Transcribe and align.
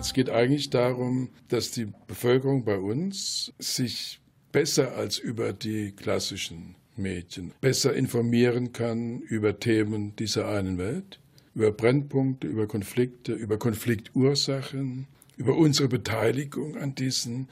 Es 0.00 0.12
geht 0.12 0.30
eigentlich 0.30 0.70
darum, 0.70 1.30
dass 1.48 1.72
die 1.72 1.88
Bevölkerung 2.06 2.64
bei 2.64 2.78
uns 2.78 3.52
sich 3.58 4.20
besser 4.52 4.96
als 4.96 5.18
über 5.18 5.52
die 5.52 5.92
klassischen 5.92 6.76
Medien 6.96 7.52
besser 7.60 7.94
informieren 7.94 8.72
kann 8.72 9.20
über 9.20 9.58
Themen 9.58 10.14
dieser 10.16 10.48
einen 10.48 10.78
Welt, 10.78 11.20
über 11.54 11.72
Brennpunkte, 11.72 12.46
über 12.46 12.66
Konflikte, 12.66 13.32
über 13.32 13.58
Konfliktursachen, 13.58 15.06
über 15.36 15.56
unsere 15.56 15.88
Beteiligung 15.88 16.76
an 16.76 16.94
diesen 16.94 17.48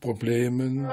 Problemen. 0.00 0.88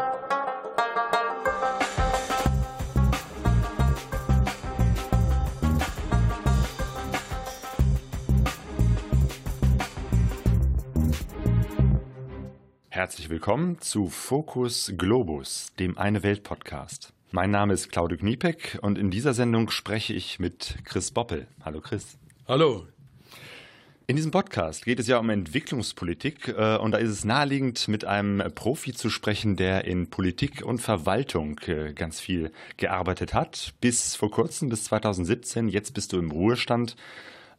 Herzlich 13.08 13.30
willkommen 13.30 13.80
zu 13.80 14.10
Focus 14.10 14.92
Globus, 14.98 15.72
dem 15.80 15.98
Eine 15.98 16.24
Welt 16.24 16.44
Podcast. 16.44 17.14
Mein 17.32 17.52
Name 17.52 17.74
ist 17.74 17.90
Claudio 17.90 18.18
Kniepek 18.18 18.80
und 18.82 18.98
in 18.98 19.12
dieser 19.12 19.34
Sendung 19.34 19.70
spreche 19.70 20.14
ich 20.14 20.40
mit 20.40 20.80
Chris 20.84 21.12
Boppel. 21.12 21.48
Hallo 21.64 21.80
Chris. 21.80 22.18
Hallo. 22.50 22.86
In 24.08 24.18
diesem 24.18 24.32
Podcast 24.32 24.84
geht 24.84 25.00
es 25.00 25.08
ja 25.08 25.20
um 25.20 25.30
Entwicklungspolitik 25.30 26.50
äh, 26.50 26.76
und 26.76 26.92
da 26.92 26.98
ist 26.98 27.12
es 27.12 27.24
naheliegend, 27.24 27.88
mit 27.88 28.04
einem 28.04 28.44
Profi 28.54 28.92
zu 28.92 29.10
sprechen, 29.10 29.56
der 29.56 29.86
in 29.86 30.10
Politik 30.10 30.66
und 30.66 30.80
Verwaltung 30.80 31.60
äh, 31.60 31.94
ganz 31.94 32.20
viel 32.20 32.52
gearbeitet 32.76 33.34
hat. 33.34 33.74
Bis 33.80 34.18
vor 34.18 34.32
kurzem, 34.32 34.68
bis 34.68 34.84
2017. 34.84 35.70
Jetzt 35.70 35.94
bist 35.94 36.12
du 36.12 36.20
im 36.20 36.30
Ruhestand. 36.30 36.98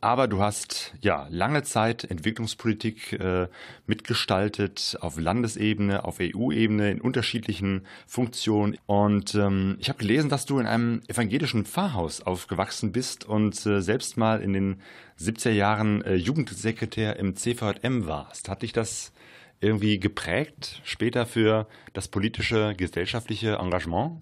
Aber 0.01 0.29
du 0.29 0.41
hast 0.41 0.95
ja 1.01 1.27
lange 1.29 1.65
Zeit 1.65 2.05
Entwicklungspolitik 2.05 3.15
äh, 3.15 3.49
mitgestaltet 3.87 4.97
auf 5.01 5.19
Landesebene, 5.19 6.05
auf 6.05 6.19
EU-Ebene 6.21 6.93
in 6.93 7.01
unterschiedlichen 7.01 7.85
Funktionen. 8.07 8.79
Und 8.87 9.35
ähm, 9.35 9.77
ich 9.81 9.89
habe 9.89 9.99
gelesen, 9.99 10.31
dass 10.31 10.47
du 10.47 10.61
in 10.61 10.67
einem 10.67 11.01
evangelischen 11.09 11.65
Pfarrhaus 11.65 12.21
aufgewachsen 12.21 12.93
bist 12.93 13.25
und 13.25 13.67
äh, 13.67 13.81
selbst 13.81 14.17
mal 14.17 14.41
in 14.41 14.53
den 14.53 14.81
70er 15.19 15.51
Jahren 15.51 16.03
äh, 16.03 16.15
Jugendsekretär 16.15 17.17
im 17.17 17.35
CVM 17.35 18.07
warst. 18.07 18.49
Hat 18.49 18.63
dich 18.63 18.73
das 18.73 19.13
irgendwie 19.61 19.99
geprägt 19.99 20.81
später 20.85 21.27
für 21.27 21.67
das 21.93 22.07
politische, 22.07 22.75
gesellschaftliche 22.77 23.57
Engagement? 23.57 24.21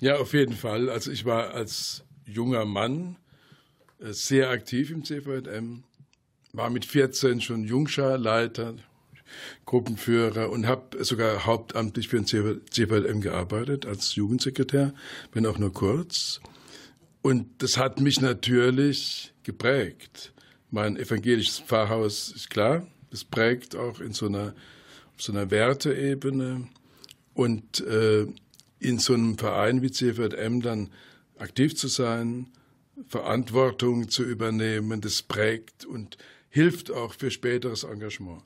Ja, 0.00 0.16
auf 0.18 0.34
jeden 0.34 0.54
Fall. 0.54 0.90
Also 0.90 1.10
ich 1.10 1.24
war 1.24 1.54
als 1.54 2.04
junger 2.26 2.66
Mann 2.66 3.16
sehr 3.98 4.50
aktiv 4.50 4.90
im 4.90 5.04
CVM, 5.04 5.84
war 6.52 6.70
mit 6.70 6.84
14 6.84 7.40
schon 7.40 7.64
Jungscharleiter, 7.64 8.74
Gruppenführer 9.64 10.50
und 10.50 10.66
habe 10.66 11.04
sogar 11.04 11.44
hauptamtlich 11.44 12.08
für 12.08 12.20
den 12.20 12.26
CVM 12.26 13.20
gearbeitet 13.20 13.84
als 13.84 14.14
Jugendsekretär, 14.14 14.94
wenn 15.32 15.46
auch 15.46 15.58
nur 15.58 15.72
kurz. 15.72 16.40
Und 17.22 17.62
das 17.62 17.76
hat 17.76 18.00
mich 18.00 18.20
natürlich 18.20 19.34
geprägt. 19.42 20.32
Mein 20.70 20.96
evangelisches 20.96 21.58
Pfarrhaus 21.58 22.30
ist 22.30 22.50
klar, 22.50 22.86
das 23.10 23.24
prägt 23.24 23.74
auch 23.74 24.00
in 24.00 24.12
so 24.12 24.26
einer, 24.26 24.54
so 25.16 25.32
einer 25.32 25.50
Werteebene. 25.50 26.68
Und 27.34 27.80
äh, 27.80 28.26
in 28.78 28.98
so 28.98 29.14
einem 29.14 29.36
Verein 29.36 29.82
wie 29.82 29.90
CVM 29.90 30.60
dann 30.60 30.90
aktiv 31.38 31.76
zu 31.76 31.88
sein, 31.88 32.48
Verantwortung 33.06 34.08
zu 34.08 34.24
übernehmen, 34.24 35.00
das 35.00 35.22
prägt 35.22 35.84
und 35.84 36.16
hilft 36.48 36.90
auch 36.90 37.12
für 37.14 37.30
späteres 37.30 37.84
Engagement. 37.84 38.42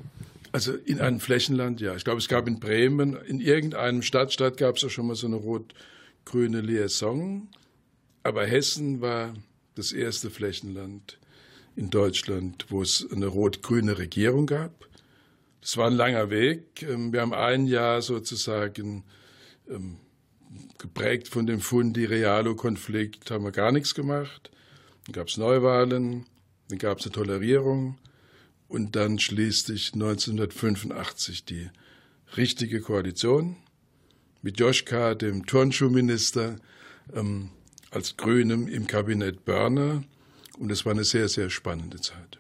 Also 0.52 0.74
in 0.74 1.00
einem 1.00 1.20
Flächenland, 1.20 1.80
ja. 1.80 1.96
Ich 1.96 2.04
glaube, 2.04 2.20
es 2.20 2.28
gab 2.28 2.48
in 2.48 2.60
Bremen, 2.60 3.16
in 3.16 3.40
irgendeinem 3.40 4.02
Stadtstaat 4.02 4.58
gab 4.58 4.78
es 4.78 4.84
auch 4.84 4.90
schon 4.90 5.08
mal 5.08 5.16
so 5.16 5.28
eine 5.28 5.36
rot-grüne 5.36 6.62
Liaison. 6.62 7.48
Aber 8.24 8.46
Hessen 8.46 9.02
war 9.02 9.34
das 9.80 9.94
erste 9.94 10.30
Flächenland 10.30 11.18
in 11.76 11.90
Deutschland, 11.90 12.66
wo 12.68 12.82
es 12.82 13.08
eine 13.12 13.28
rot-grüne 13.28 13.98
Regierung 13.98 14.46
gab. 14.46 14.88
Das 15.62 15.78
war 15.78 15.88
ein 15.88 15.94
langer 15.94 16.30
Weg. 16.30 16.84
Ähm, 16.84 17.14
wir 17.14 17.22
haben 17.22 17.34
ein 17.34 17.66
Jahr 17.66 18.02
sozusagen 18.02 19.06
ähm, 19.70 19.98
geprägt 20.78 21.30
von 21.30 21.48
dem 21.48 21.62
Fundi-Realo-Konflikt, 21.62 23.32
haben 23.32 23.46
wir 23.46 23.52
gar 23.52 23.72
nichts 23.72 23.96
gemacht. 23.96 24.52
Dann 25.06 25.14
gab 25.14 25.28
es 25.30 25.38
Neuwahlen, 25.38 26.26
dann 26.68 26.78
gab 26.78 27.00
es 27.00 27.06
eine 27.06 27.14
Tolerierung 27.14 27.98
und 28.68 28.98
dann 28.98 29.18
schließlich 29.18 29.94
1985 29.94 31.46
die 31.46 31.70
richtige 32.36 32.82
Koalition 32.82 33.56
mit 34.42 34.60
Joschka, 34.60 35.16
dem 35.16 35.46
Turnschuhminister, 35.46 36.58
ähm, 37.14 37.52
als 37.92 38.18
Grünem 38.18 38.68
im 38.68 38.88
Kabinett 38.88 39.46
Börner. 39.46 40.04
Und 40.58 40.72
es 40.72 40.86
war 40.86 40.92
eine 40.92 41.04
sehr, 41.04 41.30
sehr 41.30 41.50
spannende 41.50 42.02
Zeit. 42.02 42.40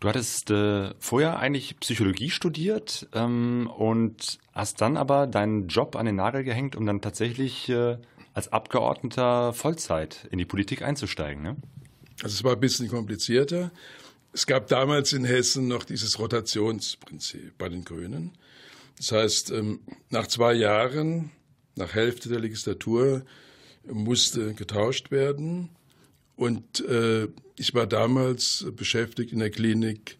Du 0.00 0.08
hattest 0.08 0.50
äh, 0.50 0.94
vorher 1.00 1.38
eigentlich 1.38 1.78
Psychologie 1.80 2.30
studiert 2.30 3.08
ähm, 3.14 3.68
und 3.76 4.38
hast 4.52 4.80
dann 4.80 4.96
aber 4.96 5.26
deinen 5.26 5.66
Job 5.66 5.96
an 5.96 6.06
den 6.06 6.16
Nagel 6.16 6.44
gehängt, 6.44 6.76
um 6.76 6.86
dann 6.86 7.00
tatsächlich 7.00 7.68
äh, 7.68 7.98
als 8.32 8.52
Abgeordneter 8.52 9.52
Vollzeit 9.52 10.28
in 10.30 10.38
die 10.38 10.44
Politik 10.44 10.82
einzusteigen. 10.82 11.42
Ne? 11.42 11.56
Also 12.22 12.34
es 12.34 12.44
war 12.44 12.52
ein 12.52 12.60
bisschen 12.60 12.88
komplizierter. 12.88 13.72
Es 14.32 14.46
gab 14.46 14.68
damals 14.68 15.12
in 15.12 15.24
Hessen 15.24 15.66
noch 15.66 15.82
dieses 15.82 16.20
Rotationsprinzip 16.20 17.58
bei 17.58 17.68
den 17.68 17.84
Grünen. 17.84 18.32
Das 18.98 19.10
heißt, 19.10 19.50
ähm, 19.50 19.80
nach 20.10 20.28
zwei 20.28 20.52
Jahren, 20.52 21.30
nach 21.74 21.94
Hälfte 21.94 22.28
der 22.28 22.38
Legislatur, 22.38 23.22
musste 23.86 24.54
getauscht 24.54 25.10
werden. 25.10 25.70
Und 26.36 26.80
äh, 26.86 27.28
ich 27.56 27.74
war 27.74 27.86
damals 27.86 28.66
beschäftigt 28.76 29.32
in 29.32 29.40
der 29.40 29.50
Klinik 29.50 30.18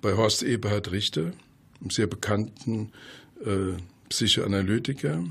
bei 0.00 0.16
Horst 0.16 0.42
Eberhard 0.42 0.92
Richter, 0.92 1.32
einem 1.80 1.90
sehr 1.90 2.06
bekannten 2.06 2.92
äh, 3.44 3.76
Psychoanalytiker. 4.08 5.24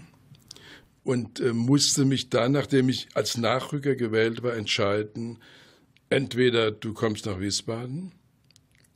und 1.03 1.39
äh, 1.39 1.53
musste 1.53 2.03
mich 2.03 2.29
dann, 2.29 2.51
nachdem 2.51 2.89
ich 2.89 3.07
als 3.13 3.37
Nachrücker 3.37 3.95
gewählt 3.95 4.43
war, 4.43 4.55
entscheiden, 4.55 5.37
entweder 6.09 6.71
du 6.71 6.93
kommst 6.93 7.25
nach 7.25 7.39
Wiesbaden 7.39 8.11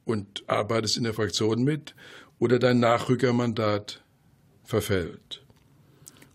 und 0.04 0.44
arbeitest 0.48 0.98
in 0.98 1.06
der 1.06 1.14
Fraktion 1.14 1.64
mit 1.64 1.96
oder 2.38 2.60
dein 2.60 2.80
Nachrückermandat 2.82 4.04
verfällt. 4.66 5.46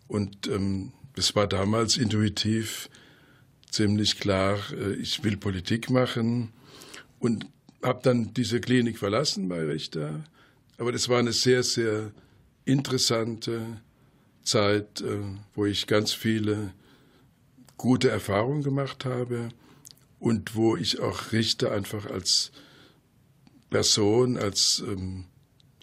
Und 0.08 0.46
ähm, 0.46 0.92
es 1.16 1.34
war 1.34 1.46
damals 1.46 1.96
intuitiv 1.96 2.88
ziemlich 3.70 4.20
klar, 4.20 4.58
äh, 4.72 4.94
ich 4.94 5.24
will 5.24 5.36
Politik 5.36 5.90
machen 5.90 6.52
und 7.18 7.46
habe 7.82 8.00
dann 8.02 8.32
diese 8.34 8.60
Klinik 8.60 8.98
verlassen 8.98 9.48
bei 9.48 9.64
Richter. 9.64 10.24
Aber 10.78 10.92
das 10.92 11.08
war 11.08 11.18
eine 11.18 11.32
sehr, 11.32 11.62
sehr 11.62 12.12
interessante 12.64 13.80
Zeit, 14.42 15.00
äh, 15.00 15.20
wo 15.54 15.66
ich 15.66 15.86
ganz 15.86 16.12
viele 16.12 16.72
gute 17.76 18.10
Erfahrungen 18.10 18.62
gemacht 18.62 19.04
habe 19.04 19.48
und 20.18 20.54
wo 20.54 20.76
ich 20.76 21.00
auch 21.00 21.32
Richter 21.32 21.72
einfach 21.72 22.06
als 22.06 22.52
Person, 23.70 24.36
als 24.36 24.82
ähm, 24.86 25.24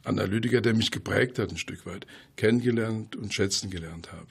Analytiker, 0.03 0.61
der 0.61 0.73
mich 0.73 0.91
geprägt 0.91 1.39
hat 1.39 1.51
ein 1.51 1.57
Stück 1.57 1.85
weit, 1.85 2.05
kennengelernt 2.35 3.15
und 3.15 3.33
schätzen 3.33 3.69
gelernt 3.69 4.11
habe. 4.11 4.27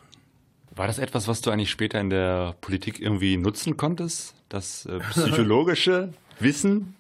War 0.74 0.86
das 0.86 0.98
etwas, 0.98 1.28
was 1.28 1.40
du 1.42 1.50
eigentlich 1.50 1.70
später 1.70 2.00
in 2.00 2.10
der 2.10 2.56
Politik 2.60 3.00
irgendwie 3.00 3.36
nutzen 3.36 3.76
konntest? 3.76 4.34
Das 4.48 4.86
äh, 4.86 5.00
psychologische 5.10 6.12
Wissen? 6.38 6.94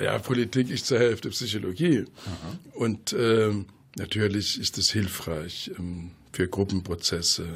Ja, 0.00 0.18
Politik 0.18 0.70
ist 0.70 0.86
zur 0.86 0.98
Hälfte 0.98 1.28
Psychologie. 1.28 2.04
Aha. 2.26 2.58
Und 2.72 3.12
ähm, 3.12 3.66
natürlich 3.96 4.58
ist 4.58 4.78
es 4.78 4.90
hilfreich 4.90 5.70
ähm, 5.78 6.12
für 6.32 6.48
Gruppenprozesse, 6.48 7.46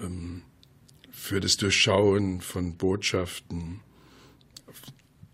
ähm, 0.00 0.42
für 1.10 1.40
das 1.40 1.58
Durchschauen 1.58 2.40
von 2.40 2.76
Botschaften. 2.76 3.80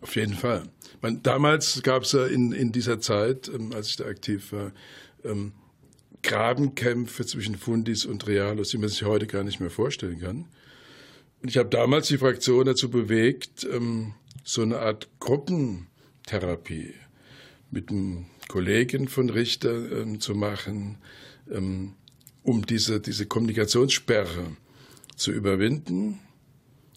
Auf, 0.01 0.17
jeden 0.17 0.35
Fall. 0.35 0.65
Man, 1.01 1.23
damals 1.23 1.83
gab 1.83 2.03
es 2.03 2.13
ja 2.13 2.27
in, 2.27 2.53
in 2.53 2.73
dieser 2.73 3.01
Zeit, 3.01 3.49
ähm, 3.49 3.73
als 3.73 3.89
ich 3.89 3.97
da 3.97 4.05
aktiv 4.07 4.53
war, 4.53 4.73
ähm, 5.25 5.53
Grabenkämpfe 6.25 7.27
zwischen 7.27 7.55
Fundis 7.55 8.07
und 8.07 8.27
Realos, 8.27 8.71
die 8.71 8.79
man 8.79 8.89
sich 8.89 9.05
heute 9.05 9.27
gar 9.27 9.45
nicht 9.45 9.61
mehr 9.61 9.71
vorstellen 9.71 10.19
kann. 10.19 10.47
Und 11.43 11.51
ich 11.51 11.59
habe 11.59 11.69
damals 11.69 12.09
die 12.09 12.19
Fraktion 12.19 12.65
dazu 12.65 12.91
bewegt, 12.91 13.67
ähm, 13.71 14.15
so 14.43 14.63
eine 14.63 14.79
Art 14.79 15.09
Gruppentherapie 15.21 16.95
mit 17.71 17.91
einem 17.91 18.27
Kollegen 18.49 19.09
von 19.09 19.29
Richter 19.29 19.93
ähm, 19.93 20.19
zu 20.21 20.35
machen, 20.35 20.97
ähm, 21.51 21.93
um 22.43 22.65
diese, 22.65 23.01
diese 23.01 23.27
Kommunikationssperre 23.27 24.57
zu 25.17 25.31
überwinden. 25.31 26.21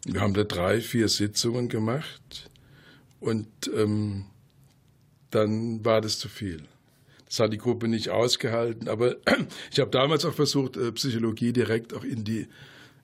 Wir 0.06 0.22
haben 0.22 0.34
da 0.34 0.46
drei, 0.46 0.80
vier 0.80 1.10
Sitzungen 1.10 1.68
gemacht 1.68 2.50
und 3.20 3.48
dann 5.32 5.86
war 5.86 6.02
das 6.02 6.20
zu 6.20 6.30
viel. 6.30 6.64
Das 7.28 7.40
hat 7.40 7.54
die 7.54 7.58
Gruppe 7.58 7.88
nicht 7.88 8.10
ausgehalten. 8.10 8.88
Aber 8.88 9.16
ich 9.72 9.80
habe 9.80 9.92
damals 9.92 10.26
auch 10.26 10.34
versucht, 10.34 10.78
äh, 10.78 10.92
Psychologie 10.94 11.54
direkt 11.54 11.94
auch 11.94 12.04
in 12.04 12.24
die, 12.24 12.48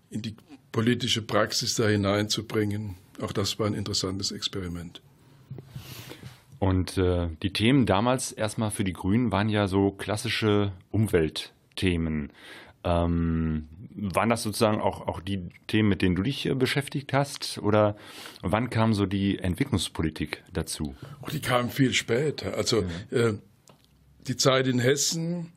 in 0.09 0.21
die 0.21 0.35
politische 0.71 1.21
Praxis 1.21 1.75
da 1.75 1.87
hineinzubringen. 1.87 2.95
Auch 3.21 3.31
das 3.31 3.59
war 3.59 3.67
ein 3.67 3.73
interessantes 3.73 4.31
Experiment. 4.31 5.01
Und 6.59 6.97
äh, 6.97 7.27
die 7.41 7.51
Themen 7.51 7.85
damals 7.85 8.31
erstmal 8.31 8.71
für 8.71 8.85
die 8.85 8.93
Grünen 8.93 9.31
waren 9.31 9.49
ja 9.49 9.67
so 9.67 9.91
klassische 9.91 10.71
Umweltthemen. 10.91 12.31
Ähm, 12.85 13.67
waren 13.95 14.29
das 14.29 14.43
sozusagen 14.43 14.81
auch, 14.81 15.07
auch 15.07 15.19
die 15.19 15.49
Themen, 15.67 15.89
mit 15.89 16.01
denen 16.01 16.15
du 16.15 16.23
dich 16.23 16.45
äh, 16.45 16.55
beschäftigt 16.55 17.13
hast? 17.13 17.59
Oder 17.59 17.95
wann 18.41 18.69
kam 18.69 18.93
so 18.93 19.05
die 19.05 19.39
Entwicklungspolitik 19.39 20.43
dazu? 20.53 20.95
Oh, 21.21 21.27
die 21.31 21.41
kam 21.41 21.69
viel 21.69 21.93
später. 21.93 22.55
Also 22.55 22.83
mhm. 22.83 22.89
äh, 23.11 23.33
die 24.27 24.37
Zeit 24.37 24.67
in 24.67 24.79
Hessen 24.79 25.51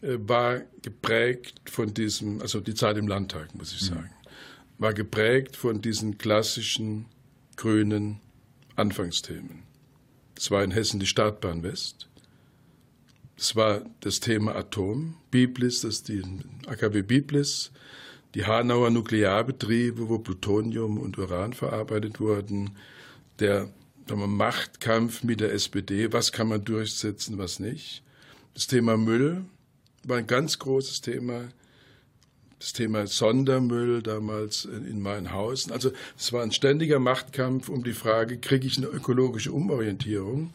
äh, 0.00 0.16
war 0.18 0.60
geprägt 0.82 1.70
von 1.70 1.94
diesem, 1.94 2.40
also 2.40 2.60
die 2.60 2.74
Zeit 2.74 2.96
im 2.96 3.08
Landtag, 3.08 3.54
muss 3.54 3.72
ich 3.72 3.82
mhm. 3.82 3.94
sagen, 3.94 4.10
war 4.78 4.94
geprägt 4.94 5.56
von 5.56 5.80
diesen 5.80 6.18
klassischen 6.18 7.06
grünen 7.56 8.20
Anfangsthemen. 8.76 9.62
Es 10.36 10.50
war 10.50 10.64
in 10.64 10.70
Hessen 10.70 10.98
die 10.98 11.06
Startbahn 11.06 11.62
West. 11.62 12.08
Es 13.36 13.54
war 13.54 13.84
das 14.00 14.20
Thema 14.20 14.56
Atom, 14.56 15.16
Biblis, 15.30 15.80
das 15.82 16.02
die 16.02 16.22
AKW 16.66 17.02
Biblis, 17.02 17.70
die 18.34 18.46
Hanauer 18.46 18.90
Nuklearbetriebe, 18.90 20.08
wo 20.08 20.18
Plutonium 20.18 20.98
und 20.98 21.18
Uran 21.18 21.52
verarbeitet 21.52 22.18
wurden, 22.20 22.70
der 23.38 23.68
Machtkampf 24.08 25.22
mit 25.22 25.40
der 25.40 25.52
SPD, 25.52 26.12
was 26.12 26.32
kann 26.32 26.48
man 26.48 26.64
durchsetzen, 26.64 27.38
was 27.38 27.60
nicht. 27.60 28.02
Das 28.54 28.66
Thema 28.66 28.96
Müll 28.96 29.44
war 30.04 30.18
ein 30.18 30.26
ganz 30.26 30.58
großes 30.58 31.00
Thema. 31.00 31.48
Das 32.58 32.72
Thema 32.72 33.06
Sondermüll 33.08 34.02
damals 34.02 34.66
in 34.66 35.00
Mainhausen. 35.00 35.72
Also 35.72 35.90
es 36.16 36.32
war 36.32 36.42
ein 36.42 36.52
ständiger 36.52 37.00
Machtkampf 37.00 37.68
um 37.68 37.82
die 37.82 37.92
Frage, 37.92 38.38
kriege 38.38 38.66
ich 38.66 38.78
eine 38.78 38.86
ökologische 38.86 39.50
Umorientierung? 39.50 40.54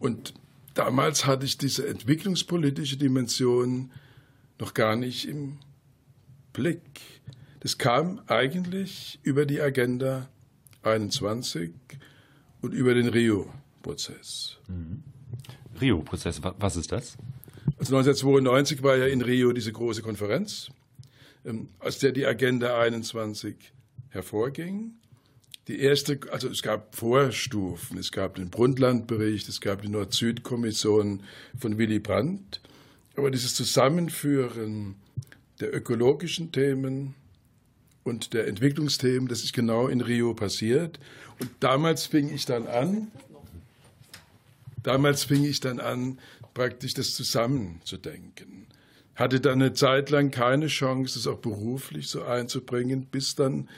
Und 0.00 0.34
damals 0.74 1.26
hatte 1.26 1.46
ich 1.46 1.58
diese 1.58 1.86
entwicklungspolitische 1.86 2.96
Dimension 2.96 3.92
noch 4.58 4.74
gar 4.74 4.96
nicht 4.96 5.28
im 5.28 5.58
Blick. 6.52 6.82
Das 7.60 7.78
kam 7.78 8.20
eigentlich 8.26 9.20
über 9.22 9.46
die 9.46 9.60
Agenda 9.60 10.28
21 10.82 11.70
und 12.62 12.72
über 12.72 12.94
den 12.94 13.08
Rio-Prozess. 13.08 14.56
Mhm. 14.68 15.02
Rio-Prozess, 15.80 16.40
was 16.42 16.76
ist 16.76 16.92
das? 16.92 17.16
Also 17.78 17.96
1992 17.96 18.82
war 18.82 18.96
ja 18.96 19.06
in 19.06 19.20
Rio 19.20 19.52
diese 19.52 19.72
große 19.72 20.02
Konferenz, 20.02 20.70
ähm, 21.44 21.68
aus 21.80 21.98
der 21.98 22.12
die 22.12 22.24
Agenda 22.24 22.78
21 22.78 23.56
hervorging. 24.10 24.92
Die 25.68 25.80
erste, 25.80 26.18
also 26.30 26.48
es 26.48 26.62
gab 26.62 26.94
Vorstufen, 26.94 27.98
es 27.98 28.10
gab 28.10 28.36
den 28.36 28.50
Brundtland-Bericht, 28.50 29.48
es 29.48 29.60
gab 29.60 29.82
die 29.82 29.88
Nord-Süd-Kommission 29.88 31.22
von 31.58 31.78
Willy 31.78 31.98
Brandt, 31.98 32.60
aber 33.16 33.30
dieses 33.30 33.54
Zusammenführen 33.54 34.96
der 35.60 35.74
ökologischen 35.74 36.50
Themen 36.50 37.14
und 38.04 38.34
der 38.34 38.48
Entwicklungsthemen, 38.48 39.28
das 39.28 39.44
ist 39.44 39.52
genau 39.52 39.88
in 39.88 40.00
Rio 40.00 40.34
passiert. 40.34 40.98
Und 41.40 41.50
damals 41.60 42.06
fing 42.06 42.32
ich 42.32 42.46
dann 42.46 42.66
an, 42.66 43.08
damals 44.82 45.24
fing 45.24 45.44
ich 45.44 45.60
dann 45.60 45.80
an, 45.80 46.18
praktisch 46.54 46.94
das 46.94 47.14
zusammenzudenken. 47.14 48.66
Hatte 49.14 49.40
dann 49.40 49.62
eine 49.62 49.72
Zeit 49.72 50.10
lang 50.10 50.30
keine 50.30 50.66
Chance, 50.66 51.14
das 51.14 51.26
auch 51.26 51.38
beruflich 51.38 52.08
so 52.08 52.24
einzubringen, 52.24 53.06
bis 53.06 53.34
dann, 53.34 53.68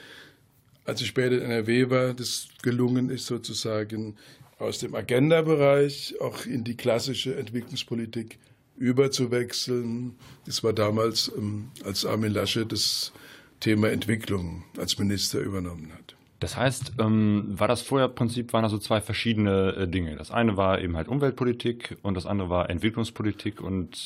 als 0.85 1.01
ich 1.01 1.07
später 1.07 1.37
in 1.37 1.43
NRW 1.43 1.89
war, 1.89 2.13
das 2.13 2.47
gelungen 2.61 3.09
ist, 3.09 3.27
sozusagen 3.27 4.15
aus 4.57 4.79
dem 4.79 4.95
Agenda-Bereich 4.95 6.15
auch 6.21 6.45
in 6.45 6.63
die 6.63 6.75
klassische 6.75 7.35
Entwicklungspolitik 7.35 8.39
überzuwechseln. 8.77 10.15
Das 10.45 10.63
war 10.63 10.73
damals, 10.73 11.31
ähm, 11.35 11.69
als 11.83 12.05
Armin 12.05 12.33
Lasche 12.33 12.65
das 12.65 13.11
Thema 13.59 13.89
Entwicklung 13.89 14.63
als 14.77 14.97
Minister 14.97 15.39
übernommen 15.39 15.91
hat. 15.93 16.15
Das 16.39 16.57
heißt, 16.57 16.93
ähm, 16.99 17.45
war 17.47 17.67
das 17.67 17.81
vorher 17.81 18.09
Prinzip, 18.09 18.51
waren 18.53 18.63
da 18.63 18.69
so 18.69 18.77
zwei 18.77 18.99
verschiedene 18.99 19.75
äh, 19.75 19.87
Dinge. 19.87 20.15
Das 20.15 20.31
eine 20.31 20.57
war 20.57 20.81
eben 20.81 20.97
halt 20.97 21.07
Umweltpolitik 21.07 21.97
und 22.01 22.13
das 22.15 22.25
andere 22.25 22.49
war 22.49 22.69
Entwicklungspolitik 22.69 23.61
und 23.61 23.97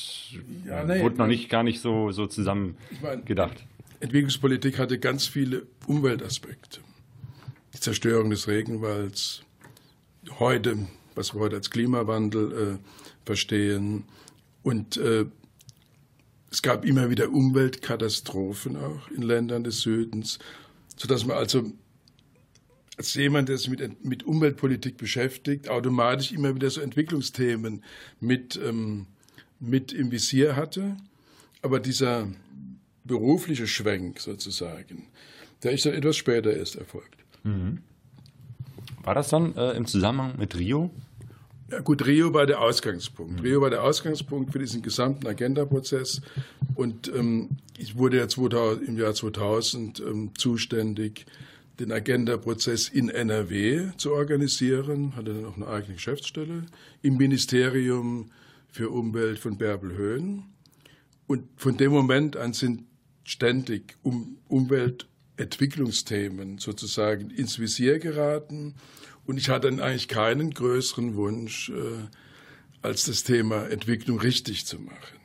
ja, 0.64 0.84
nee, 0.84 1.02
wurde 1.02 1.16
noch 1.16 1.26
nicht 1.26 1.50
gar 1.50 1.64
nicht 1.64 1.80
so, 1.80 2.12
so 2.12 2.26
zusammen 2.26 2.76
ich 2.90 3.02
mein, 3.02 3.24
gedacht. 3.24 3.64
Entwicklungspolitik 3.98 4.78
hatte 4.78 4.98
ganz 4.98 5.26
viele 5.26 5.66
Umweltaspekte. 5.86 6.80
Die 7.74 7.80
Zerstörung 7.80 8.30
des 8.30 8.48
Regenwalds, 8.48 9.42
heute, 10.38 10.78
was 11.14 11.34
wir 11.34 11.40
heute 11.40 11.56
als 11.56 11.70
Klimawandel 11.70 12.78
äh, 12.78 13.26
verstehen. 13.26 14.04
Und 14.62 14.96
äh, 14.96 15.26
es 16.50 16.62
gab 16.62 16.84
immer 16.84 17.10
wieder 17.10 17.30
Umweltkatastrophen 17.30 18.76
auch 18.76 19.08
in 19.10 19.22
Ländern 19.22 19.64
des 19.64 19.80
Südens, 19.82 20.38
sodass 20.96 21.24
man 21.24 21.36
also 21.36 21.72
als 22.96 23.14
jemand, 23.14 23.48
der 23.48 23.56
sich 23.56 23.70
mit, 23.70 24.04
mit 24.04 24.24
Umweltpolitik 24.24 24.98
beschäftigt, 24.98 25.70
automatisch 25.70 26.32
immer 26.32 26.54
wieder 26.54 26.68
so 26.68 26.82
Entwicklungsthemen 26.82 27.82
mit, 28.20 28.60
ähm, 28.62 29.06
mit 29.58 29.92
im 29.92 30.10
Visier 30.10 30.54
hatte. 30.54 30.96
Aber 31.62 31.80
dieser 31.80 32.28
berufliche 33.04 33.66
Schwenk 33.66 34.20
sozusagen, 34.20 35.06
der 35.62 35.72
ist 35.72 35.86
dann 35.86 35.94
etwas 35.94 36.16
später 36.16 36.54
erst 36.54 36.76
erfolgt. 36.76 37.16
Mhm. 37.42 37.78
War 39.02 39.14
das 39.14 39.30
dann 39.30 39.56
äh, 39.56 39.72
im 39.72 39.86
Zusammenhang 39.86 40.34
mit 40.36 40.58
Rio? 40.58 40.90
Ja 41.70 41.80
gut, 41.80 42.04
Rio 42.04 42.34
war 42.34 42.46
der 42.46 42.60
Ausgangspunkt. 42.60 43.34
Mhm. 43.34 43.40
Rio 43.40 43.60
war 43.60 43.70
der 43.70 43.84
Ausgangspunkt 43.84 44.52
für 44.52 44.58
diesen 44.58 44.82
gesamten 44.82 45.24
Agenda-Prozess. 45.26 46.20
Und 46.74 47.10
ähm, 47.14 47.50
ich 47.78 47.96
wurde 47.96 48.18
ja 48.18 48.28
2000, 48.28 48.88
im 48.88 48.98
Jahr 48.98 49.14
2000 49.14 50.00
ähm, 50.00 50.32
zuständig, 50.36 51.26
den 51.78 51.92
Agenda-Prozess 51.92 52.88
in 52.88 53.08
NRW 53.08 53.92
zu 53.96 54.12
organisieren. 54.12 55.14
Hatte 55.16 55.32
dann 55.32 55.46
auch 55.46 55.56
eine 55.56 55.68
eigene 55.68 55.94
Geschäftsstelle 55.94 56.66
im 57.02 57.16
Ministerium 57.16 58.30
für 58.68 58.90
Umwelt 58.90 59.38
von 59.38 59.56
Bärbel 59.56 59.96
Höhen. 59.96 60.44
Und 61.26 61.44
von 61.56 61.76
dem 61.76 61.92
Moment 61.92 62.36
an 62.36 62.52
sind 62.52 62.82
ständig 63.22 63.96
um 64.02 64.38
Umweltentwicklungsthemen 64.48 66.58
sozusagen 66.58 67.30
ins 67.30 67.60
Visier 67.60 68.00
geraten. 68.00 68.74
Und 69.30 69.36
ich 69.36 69.48
hatte 69.48 69.68
eigentlich 69.68 70.08
keinen 70.08 70.52
größeren 70.52 71.14
Wunsch, 71.14 71.68
äh, 71.68 72.08
als 72.82 73.04
das 73.04 73.22
Thema 73.22 73.70
Entwicklung 73.70 74.18
richtig 74.18 74.66
zu 74.66 74.80
machen. 74.80 75.20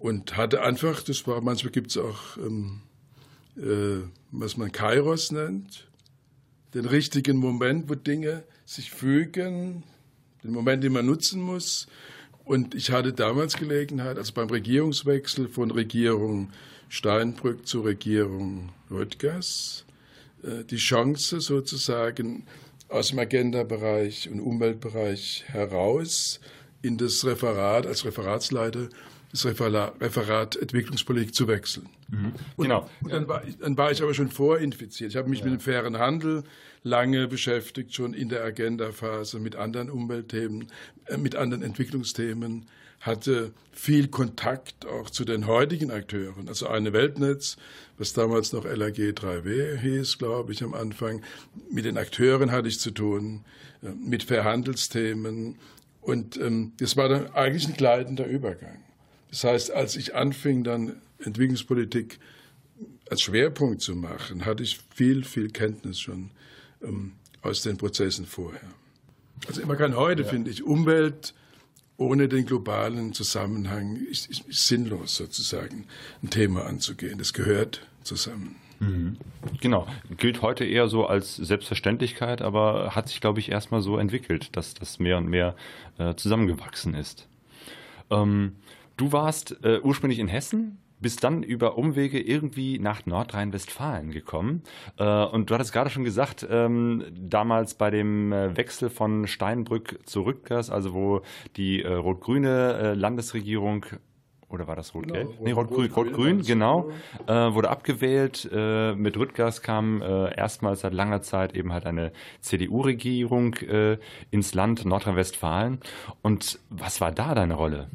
Und 0.00 0.36
hatte 0.36 0.62
einfach, 0.62 1.00
das 1.00 1.24
war, 1.24 1.40
manchmal 1.40 1.70
gibt 1.70 1.92
es 1.92 1.96
auch, 1.96 2.36
ähm, 2.38 2.80
äh, 3.56 4.02
was 4.32 4.56
man 4.56 4.72
Kairos 4.72 5.30
nennt, 5.30 5.86
den 6.74 6.86
richtigen 6.86 7.36
Moment, 7.36 7.88
wo 7.88 7.94
Dinge 7.94 8.42
sich 8.64 8.90
fügen, 8.90 9.84
den 10.42 10.50
Moment, 10.50 10.82
den 10.82 10.92
man 10.92 11.06
nutzen 11.06 11.40
muss. 11.40 11.86
Und 12.44 12.74
ich 12.74 12.90
hatte 12.90 13.12
damals 13.12 13.56
Gelegenheit, 13.56 14.18
also 14.18 14.32
beim 14.32 14.50
Regierungswechsel 14.50 15.46
von 15.46 15.70
Regierung 15.70 16.50
Steinbrück 16.88 17.68
zur 17.68 17.84
Regierung 17.84 18.70
Rüttgers, 18.90 19.84
äh, 20.42 20.64
die 20.64 20.78
Chance 20.78 21.40
sozusagen 21.40 22.44
aus 22.88 23.08
dem 23.08 23.18
Agenda-Bereich 23.18 24.28
und 24.30 24.40
Umweltbereich 24.40 25.44
heraus 25.48 26.40
in 26.82 26.98
das 26.98 27.24
Referat 27.24 27.86
als 27.86 28.04
Referatsleiter 28.04 28.88
das 29.34 29.44
Referat 29.46 30.54
Entwicklungspolitik 30.54 31.34
zu 31.34 31.48
wechseln. 31.48 31.88
Mhm. 32.08 32.34
Genau. 32.56 32.88
Und 33.02 33.12
dann, 33.12 33.26
war 33.26 33.44
ich, 33.44 33.58
dann 33.58 33.76
war 33.76 33.90
ich 33.90 34.00
aber 34.00 34.14
schon 34.14 34.30
vorinfiziert. 34.30 35.10
Ich 35.10 35.16
habe 35.16 35.28
mich 35.28 35.40
ja. 35.40 35.46
mit 35.46 35.54
dem 35.54 35.60
fairen 35.60 35.98
Handel 35.98 36.44
lange 36.84 37.26
beschäftigt, 37.26 37.92
schon 37.92 38.14
in 38.14 38.28
der 38.28 38.44
Agenda-Phase 38.44 39.40
mit 39.40 39.56
anderen 39.56 39.90
Umweltthemen, 39.90 40.68
äh, 41.06 41.16
mit 41.16 41.34
anderen 41.34 41.64
Entwicklungsthemen, 41.64 42.66
hatte 43.04 43.52
viel 43.70 44.08
Kontakt 44.08 44.86
auch 44.86 45.10
zu 45.10 45.26
den 45.26 45.46
heutigen 45.46 45.90
Akteuren. 45.90 46.48
Also 46.48 46.68
eine 46.68 46.94
Weltnetz, 46.94 47.58
was 47.98 48.14
damals 48.14 48.54
noch 48.54 48.64
LAG 48.64 48.96
3W 48.96 49.76
hieß, 49.76 50.16
glaube 50.16 50.52
ich, 50.52 50.62
am 50.62 50.72
Anfang. 50.72 51.20
Mit 51.70 51.84
den 51.84 51.98
Akteuren 51.98 52.50
hatte 52.50 52.68
ich 52.68 52.80
zu 52.80 52.90
tun, 52.90 53.44
äh, 53.82 53.90
mit 53.90 54.22
Verhandelsthemen. 54.22 55.56
Und 56.00 56.38
ähm, 56.38 56.72
das 56.78 56.96
war 56.96 57.10
dann 57.10 57.30
eigentlich 57.34 57.68
ein 57.68 57.74
gleitender 57.74 58.26
Übergang. 58.26 58.82
Das 59.30 59.44
heißt, 59.44 59.70
als 59.70 59.96
ich 59.96 60.14
anfing, 60.14 60.64
dann 60.64 60.96
Entwicklungspolitik 61.18 62.18
als 63.10 63.20
Schwerpunkt 63.20 63.82
zu 63.82 63.94
machen, 63.94 64.46
hatte 64.46 64.62
ich 64.62 64.80
viel, 64.94 65.24
viel 65.24 65.50
Kenntnis 65.50 66.00
schon 66.00 66.30
ähm, 66.82 67.12
aus 67.42 67.60
den 67.60 67.76
Prozessen 67.76 68.24
vorher. 68.24 68.70
Also 69.46 69.60
immer 69.60 69.76
kann 69.76 69.94
heute, 69.94 70.22
ja. 70.22 70.28
finde 70.28 70.50
ich, 70.50 70.62
Umwelt 70.62 71.34
ohne 71.96 72.28
den 72.28 72.46
globalen 72.46 73.12
Zusammenhang 73.12 73.96
ist, 73.96 74.28
ist, 74.30 74.46
ist, 74.48 74.66
sinnlos 74.66 75.16
sozusagen 75.16 75.86
ein 76.22 76.30
Thema 76.30 76.66
anzugehen. 76.66 77.18
Das 77.18 77.32
gehört 77.32 77.86
zusammen. 78.02 78.56
Mhm. 78.80 79.16
Genau, 79.60 79.86
gilt 80.16 80.42
heute 80.42 80.64
eher 80.64 80.88
so 80.88 81.06
als 81.06 81.36
Selbstverständlichkeit, 81.36 82.42
aber 82.42 82.94
hat 82.94 83.08
sich, 83.08 83.20
glaube 83.20 83.40
ich, 83.40 83.50
erstmal 83.50 83.82
so 83.82 83.98
entwickelt, 83.98 84.56
dass 84.56 84.74
das 84.74 84.98
mehr 84.98 85.16
und 85.18 85.28
mehr 85.28 85.54
äh, 85.98 86.14
zusammengewachsen 86.16 86.94
ist. 86.94 87.28
Ähm, 88.10 88.56
Du 88.96 89.10
warst 89.10 89.56
äh, 89.64 89.80
ursprünglich 89.80 90.20
in 90.20 90.28
Hessen, 90.28 90.78
bist 91.04 91.22
dann 91.22 91.42
über 91.42 91.76
Umwege 91.76 92.18
irgendwie 92.18 92.78
nach 92.78 93.04
Nordrhein-Westfalen 93.04 94.10
gekommen. 94.10 94.62
Äh, 94.98 95.04
und 95.04 95.50
du 95.50 95.54
hattest 95.54 95.74
gerade 95.74 95.90
schon 95.90 96.02
gesagt, 96.02 96.46
ähm, 96.50 97.04
damals 97.12 97.74
bei 97.74 97.90
dem 97.90 98.32
äh, 98.32 98.56
Wechsel 98.56 98.88
von 98.88 99.26
Steinbrück 99.26 99.98
zu 100.06 100.22
Rückgers, 100.22 100.70
also 100.70 100.94
wo 100.94 101.20
die 101.58 101.82
äh, 101.82 101.92
rot-grüne 101.92 102.94
Landesregierung 102.94 103.84
oder 104.48 104.66
war 104.66 104.76
das 104.76 104.94
Rot-Gelb? 104.94 105.28
Genau, 105.28 105.42
nee, 105.42 105.52
Rot-Grün, 105.52 105.92
Rot, 105.92 106.06
Rot, 106.06 106.18
Rot 106.18 106.46
genau. 106.46 106.88
Äh, 107.26 107.52
wurde 107.52 107.68
abgewählt. 107.68 108.48
Äh, 108.50 108.94
mit 108.94 109.18
Rüttgers 109.18 109.60
kam 109.60 110.00
äh, 110.00 110.34
erstmals 110.34 110.80
seit 110.80 110.94
langer 110.94 111.20
Zeit 111.20 111.54
eben 111.54 111.70
halt 111.70 111.84
eine 111.84 112.12
CDU-Regierung 112.40 113.56
ins 114.30 114.54
Land 114.54 114.86
Nordrhein-Westfalen. 114.86 115.80
Und 116.22 116.58
was 116.70 117.02
war 117.02 117.12
da 117.12 117.34
deine 117.34 117.54
Rolle? 117.54 117.88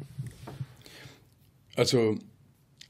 Also 1.74 2.14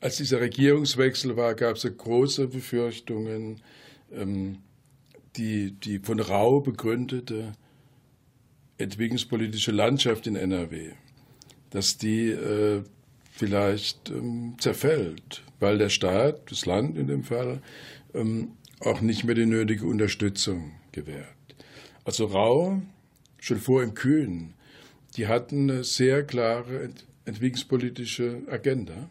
als 0.00 0.16
dieser 0.16 0.40
Regierungswechsel 0.40 1.36
war, 1.36 1.54
gab 1.54 1.76
es 1.76 1.82
große 1.84 2.48
Befürchtungen, 2.48 3.60
ähm, 4.12 4.58
die, 5.36 5.72
die 5.72 5.98
von 5.98 6.20
Rau 6.20 6.60
begründete 6.60 7.52
entwicklungspolitische 8.78 9.72
Landschaft 9.72 10.26
in 10.26 10.36
NRW, 10.36 10.92
dass 11.70 11.98
die 11.98 12.30
äh, 12.30 12.82
vielleicht 13.30 14.10
ähm, 14.10 14.56
zerfällt, 14.58 15.42
weil 15.60 15.78
der 15.78 15.90
Staat, 15.90 16.50
das 16.50 16.66
Land 16.66 16.96
in 16.96 17.06
dem 17.06 17.22
Fall, 17.22 17.60
ähm, 18.14 18.52
auch 18.80 19.02
nicht 19.02 19.24
mehr 19.24 19.34
die 19.34 19.46
nötige 19.46 19.86
Unterstützung 19.86 20.72
gewährt. 20.92 21.26
Also 22.04 22.24
Rau, 22.24 22.80
schon 23.38 23.58
vor 23.58 23.82
im 23.82 23.94
Kühn, 23.94 24.54
die 25.16 25.26
hatten 25.26 25.70
eine 25.70 25.84
sehr 25.84 26.24
klare 26.24 26.90
entwicklungspolitische 27.26 28.42
Agenda. 28.48 29.08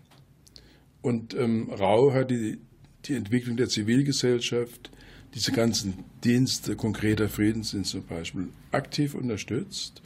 Und 1.01 1.33
ähm, 1.33 1.69
Rau 1.71 2.13
hat 2.13 2.31
die, 2.31 2.59
die 3.05 3.15
Entwicklung 3.15 3.57
der 3.57 3.69
Zivilgesellschaft, 3.69 4.91
diese 5.33 5.51
ganzen 5.51 6.03
Dienste 6.23 6.75
konkreter 6.75 7.29
Friedensdienst 7.29 7.91
zum 7.91 8.05
Beispiel, 8.05 8.49
aktiv 8.71 9.15
unterstützt. 9.15 10.01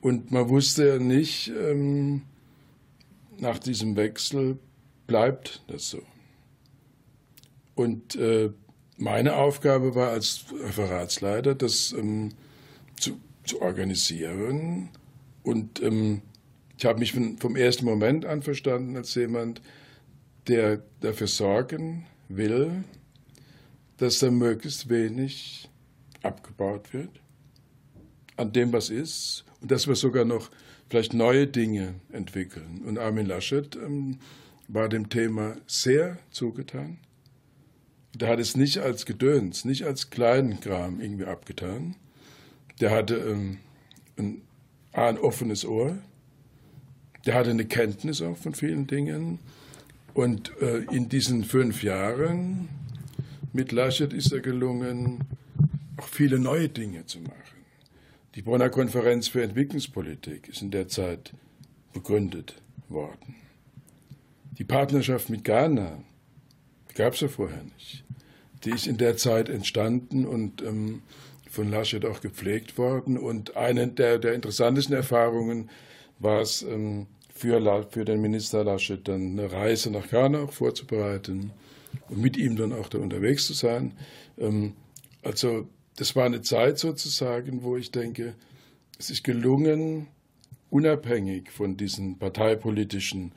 Und 0.00 0.30
man 0.30 0.48
wusste 0.48 1.00
nicht, 1.00 1.48
ähm, 1.48 2.22
nach 3.38 3.58
diesem 3.58 3.96
Wechsel 3.96 4.58
bleibt 5.06 5.62
das 5.68 5.90
so. 5.90 6.02
Und 7.74 8.16
äh, 8.16 8.50
meine 8.96 9.36
Aufgabe 9.36 9.94
war 9.94 10.10
als 10.10 10.44
Referatsleiter, 10.52 11.54
das 11.54 11.92
ähm, 11.92 12.30
zu, 12.98 13.20
zu, 13.44 13.62
organisieren 13.62 14.88
und 15.44 15.80
ähm, 15.82 16.22
ich 16.76 16.84
habe 16.84 16.98
mich 16.98 17.12
vom 17.12 17.56
ersten 17.56 17.84
Moment 17.84 18.24
an 18.24 18.42
verstanden 18.42 18.96
als 18.96 19.14
jemand, 19.14 19.62
der 20.48 20.82
dafür 21.00 21.26
sorgen 21.26 22.06
will, 22.28 22.84
dass 23.98 24.18
da 24.18 24.30
möglichst 24.30 24.88
wenig 24.88 25.68
abgebaut 26.22 26.92
wird 26.92 27.20
an 28.36 28.52
dem, 28.52 28.72
was 28.72 28.90
ist, 28.90 29.44
und 29.60 29.70
dass 29.70 29.88
wir 29.88 29.96
sogar 29.96 30.24
noch 30.24 30.50
vielleicht 30.88 31.12
neue 31.12 31.46
Dinge 31.46 31.94
entwickeln. 32.12 32.82
Und 32.86 32.98
Armin 32.98 33.26
Laschet 33.26 33.76
ähm, 33.76 34.18
war 34.68 34.88
dem 34.88 35.08
Thema 35.08 35.56
sehr 35.66 36.18
zugetan. 36.30 36.98
Der 38.14 38.28
hat 38.28 38.38
es 38.38 38.56
nicht 38.56 38.78
als 38.78 39.06
Gedöns, 39.06 39.64
nicht 39.64 39.84
als 39.84 40.10
kleinen 40.10 40.60
Kram 40.60 41.00
irgendwie 41.00 41.24
abgetan. 41.24 41.96
Der 42.80 42.90
hatte 42.90 43.16
ähm, 43.16 43.58
ein, 44.16 44.42
ein 44.92 45.18
offenes 45.18 45.64
Ohr 45.64 45.98
der 47.28 47.34
hatte 47.34 47.50
eine 47.50 47.66
Kenntnis 47.66 48.22
auch 48.22 48.38
von 48.38 48.54
vielen 48.54 48.86
Dingen. 48.86 49.38
Und 50.14 50.52
äh, 50.60 50.78
in 50.90 51.08
diesen 51.08 51.44
fünf 51.44 51.82
Jahren 51.82 52.68
mit 53.52 53.72
Laschet 53.72 54.12
ist 54.12 54.32
er 54.32 54.40
gelungen, 54.40 55.24
auch 55.96 56.08
viele 56.08 56.38
neue 56.38 56.68
Dinge 56.68 57.06
zu 57.06 57.20
machen. 57.20 57.34
Die 58.34 58.42
Bonner 58.42 58.70
Konferenz 58.70 59.28
für 59.28 59.42
Entwicklungspolitik 59.42 60.48
ist 60.48 60.62
in 60.62 60.70
der 60.70 60.88
Zeit 60.88 61.32
begründet 61.92 62.60
worden. 62.88 63.34
Die 64.58 64.64
Partnerschaft 64.64 65.30
mit 65.30 65.44
Ghana 65.44 66.02
gab 66.94 67.14
es 67.14 67.20
ja 67.20 67.28
vorher 67.28 67.62
nicht. 67.62 68.04
Die 68.64 68.70
ist 68.70 68.86
in 68.86 68.96
der 68.96 69.16
Zeit 69.16 69.48
entstanden 69.48 70.26
und 70.26 70.62
ähm, 70.62 71.02
von 71.48 71.70
Laschet 71.70 72.04
auch 72.04 72.20
gepflegt 72.20 72.76
worden. 72.76 73.18
Und 73.18 73.56
eine 73.56 73.88
der, 73.88 74.18
der 74.18 74.34
interessantesten 74.34 74.94
Erfahrungen 74.94 75.70
war 76.18 76.40
es, 76.40 76.62
ähm, 76.62 77.06
für, 77.38 77.86
für 77.90 78.04
den 78.04 78.20
Minister 78.20 78.64
Laschet 78.64 79.06
dann 79.06 79.38
eine 79.38 79.50
Reise 79.50 79.90
nach 79.90 80.12
auch 80.12 80.52
vorzubereiten 80.52 81.52
und 82.08 82.20
mit 82.20 82.36
ihm 82.36 82.56
dann 82.56 82.72
auch 82.72 82.88
da 82.88 82.98
unterwegs 82.98 83.46
zu 83.46 83.54
sein. 83.54 83.92
Ähm, 84.38 84.74
also 85.22 85.68
das 85.96 86.14
war 86.16 86.24
eine 86.24 86.42
Zeit 86.42 86.78
sozusagen, 86.78 87.62
wo 87.62 87.76
ich 87.76 87.90
denke, 87.90 88.34
es 88.98 89.10
ist 89.10 89.24
gelungen, 89.24 90.08
unabhängig 90.70 91.50
von 91.50 91.76
diesen 91.76 92.18
parteipolitischen 92.18 93.32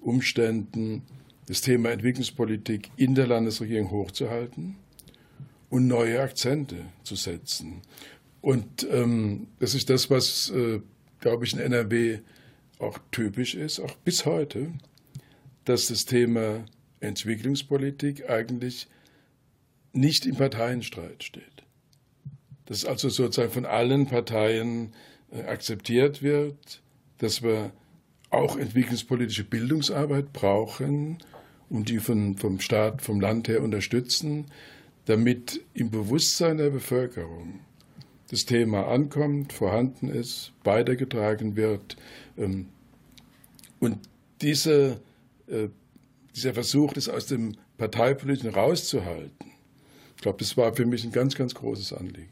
Umständen 0.00 1.02
das 1.46 1.60
Thema 1.60 1.90
Entwicklungspolitik 1.90 2.90
in 2.96 3.14
der 3.14 3.26
Landesregierung 3.26 3.90
hochzuhalten 3.90 4.76
und 5.70 5.86
neue 5.86 6.20
Akzente 6.20 6.76
zu 7.02 7.16
setzen. 7.16 7.82
Und 8.40 8.86
ähm, 8.90 9.48
das 9.58 9.74
ist 9.74 9.90
das, 9.90 10.10
was 10.10 10.50
äh, 10.50 10.80
glaube 11.20 11.44
ich, 11.44 11.54
in 11.54 11.60
NRW 11.60 12.18
auch 12.82 12.98
typisch 13.10 13.54
ist, 13.54 13.80
auch 13.80 13.94
bis 13.96 14.26
heute, 14.26 14.72
dass 15.64 15.86
das 15.86 16.04
Thema 16.04 16.64
Entwicklungspolitik 17.00 18.28
eigentlich 18.28 18.88
nicht 19.92 20.26
im 20.26 20.36
Parteienstreit 20.36 21.22
steht. 21.22 21.64
Dass 22.66 22.84
also 22.84 23.08
sozusagen 23.08 23.52
von 23.52 23.66
allen 23.66 24.06
Parteien 24.06 24.94
äh, 25.30 25.42
akzeptiert 25.42 26.22
wird, 26.22 26.82
dass 27.18 27.42
wir 27.42 27.72
auch 28.30 28.56
entwicklungspolitische 28.56 29.44
Bildungsarbeit 29.44 30.32
brauchen 30.32 31.18
und 31.68 31.88
die 31.88 31.98
von, 31.98 32.36
vom 32.36 32.60
Staat, 32.60 33.02
vom 33.02 33.20
Land 33.20 33.48
her 33.48 33.62
unterstützen, 33.62 34.46
damit 35.04 35.60
im 35.74 35.90
Bewusstsein 35.90 36.56
der 36.58 36.70
Bevölkerung 36.70 37.60
das 38.32 38.46
Thema 38.46 38.88
ankommt, 38.88 39.52
vorhanden 39.52 40.08
ist, 40.08 40.52
weitergetragen 40.64 41.54
wird. 41.54 41.96
Ähm, 42.38 42.68
und 43.78 43.98
diese, 44.40 45.02
äh, 45.48 45.68
dieser 46.34 46.54
Versuch, 46.54 46.94
das 46.94 47.10
aus 47.10 47.26
dem 47.26 47.56
Parteipolitischen 47.76 48.54
rauszuhalten, 48.54 49.52
ich 50.16 50.22
glaube, 50.22 50.38
das 50.38 50.56
war 50.56 50.74
für 50.74 50.86
mich 50.86 51.04
ein 51.04 51.12
ganz, 51.12 51.34
ganz 51.34 51.54
großes 51.54 51.92
Anliegen. 51.92 52.31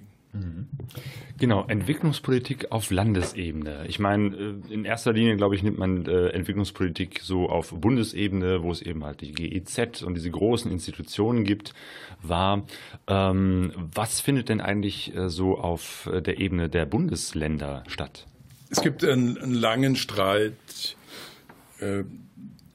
Genau, 1.39 1.65
Entwicklungspolitik 1.67 2.71
auf 2.71 2.91
Landesebene. 2.91 3.87
Ich 3.89 3.99
meine, 3.99 4.37
äh, 4.37 4.73
in 4.73 4.85
erster 4.85 5.13
Linie, 5.13 5.37
glaube 5.37 5.57
ich, 5.57 5.63
nimmt 5.63 5.79
man 5.79 6.07
äh, 6.07 6.29
Entwicklungspolitik 6.29 7.21
so 7.23 7.49
auf 7.49 7.71
Bundesebene, 7.73 8.63
wo 8.63 8.71
es 8.71 8.83
eben 8.83 9.05
halt 9.05 9.23
die 9.23 9.33
GEZ 9.33 10.03
und 10.03 10.15
diese 10.15 10.31
großen 10.31 10.71
Institutionen 10.71 11.45
gibt, 11.45 11.75
wahr. 12.23 12.65
Ähm, 13.09 13.73
was 13.77 14.21
findet 14.21 14.51
denn 14.51 14.61
eigentlich 14.61 15.15
äh, 15.17 15.31
so 15.31 15.59
auf 15.59 16.09
der 16.13 16.39
Ebene 16.39 16.69
der 16.69 16.87
Bundesländer 16.87 17.83
statt? 17.89 18.27
Es 18.71 18.83
gibt 18.83 19.05
einen, 19.05 19.37
einen 19.39 19.55
langen 19.55 19.97
Streit, 19.97 20.97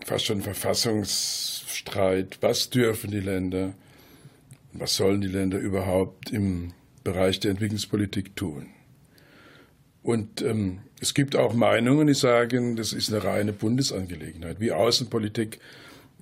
fast 0.04 0.26
schon 0.26 0.42
Verfassungsstreit. 0.42 2.40
Was 2.42 2.70
dürfen 2.72 3.12
die 3.12 3.20
Länder? 3.20 3.76
Was 4.74 4.96
sollen 4.96 5.22
die 5.22 5.28
Länder 5.28 5.60
überhaupt 5.60 6.32
im 6.32 6.74
Bereich 7.06 7.40
der 7.40 7.52
Entwicklungspolitik 7.52 8.36
tun. 8.36 8.72
Und 10.04 10.42
ähm, 10.42 10.80
es 11.00 11.14
gibt 11.14 11.38
auch 11.38 11.54
Meinungen, 11.54 12.08
die 12.08 12.14
sagen, 12.14 12.76
das 12.76 12.92
ist 12.94 13.14
eine 13.14 13.24
reine 13.24 13.54
Bundesangelegenheit. 13.54 14.60
Wie 14.60 14.74
Außenpolitik, 14.74 15.60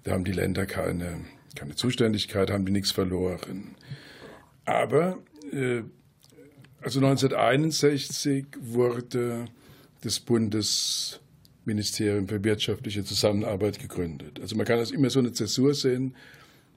da 0.04 0.12
haben 0.12 0.26
die 0.26 0.32
Länder 0.32 0.68
keine, 0.68 1.22
keine 1.56 1.74
Zuständigkeit, 1.76 2.52
haben 2.52 2.66
die 2.66 2.72
nichts 2.72 2.92
verloren. 2.92 3.76
Aber 4.66 5.18
äh, 5.52 5.82
also 6.82 7.00
1961 7.00 8.46
wurde 8.60 9.46
das 10.02 10.20
Bundesministerium 10.20 12.28
für 12.28 12.44
wirtschaftliche 12.44 13.06
Zusammenarbeit 13.06 13.80
gegründet. 13.80 14.42
Also 14.42 14.58
man 14.58 14.66
kann 14.66 14.80
das 14.80 14.92
immer 14.92 15.10
so 15.10 15.20
eine 15.20 15.32
Zäsur 15.32 15.74
sehen. 15.74 16.14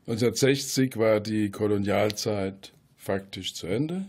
1960 0.06 0.96
war 0.96 1.18
die 1.18 1.50
Kolonialzeit 1.50 2.72
faktisch 3.06 3.54
zu 3.54 3.66
Ende. 3.66 4.06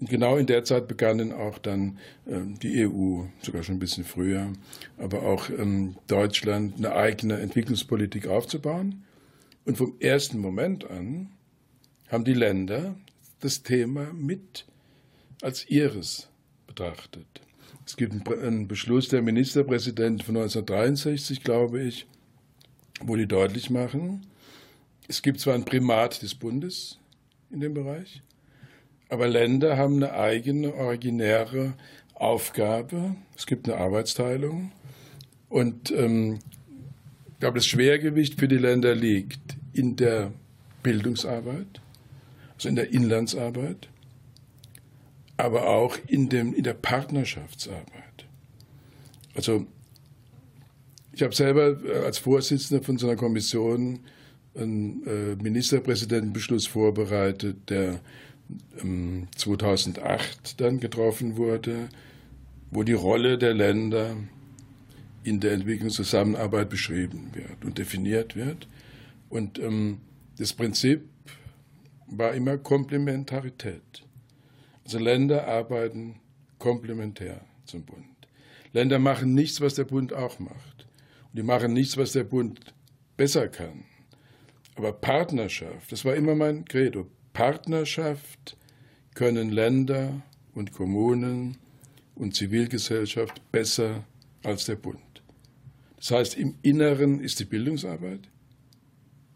Und 0.00 0.08
genau 0.08 0.36
in 0.36 0.46
der 0.46 0.64
Zeit 0.64 0.86
begannen 0.86 1.32
auch 1.32 1.58
dann 1.58 1.98
ähm, 2.26 2.58
die 2.60 2.86
EU, 2.86 3.24
sogar 3.42 3.64
schon 3.64 3.76
ein 3.76 3.80
bisschen 3.80 4.04
früher, 4.04 4.52
aber 4.96 5.24
auch 5.24 5.50
ähm, 5.50 5.96
Deutschland 6.06 6.76
eine 6.78 6.94
eigene 6.94 7.40
Entwicklungspolitik 7.40 8.28
aufzubauen. 8.28 9.04
Und 9.64 9.76
vom 9.76 9.94
ersten 9.98 10.38
Moment 10.38 10.88
an 10.88 11.30
haben 12.08 12.24
die 12.24 12.34
Länder 12.34 12.94
das 13.40 13.62
Thema 13.64 14.12
mit 14.12 14.66
als 15.42 15.68
ihres 15.68 16.28
betrachtet. 16.66 17.26
Es 17.84 17.96
gibt 17.96 18.28
einen 18.30 18.68
Beschluss 18.68 19.08
der 19.08 19.22
Ministerpräsidenten 19.22 20.24
von 20.24 20.36
1963, 20.36 21.42
glaube 21.42 21.82
ich, 21.82 22.06
wo 23.00 23.16
die 23.16 23.26
deutlich 23.26 23.70
machen, 23.70 24.26
es 25.10 25.22
gibt 25.22 25.40
zwar 25.40 25.54
ein 25.54 25.64
Primat 25.64 26.20
des 26.20 26.34
Bundes, 26.34 26.98
in 27.50 27.60
dem 27.60 27.74
Bereich. 27.74 28.22
Aber 29.08 29.26
Länder 29.26 29.76
haben 29.76 29.96
eine 29.96 30.12
eigene, 30.12 30.74
originäre 30.74 31.74
Aufgabe. 32.14 33.16
Es 33.36 33.46
gibt 33.46 33.68
eine 33.68 33.78
Arbeitsteilung. 33.78 34.72
Und 35.48 35.90
ähm, 35.92 36.40
ich 37.28 37.40
glaube, 37.40 37.58
das 37.58 37.66
Schwergewicht 37.66 38.38
für 38.38 38.48
die 38.48 38.58
Länder 38.58 38.94
liegt 38.94 39.56
in 39.72 39.96
der 39.96 40.32
Bildungsarbeit, 40.82 41.80
also 42.54 42.68
in 42.68 42.76
der 42.76 42.92
Inlandsarbeit, 42.92 43.88
aber 45.36 45.68
auch 45.68 45.96
in, 46.06 46.28
dem, 46.28 46.52
in 46.52 46.64
der 46.64 46.74
Partnerschaftsarbeit. 46.74 48.26
Also 49.34 49.66
ich 51.12 51.22
habe 51.22 51.34
selber 51.34 51.78
als 52.04 52.18
Vorsitzender 52.18 52.82
von 52.82 52.98
so 52.98 53.06
einer 53.06 53.16
Kommission 53.16 54.00
einen 54.58 55.06
äh, 55.06 55.36
Ministerpräsidentenbeschluss 55.42 56.66
vorbereitet, 56.66 57.70
der 57.70 58.00
2008 59.36 60.00
ähm, 60.00 60.54
dann 60.56 60.80
getroffen 60.80 61.36
wurde, 61.36 61.88
wo 62.70 62.82
die 62.82 62.94
Rolle 62.94 63.38
der 63.38 63.54
Länder 63.54 64.16
in 65.22 65.40
der 65.40 65.52
Entwicklungszusammenarbeit 65.52 66.70
beschrieben 66.70 67.30
wird 67.32 67.64
und 67.64 67.78
definiert 67.78 68.36
wird. 68.36 68.68
Und 69.28 69.58
ähm, 69.58 69.98
das 70.38 70.52
Prinzip 70.52 71.02
war 72.06 72.32
immer 72.32 72.56
Komplementarität. 72.56 74.04
Also 74.84 74.98
Länder 74.98 75.46
arbeiten 75.46 76.16
komplementär 76.58 77.42
zum 77.66 77.82
Bund. 77.82 78.06
Länder 78.72 78.98
machen 78.98 79.34
nichts, 79.34 79.60
was 79.60 79.74
der 79.74 79.84
Bund 79.84 80.12
auch 80.12 80.38
macht. 80.38 80.86
Und 81.30 81.38
die 81.38 81.42
machen 81.42 81.72
nichts, 81.72 81.96
was 81.96 82.12
der 82.12 82.24
Bund 82.24 82.74
besser 83.16 83.48
kann. 83.48 83.84
Aber 84.78 84.92
Partnerschaft, 84.92 85.90
das 85.90 86.04
war 86.04 86.14
immer 86.14 86.36
mein 86.36 86.64
Credo. 86.64 87.08
Partnerschaft 87.32 88.56
können 89.14 89.50
Länder 89.50 90.22
und 90.54 90.70
Kommunen 90.72 91.58
und 92.14 92.36
Zivilgesellschaft 92.36 93.42
besser 93.50 94.04
als 94.44 94.66
der 94.66 94.76
Bund. 94.76 95.00
Das 95.96 96.12
heißt, 96.12 96.36
im 96.38 96.54
Inneren 96.62 97.18
ist 97.18 97.40
die 97.40 97.44
Bildungsarbeit, 97.44 98.20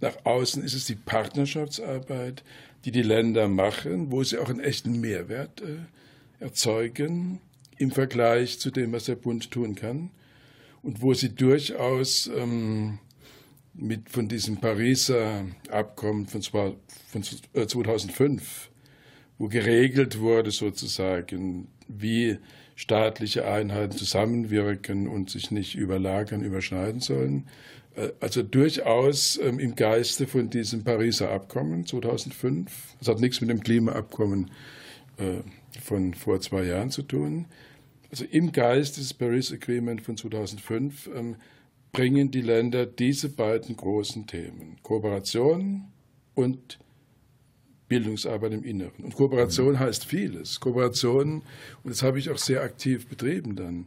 nach 0.00 0.14
außen 0.24 0.62
ist 0.62 0.74
es 0.74 0.86
die 0.86 0.94
Partnerschaftsarbeit, 0.94 2.44
die 2.84 2.92
die 2.92 3.02
Länder 3.02 3.48
machen, 3.48 4.12
wo 4.12 4.22
sie 4.22 4.38
auch 4.38 4.48
einen 4.48 4.60
echten 4.60 5.00
Mehrwert 5.00 5.60
äh, 5.60 5.78
erzeugen 6.38 7.40
im 7.78 7.90
Vergleich 7.90 8.60
zu 8.60 8.70
dem, 8.70 8.92
was 8.92 9.06
der 9.06 9.16
Bund 9.16 9.50
tun 9.50 9.74
kann 9.74 10.10
und 10.82 11.02
wo 11.02 11.14
sie 11.14 11.34
durchaus 11.34 12.28
ähm, 12.28 13.00
mit 13.74 14.10
von 14.10 14.28
diesem 14.28 14.58
Pariser 14.58 15.46
Abkommen 15.70 16.26
von, 16.26 16.42
von 16.42 17.22
2005, 17.22 18.42
äh, 18.42 18.70
wo 19.38 19.48
geregelt 19.48 20.18
wurde 20.18 20.50
sozusagen, 20.50 21.68
wie 21.88 22.38
staatliche 22.76 23.46
Einheiten 23.46 23.96
zusammenwirken 23.96 25.08
und 25.08 25.30
sich 25.30 25.50
nicht 25.50 25.74
überlagern, 25.74 26.42
überschneiden 26.42 27.00
sollen. 27.00 27.48
Äh, 27.96 28.10
also 28.20 28.42
durchaus 28.42 29.38
ähm, 29.42 29.58
im 29.58 29.74
Geiste 29.74 30.26
von 30.26 30.50
diesem 30.50 30.84
Pariser 30.84 31.30
Abkommen 31.30 31.86
2005. 31.86 32.96
Das 32.98 33.08
hat 33.08 33.20
nichts 33.20 33.40
mit 33.40 33.50
dem 33.50 33.60
Klimaabkommen 33.60 34.50
äh, 35.18 35.40
von 35.80 36.14
vor 36.14 36.40
zwei 36.40 36.64
Jahren 36.64 36.90
zu 36.90 37.02
tun. 37.02 37.46
Also 38.10 38.24
im 38.26 38.52
Geist 38.52 38.98
des 38.98 39.14
Paris 39.14 39.52
Agreement 39.52 40.02
von 40.02 40.18
2005 40.18 41.08
bringen 41.92 42.30
die 42.30 42.40
Länder 42.40 42.86
diese 42.86 43.28
beiden 43.28 43.76
großen 43.76 44.26
Themen, 44.26 44.78
Kooperation 44.82 45.84
und 46.34 46.78
Bildungsarbeit 47.88 48.52
im 48.52 48.64
Inneren. 48.64 49.04
Und 49.04 49.14
Kooperation 49.14 49.78
heißt 49.78 50.06
vieles. 50.06 50.60
Kooperation, 50.60 51.42
und 51.84 51.90
das 51.90 52.02
habe 52.02 52.18
ich 52.18 52.30
auch 52.30 52.38
sehr 52.38 52.62
aktiv 52.62 53.06
betrieben 53.06 53.54
dann. 53.54 53.86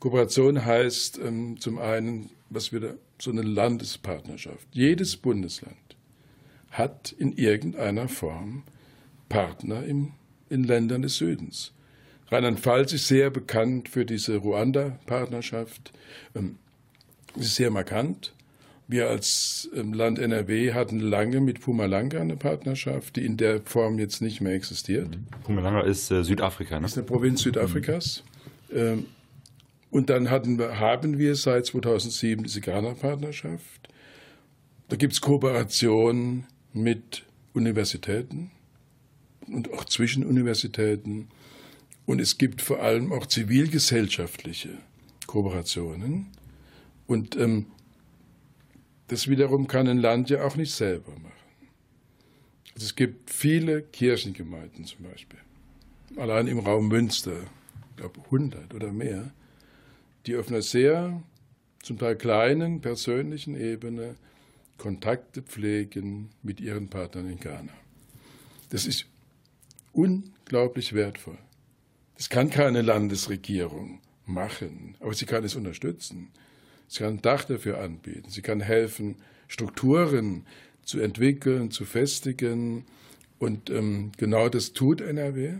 Kooperation 0.00 0.64
heißt 0.64 1.18
ähm, 1.18 1.60
zum 1.60 1.78
einen, 1.78 2.30
was 2.48 2.72
wir 2.72 2.96
so 3.20 3.30
eine 3.30 3.42
Landespartnerschaft. 3.42 4.66
Jedes 4.72 5.18
Bundesland 5.18 5.76
hat 6.70 7.12
in 7.12 7.32
irgendeiner 7.34 8.08
Form 8.08 8.62
Partner 9.28 9.84
im, 9.84 10.12
in 10.48 10.64
Ländern 10.64 11.02
des 11.02 11.18
Südens. 11.18 11.72
Rheinland-Pfalz 12.30 12.94
ist 12.94 13.08
sehr 13.08 13.28
bekannt 13.28 13.90
für 13.90 14.06
diese 14.06 14.36
Ruanda-Partnerschaft. 14.38 15.92
Ähm, 16.34 16.56
ist 17.36 17.54
sehr 17.54 17.70
markant. 17.70 18.34
Wir 18.88 19.08
als 19.08 19.70
ähm, 19.74 19.92
Land 19.94 20.18
NRW 20.18 20.74
hatten 20.74 21.00
lange 21.00 21.40
mit 21.40 21.60
Pumalanga 21.60 22.20
eine 22.20 22.36
Partnerschaft, 22.36 23.16
die 23.16 23.24
in 23.24 23.36
der 23.36 23.62
Form 23.62 23.98
jetzt 23.98 24.20
nicht 24.20 24.40
mehr 24.40 24.54
existiert. 24.54 25.08
Mhm. 25.08 25.26
Pumalanga 25.44 25.82
ist 25.82 26.10
äh, 26.10 26.24
Südafrika, 26.24 26.78
ne? 26.78 26.86
Ist 26.86 26.98
eine 26.98 27.06
Provinz 27.06 27.42
Südafrikas. 27.42 28.22
Mhm. 28.70 28.76
Ähm, 28.76 29.06
und 29.90 30.10
dann 30.10 30.30
hatten 30.30 30.58
wir, 30.58 30.78
haben 30.78 31.18
wir 31.18 31.36
seit 31.36 31.66
2007 31.66 32.44
diese 32.44 32.60
Ghana-Partnerschaft. 32.60 33.88
Da 34.88 34.96
gibt 34.96 35.12
es 35.12 35.20
Kooperation 35.20 36.44
mit 36.72 37.24
Universitäten 37.54 38.50
und 39.46 39.72
auch 39.72 39.84
zwischen 39.84 40.24
Universitäten. 40.24 41.28
Und 42.04 42.20
es 42.20 42.38
gibt 42.38 42.62
vor 42.62 42.80
allem 42.80 43.12
auch 43.12 43.26
zivilgesellschaftliche 43.26 44.70
Kooperationen. 45.26 46.26
Und 47.06 47.36
ähm, 47.36 47.66
das 49.08 49.28
wiederum 49.28 49.66
kann 49.66 49.88
ein 49.88 49.98
Land 49.98 50.30
ja 50.30 50.44
auch 50.44 50.56
nicht 50.56 50.72
selber 50.72 51.12
machen. 51.12 51.32
Also 52.74 52.86
es 52.86 52.96
gibt 52.96 53.30
viele 53.30 53.82
Kirchengemeinden 53.82 54.84
zum 54.84 55.04
Beispiel, 55.04 55.38
allein 56.16 56.46
im 56.46 56.60
Raum 56.60 56.88
Münster, 56.88 57.36
ich 57.90 57.96
glaube 57.96 58.20
100 58.24 58.72
oder 58.74 58.92
mehr, 58.92 59.30
die 60.26 60.36
auf 60.36 60.48
einer 60.48 60.62
sehr 60.62 61.22
zum 61.82 61.98
Teil 61.98 62.16
kleinen 62.16 62.80
persönlichen 62.80 63.56
Ebene 63.56 64.14
Kontakte 64.78 65.42
pflegen 65.42 66.30
mit 66.42 66.60
ihren 66.60 66.88
Partnern 66.88 67.28
in 67.28 67.38
Ghana. 67.38 67.72
Das 68.70 68.86
ist 68.86 69.06
unglaublich 69.92 70.92
wertvoll. 70.94 71.38
Das 72.16 72.30
kann 72.30 72.50
keine 72.50 72.82
Landesregierung 72.82 74.00
machen, 74.26 74.96
aber 75.00 75.12
sie 75.12 75.26
kann 75.26 75.44
es 75.44 75.54
unterstützen. 75.54 76.30
Sie 76.92 76.98
kann 76.98 77.14
ein 77.14 77.22
Dach 77.22 77.44
dafür 77.44 77.80
anbieten. 77.80 78.28
Sie 78.28 78.42
kann 78.42 78.60
helfen, 78.60 79.16
Strukturen 79.48 80.44
zu 80.84 81.00
entwickeln, 81.00 81.70
zu 81.70 81.86
festigen. 81.86 82.84
Und 83.38 83.70
ähm, 83.70 84.12
genau 84.18 84.50
das 84.50 84.74
tut 84.74 85.00
NRW. 85.00 85.54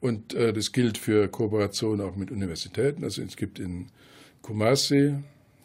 Und 0.00 0.34
äh, 0.34 0.52
das 0.52 0.72
gilt 0.72 0.98
für 0.98 1.28
Kooperation 1.28 2.02
auch 2.02 2.16
mit 2.16 2.30
Universitäten. 2.30 3.02
Also 3.02 3.22
es 3.22 3.36
gibt 3.38 3.58
in 3.58 3.86
Kumasi, 4.42 5.14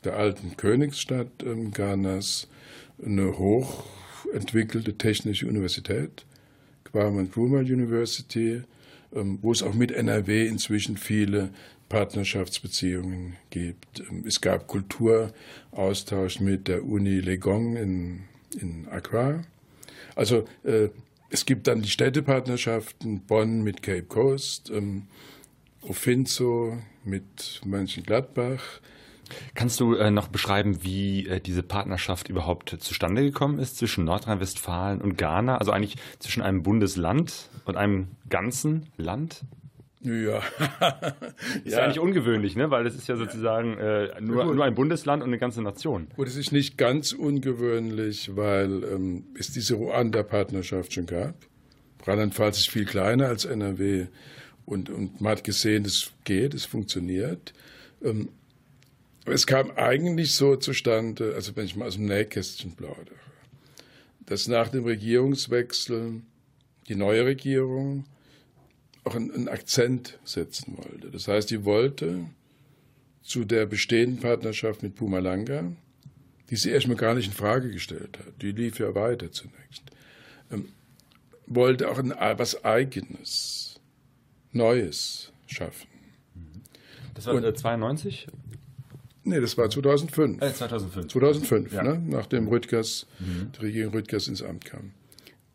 der 0.05 0.15
alten 0.15 0.55
Königsstadt 0.55 1.43
ähm, 1.45 1.71
Ghanas, 1.71 2.47
eine 3.05 3.37
hochentwickelte 3.37 4.97
technische 4.97 5.47
Universität, 5.47 6.25
Kwame 6.85 7.23
Nkrumah 7.23 7.59
University, 7.59 8.63
wo 9.11 9.51
es 9.51 9.63
auch 9.63 9.73
mit 9.73 9.91
NRW 9.91 10.47
inzwischen 10.47 10.97
viele 10.97 11.49
Partnerschaftsbeziehungen 11.91 13.35
gibt. 13.49 13.99
Ähm, 13.99 14.23
es 14.25 14.39
gab 14.39 14.67
Kulturaustausch 14.67 16.39
mit 16.39 16.67
der 16.67 16.85
Uni 16.85 17.19
Legong 17.19 17.75
in, 17.75 18.23
in 18.59 18.87
Accra. 18.89 19.43
Also 20.15 20.45
äh, 20.63 20.89
es 21.29 21.45
gibt 21.45 21.67
dann 21.67 21.81
die 21.81 21.89
Städtepartnerschaften, 21.89 23.21
Bonn 23.21 23.61
mit 23.61 23.83
Cape 23.83 24.03
Coast, 24.03 24.69
ähm, 24.69 25.03
mit 27.03 27.61
Mönchengladbach. 27.65 28.79
Kannst 29.55 29.79
du 29.79 29.95
äh, 29.95 30.11
noch 30.11 30.27
beschreiben, 30.27 30.83
wie 30.83 31.27
äh, 31.27 31.39
diese 31.39 31.63
Partnerschaft 31.63 32.29
überhaupt 32.29 32.75
zustande 32.79 33.23
gekommen 33.23 33.59
ist 33.59 33.77
zwischen 33.77 34.05
Nordrhein-Westfalen 34.05 35.01
und 35.01 35.17
Ghana? 35.17 35.57
Also 35.57 35.71
eigentlich 35.71 35.97
zwischen 36.19 36.41
einem 36.41 36.63
Bundesland 36.63 37.49
und 37.65 37.77
einem 37.77 38.07
ganzen 38.29 38.87
Land? 38.97 39.41
Ja. 40.03 40.37
ist 41.63 41.73
ja. 41.73 41.83
eigentlich 41.83 41.99
ungewöhnlich, 41.99 42.55
ne? 42.55 42.71
weil 42.71 42.87
es 42.87 42.95
ist 42.95 43.07
ja 43.07 43.15
sozusagen 43.15 43.77
äh, 43.77 44.19
nur, 44.19 44.53
nur 44.55 44.65
ein 44.65 44.73
Bundesland 44.73 45.21
und 45.21 45.29
eine 45.29 45.37
ganze 45.37 45.61
Nation. 45.61 46.07
Und 46.17 46.27
es 46.27 46.35
ist 46.35 46.51
nicht 46.51 46.77
ganz 46.77 47.13
ungewöhnlich, 47.13 48.35
weil 48.35 48.83
ähm, 48.83 49.25
es 49.37 49.51
diese 49.51 49.75
Ruanda-Partnerschaft 49.75 50.93
schon 50.93 51.05
gab. 51.05 51.35
Rheinland-Pfalz 52.05 52.59
ist 52.59 52.69
viel 52.69 52.85
kleiner 52.85 53.27
als 53.27 53.45
NRW 53.45 54.07
und, 54.65 54.89
und 54.89 55.21
man 55.21 55.33
hat 55.33 55.43
gesehen, 55.43 55.85
es 55.85 56.11
geht, 56.23 56.53
es 56.53 56.65
funktioniert. 56.65 57.53
Ähm, 58.03 58.29
es 59.25 59.45
kam 59.45 59.71
eigentlich 59.71 60.35
so 60.35 60.55
zustande, 60.55 61.33
also 61.35 61.55
wenn 61.55 61.65
ich 61.65 61.75
mal 61.75 61.87
aus 61.87 61.95
dem 61.95 62.05
Nähkästchen 62.05 62.75
plaudere, 62.75 63.15
dass 64.25 64.47
nach 64.47 64.69
dem 64.69 64.83
Regierungswechsel 64.83 66.21
die 66.87 66.95
neue 66.95 67.25
Regierung 67.25 68.05
auch 69.03 69.15
einen 69.15 69.47
Akzent 69.47 70.19
setzen 70.23 70.77
wollte. 70.77 71.09
Das 71.09 71.27
heißt, 71.27 71.49
die 71.49 71.65
wollte 71.65 72.25
zu 73.21 73.45
der 73.45 73.65
bestehenden 73.65 74.19
Partnerschaft 74.19 74.83
mit 74.83 74.95
Pumalanga, 74.95 75.71
die 76.49 76.55
sie 76.55 76.71
erstmal 76.71 76.97
gar 76.97 77.15
nicht 77.15 77.27
in 77.27 77.33
Frage 77.33 77.71
gestellt 77.71 78.17
hat, 78.19 78.41
die 78.41 78.51
lief 78.51 78.79
ja 78.79 78.93
weiter 78.93 79.31
zunächst, 79.31 79.83
ähm, 80.51 80.69
wollte 81.45 81.89
auch 81.89 81.97
ein, 81.97 82.13
was 82.37 82.63
Eigenes, 82.65 83.79
Neues 84.51 85.31
schaffen. 85.47 85.87
Das 87.13 87.25
war 87.25 87.35
Und, 87.35 87.57
92? 87.57 88.27
Nee, 89.23 89.39
das 89.39 89.57
war 89.57 89.69
2005. 89.69 90.41
Äh, 90.41 90.53
2005. 90.53 91.11
2005, 91.11 91.73
ja. 91.73 91.83
ne? 91.83 92.01
nachdem 92.07 92.47
Rüttgers, 92.47 93.05
mhm. 93.19 93.51
die 93.55 93.65
Regierung 93.65 93.93
Rüttgers 93.93 94.27
ins 94.27 94.41
Amt 94.41 94.65
kam. 94.65 94.91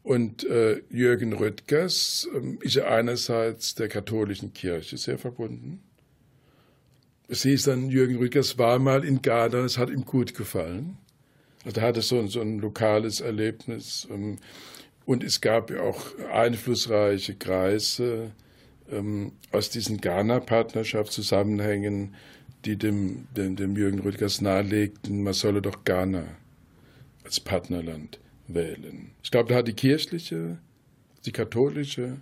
Und 0.03 0.45
äh, 0.45 0.83
Jürgen 0.89 1.33
Rüttgers 1.33 2.29
äh, 2.33 2.65
ist 2.65 2.77
ja 2.77 2.87
einerseits 2.87 3.75
der 3.75 3.89
katholischen 3.89 4.53
Kirche 4.53 4.97
sehr 4.99 5.19
verbunden. 5.19 5.83
Es 7.29 7.43
hieß 7.43 7.65
dann, 7.65 7.91
Jürgen 7.91 8.19
Rüttgers 8.19 8.57
war 8.57 8.79
mal 8.79 9.05
in 9.05 9.21
Ghana, 9.21 9.65
es 9.65 9.79
hat 9.79 9.91
ihm 9.91 10.05
gut 10.05 10.35
gefallen. 10.35 10.97
Also 11.65 11.81
er 11.81 11.89
hatte 11.89 12.03
so, 12.03 12.25
so 12.29 12.41
ein 12.41 12.61
lokales 12.61 13.21
Erlebnis. 13.21 14.07
Ähm, 14.09 14.39
und 15.07 15.25
es 15.25 15.41
gab 15.41 15.71
ja 15.71 15.81
auch 15.81 16.05
einflussreiche 16.33 17.35
Kreise 17.35 18.31
ähm, 18.91 19.33
aus 19.51 19.71
diesen 19.71 20.01
Ghana-Partnerschaftszusammenhängen, 20.01 22.15
die 22.67 22.77
dem, 22.77 23.29
dem, 23.37 23.57
dem 23.57 23.77
Jürgen 23.77 24.01
Rüttgers 24.01 24.41
nahelegten, 24.41 25.23
man 25.23 25.33
solle 25.33 25.63
doch 25.63 25.85
Ghana 25.85 26.25
als 27.25 27.41
Partnerland 27.41 28.19
wählen. 28.49 29.13
Ich 29.23 29.31
glaube, 29.31 29.49
da 29.51 29.57
hat 29.57 29.69
die 29.69 29.73
kirchliche, 29.73 30.59
die 31.25 31.33
katholische, 31.33 32.19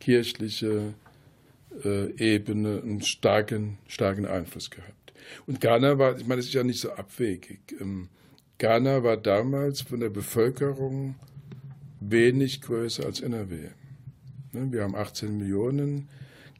kirchliche 0.00 0.94
äh, 1.84 2.10
Ebene 2.16 2.80
einen 2.82 3.02
starken, 3.02 3.78
starken 3.86 4.26
Einfluss 4.26 4.70
gehabt. 4.70 5.12
Und 5.46 5.60
Ghana 5.60 5.98
war, 5.98 6.18
ich 6.18 6.26
meine, 6.26 6.40
das 6.40 6.46
ist 6.46 6.54
ja 6.54 6.64
nicht 6.64 6.80
so 6.80 6.92
abwegig. 6.92 7.60
Ähm, 7.80 8.08
Ghana 8.58 9.02
war 9.02 9.16
damals 9.16 9.80
von 9.80 10.00
der 10.00 10.10
Bevölkerung 10.10 11.16
wenig 12.00 12.60
größer 12.60 13.04
als 13.04 13.20
NRW. 13.20 13.68
Ne, 14.52 14.72
wir 14.72 14.82
haben 14.82 14.94
18 14.94 15.36
Millionen. 15.36 16.08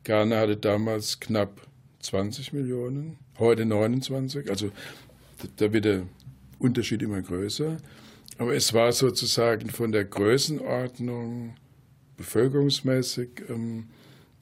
Ghana 0.03 0.38
hatte 0.38 0.57
damals 0.57 1.20
knapp 1.20 1.66
20 2.01 2.53
Millionen, 2.53 3.18
heute 3.38 3.64
29. 3.64 4.51
Also 4.51 4.70
da 5.57 5.73
wird 5.73 5.85
der 5.85 6.03
Unterschied 6.59 7.03
immer 7.03 7.20
größer. 7.20 7.77
Aber 8.38 8.55
es 8.55 8.73
war 8.75 8.92
sozusagen 8.92 9.70
von 9.70 9.92
der 9.92 10.05
Größenordnung 10.05 11.55
bevölkerungsmäßig 12.16 13.44
ähm, 13.49 13.88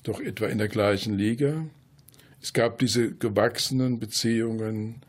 doch 0.04 0.20
etwa 0.20 0.46
in 0.46 0.58
der 0.58 0.68
gleichen 0.68 1.16
Liga. 1.16 1.66
Es 2.40 2.52
gab 2.52 2.78
diese 2.78 3.12
gewachsenen 3.12 4.00
Beziehungen 4.00 5.02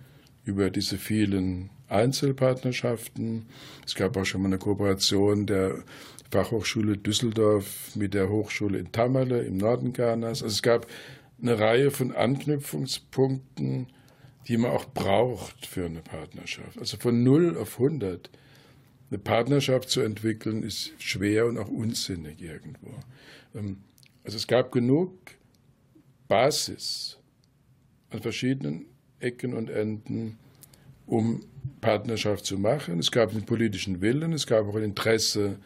über 0.46 0.69
diese 0.69 0.98
vielen 0.98 1.69
Einzelpartnerschaften. 1.88 3.46
Es 3.86 3.96
gab 3.96 4.17
auch 4.17 4.26
schon 4.26 4.41
mal 4.41 4.48
eine 4.48 4.58
Kooperation 4.58 5.46
der 5.46 5.84
Fachhochschule 6.32 6.98
Düsseldorf 6.98 7.96
mit 7.96 8.13
der 8.13 8.30
Hochschule 8.30 8.80
in 8.80 8.91
Tamale 8.91 9.43
im 9.43 9.58
Norden 9.58 9.93
Ghanas. 9.93 10.43
Also 10.43 10.54
es 10.54 10.62
gab 10.62 10.88
eine 11.43 11.60
Reihe 11.60 11.91
von 11.91 12.15
Anknüpfungspunkten, 12.15 13.88
die 14.47 14.58
man 14.58 14.71
auch 14.71 14.86
braucht 14.86 15.65
für 15.65 15.86
eine 15.86 16.01
Partnerschaft. 16.01 16.79
Also 16.79 16.97
von 16.97 17.23
0 17.23 17.58
auf 17.58 17.79
100 17.79 18.29
eine 19.10 19.19
Partnerschaft 19.19 19.89
zu 19.89 20.01
entwickeln, 20.01 20.63
ist 20.63 20.93
schwer 20.97 21.45
und 21.45 21.60
auch 21.60 21.67
unsinnig 21.67 22.41
irgendwo. 22.41 22.89
Ähm, 23.53 23.77
also 24.23 24.38
es 24.38 24.47
gab 24.47 24.71
genug 24.71 25.13
Basis 26.27 27.19
an 28.10 28.21
verschiedenen 28.21 28.86
Ecken 29.19 29.53
und 29.53 29.69
Enden, 29.69 30.38
um 31.06 31.45
Partnerschaft 31.82 32.45
zu 32.45 32.58
machen. 32.58 32.99
Es 32.99 33.12
gab 33.12 33.32
den 33.32 33.45
politischen 33.45 34.01
Willen, 34.01 34.34
es 34.34 34.47
gab 34.47 34.67
auch 34.67 34.75
ein 34.75 34.84
Interesse 34.84 35.60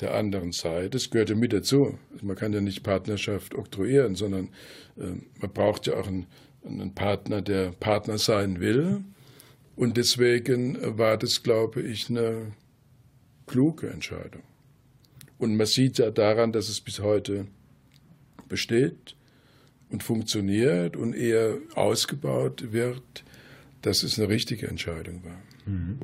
der 0.00 0.14
anderen 0.14 0.52
Seite. 0.52 0.90
Das 0.90 1.10
gehörte 1.10 1.34
mit 1.34 1.52
dazu. 1.52 1.98
Also 2.12 2.26
man 2.26 2.36
kann 2.36 2.52
ja 2.52 2.60
nicht 2.60 2.82
Partnerschaft 2.82 3.54
oktroyieren, 3.54 4.14
sondern 4.14 4.48
äh, 4.96 5.12
man 5.40 5.52
braucht 5.52 5.86
ja 5.86 5.94
auch 5.94 6.06
einen, 6.06 6.26
einen 6.64 6.94
Partner, 6.94 7.42
der 7.42 7.72
Partner 7.72 8.18
sein 8.18 8.60
will. 8.60 9.04
Und 9.76 9.96
deswegen 9.96 10.78
war 10.98 11.16
das, 11.16 11.42
glaube 11.42 11.82
ich, 11.82 12.10
eine 12.10 12.52
kluge 13.46 13.88
Entscheidung. 13.88 14.42
Und 15.38 15.56
man 15.56 15.66
sieht 15.66 15.98
ja 15.98 16.10
daran, 16.10 16.52
dass 16.52 16.68
es 16.68 16.80
bis 16.80 17.00
heute 17.00 17.46
besteht 18.48 19.16
und 19.88 20.02
funktioniert 20.02 20.96
und 20.96 21.14
eher 21.14 21.58
ausgebaut 21.74 22.72
wird, 22.72 23.24
dass 23.82 24.02
es 24.02 24.18
eine 24.18 24.28
richtige 24.28 24.68
Entscheidung 24.68 25.24
war. 25.24 25.40
Mhm. 25.66 25.98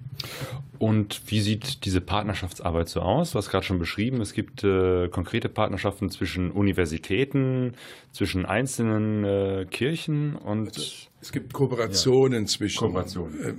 Und 0.78 1.22
wie 1.26 1.40
sieht 1.40 1.84
diese 1.84 2.00
Partnerschaftsarbeit 2.00 2.88
so 2.88 3.00
aus? 3.00 3.32
Du 3.32 3.38
hast 3.38 3.50
gerade 3.50 3.64
schon 3.64 3.78
beschrieben, 3.78 4.20
es 4.20 4.32
gibt 4.32 4.64
äh, 4.64 5.08
konkrete 5.08 5.48
Partnerschaften 5.48 6.10
zwischen 6.10 6.50
Universitäten, 6.50 7.74
zwischen 8.12 8.44
einzelnen 8.46 9.24
äh, 9.24 9.66
Kirchen 9.70 10.36
und. 10.36 10.68
Also, 10.68 10.82
es 11.20 11.32
gibt 11.32 11.52
Kooperationen 11.52 12.42
ja. 12.42 12.48
zwischen 12.48 12.78
Kooperationen. 12.78 13.44
Äh, 13.44 13.54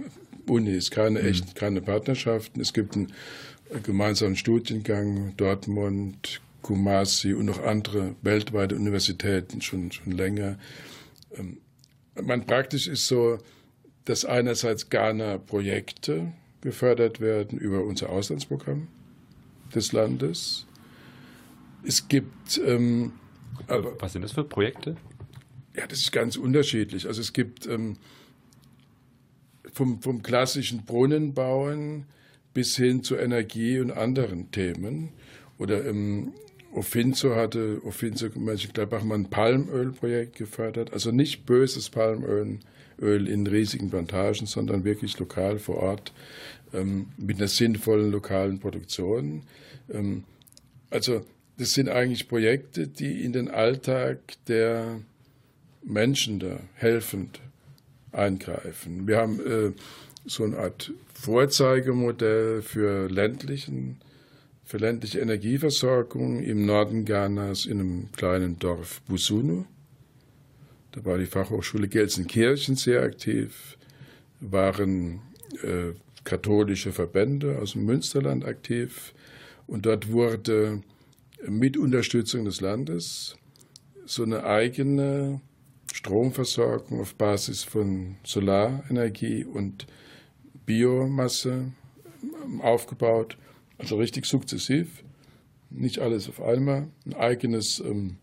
Unis, 0.51 0.91
keine 0.91 1.21
mhm. 1.21 1.27
echt, 1.27 1.55
keine 1.55 1.81
Partnerschaften. 1.81 2.61
Es 2.61 2.73
gibt 2.73 2.95
ein 2.95 3.11
gemeinsamen 3.83 4.35
Studiengang 4.35 5.35
Dortmund, 5.35 6.41
Kumasi 6.61 7.33
und 7.33 7.45
noch 7.45 7.63
andere 7.63 8.15
weltweite 8.21 8.75
Universitäten 8.75 9.61
schon, 9.61 9.91
schon 9.91 10.11
länger. 10.11 10.57
Ähm, 11.35 11.57
man 12.21 12.45
praktisch 12.45 12.87
ist 12.87 13.07
so, 13.07 13.37
dass 14.07 14.23
einerseits 14.23 14.89
Ghana 14.89 15.37
Projekte 15.37 16.31
gefördert 16.61 17.19
werden 17.19 17.59
über 17.59 17.83
unser 17.83 18.09
Auslandsprogramm 18.09 18.87
des 19.75 19.91
Landes. 19.91 20.65
Es 21.83 22.07
gibt. 22.07 22.57
Ähm, 22.65 23.11
Was 23.67 24.13
sind 24.13 24.21
das 24.21 24.31
für 24.31 24.45
Projekte? 24.45 24.95
Ja, 25.75 25.87
das 25.87 25.99
ist 25.99 26.13
ganz 26.13 26.37
unterschiedlich. 26.37 27.05
Also 27.05 27.19
es 27.19 27.33
gibt 27.33 27.67
ähm, 27.67 27.97
vom, 29.73 30.01
vom 30.01 30.23
klassischen 30.23 30.85
Brunnenbauen 30.85 32.05
bis 32.53 32.77
hin 32.77 33.03
zu 33.03 33.17
Energie 33.17 33.79
und 33.79 33.91
anderen 33.91 34.51
Themen. 34.51 35.09
Oder 35.57 35.85
ähm, 35.85 36.31
Ofinzo 36.71 37.35
hatte, 37.35 37.81
Ofinzo 37.83 38.27
Mönchengladbach 38.35 39.03
mal 39.03 39.15
ein 39.15 39.29
Palmölprojekt 39.29 40.37
gefördert. 40.37 40.93
Also 40.93 41.11
nicht 41.11 41.45
böses 41.45 41.89
Palmöl 41.89 42.59
Öl 42.99 43.27
in 43.27 43.47
riesigen 43.47 43.89
Plantagen, 43.89 44.47
sondern 44.47 44.83
wirklich 44.83 45.17
lokal 45.19 45.59
vor 45.59 45.77
Ort 45.77 46.13
ähm, 46.73 47.07
mit 47.17 47.37
einer 47.37 47.47
sinnvollen 47.47 48.11
lokalen 48.11 48.59
Produktion. 48.59 49.43
Ähm, 49.91 50.23
also 50.89 51.25
das 51.57 51.73
sind 51.73 51.89
eigentlich 51.89 52.27
Projekte, 52.27 52.87
die 52.87 53.23
in 53.23 53.33
den 53.33 53.49
Alltag 53.49 54.19
der 54.47 54.99
Menschen 55.83 56.39
da 56.39 56.59
helfend 56.75 57.39
eingreifen. 58.11 59.07
Wir 59.07 59.17
haben 59.17 59.39
äh, 59.39 59.71
so 60.25 60.43
eine 60.43 60.57
Art 60.57 60.91
Vorzeigemodell 61.13 62.61
für 62.61 63.07
ländlichen 63.09 63.97
für 64.67 64.77
ländliche 64.77 65.21
Energieversorgung 65.21 66.43
im 66.43 66.65
Norden 66.65 67.05
Ghanas 67.05 67.65
in 67.65 67.79
einem 67.79 68.11
kleinen 68.11 68.59
Dorf 68.59 69.01
Busunu. 69.07 69.65
Da 70.97 71.05
war 71.05 71.19
die 71.19 71.27
Fachhochschule 71.27 71.87
Gelsenkirchen 71.87 72.75
sehr 72.75 73.03
aktiv, 73.03 73.77
waren 74.39 75.21
äh, 75.61 75.93
katholische 76.23 76.91
Verbände 76.91 77.59
aus 77.59 77.73
dem 77.73 77.85
Münsterland 77.85 78.43
aktiv 78.45 79.13
und 79.67 79.85
dort 79.85 80.11
wurde 80.11 80.81
mit 81.47 81.77
Unterstützung 81.77 82.45
des 82.45 82.61
Landes 82.61 83.35
so 84.07 84.23
eine 84.23 84.43
eigene 84.45 85.39
Stromversorgung 85.93 86.99
auf 86.99 87.13
Basis 87.13 87.63
von 87.63 88.15
Solarenergie 88.23 89.45
und 89.45 89.85
Biomasse 90.65 91.73
aufgebaut, 92.59 93.37
also 93.77 93.97
richtig 93.97 94.25
sukzessiv, 94.25 95.03
nicht 95.69 95.99
alles 95.99 96.27
auf 96.27 96.41
einmal, 96.41 96.87
ein 97.05 97.13
eigenes 97.13 97.79
ähm, 97.81 98.17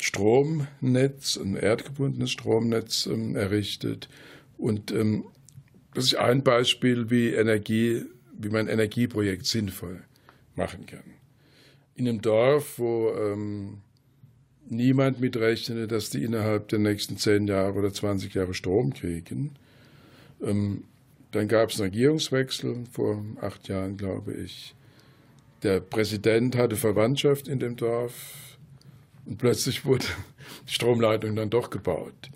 Stromnetz, 0.00 1.36
ein 1.36 1.56
erdgebundenes 1.56 2.30
Stromnetz 2.30 3.06
ähm, 3.06 3.36
errichtet. 3.36 4.08
Und 4.58 4.90
ähm, 4.92 5.24
das 5.94 6.06
ist 6.06 6.16
ein 6.16 6.42
Beispiel, 6.42 7.10
wie 7.10 7.30
Energie, 7.30 8.02
wie 8.38 8.48
man 8.48 8.66
ein 8.66 8.68
Energieprojekt 8.68 9.46
sinnvoll 9.46 10.02
machen 10.54 10.86
kann. 10.86 11.04
In 11.94 12.08
einem 12.08 12.20
Dorf, 12.20 12.78
wo 12.78 13.10
ähm, 13.10 13.78
niemand 14.68 15.20
mitrechnete, 15.20 15.86
dass 15.86 16.10
die 16.10 16.22
innerhalb 16.22 16.68
der 16.68 16.78
nächsten 16.78 17.16
zehn 17.16 17.46
Jahre 17.46 17.78
oder 17.78 17.92
20 17.92 18.34
Jahre 18.34 18.52
Strom 18.52 18.92
kriegen. 18.92 19.52
Dann 20.38 21.48
gab 21.48 21.70
es 21.70 21.80
einen 21.80 21.90
Regierungswechsel 21.90 22.84
vor 22.90 23.24
acht 23.40 23.68
Jahren, 23.68 23.96
glaube 23.96 24.34
ich. 24.34 24.74
Der 25.62 25.80
Präsident 25.80 26.56
hatte 26.56 26.76
Verwandtschaft 26.76 27.48
in 27.48 27.58
dem 27.58 27.76
Dorf 27.76 28.45
und 29.26 29.38
plötzlich 29.38 29.84
wurde 29.84 30.06
die 30.68 30.72
Stromleitung 30.72 31.36
dann 31.36 31.50
doch 31.50 31.70
gebaut, 31.70 32.30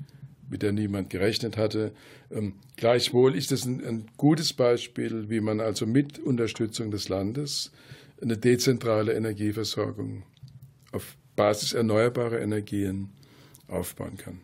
mit 0.48 0.62
der 0.62 0.72
niemand 0.72 1.08
gerechnet 1.10 1.56
hatte. 1.56 1.92
Ähm, 2.30 2.54
gleichwohl 2.76 3.36
ist 3.36 3.52
es 3.52 3.64
ein, 3.64 3.84
ein 3.84 4.06
gutes 4.16 4.52
Beispiel, 4.52 5.30
wie 5.30 5.40
man 5.40 5.60
also 5.60 5.86
mit 5.86 6.18
Unterstützung 6.18 6.90
des 6.90 7.08
Landes 7.08 7.70
eine 8.20 8.36
dezentrale 8.36 9.14
Energieversorgung 9.14 10.24
auf 10.92 11.16
Basis 11.36 11.72
erneuerbarer 11.72 12.40
Energien 12.40 13.10
aufbauen 13.68 14.16
kann. 14.16 14.40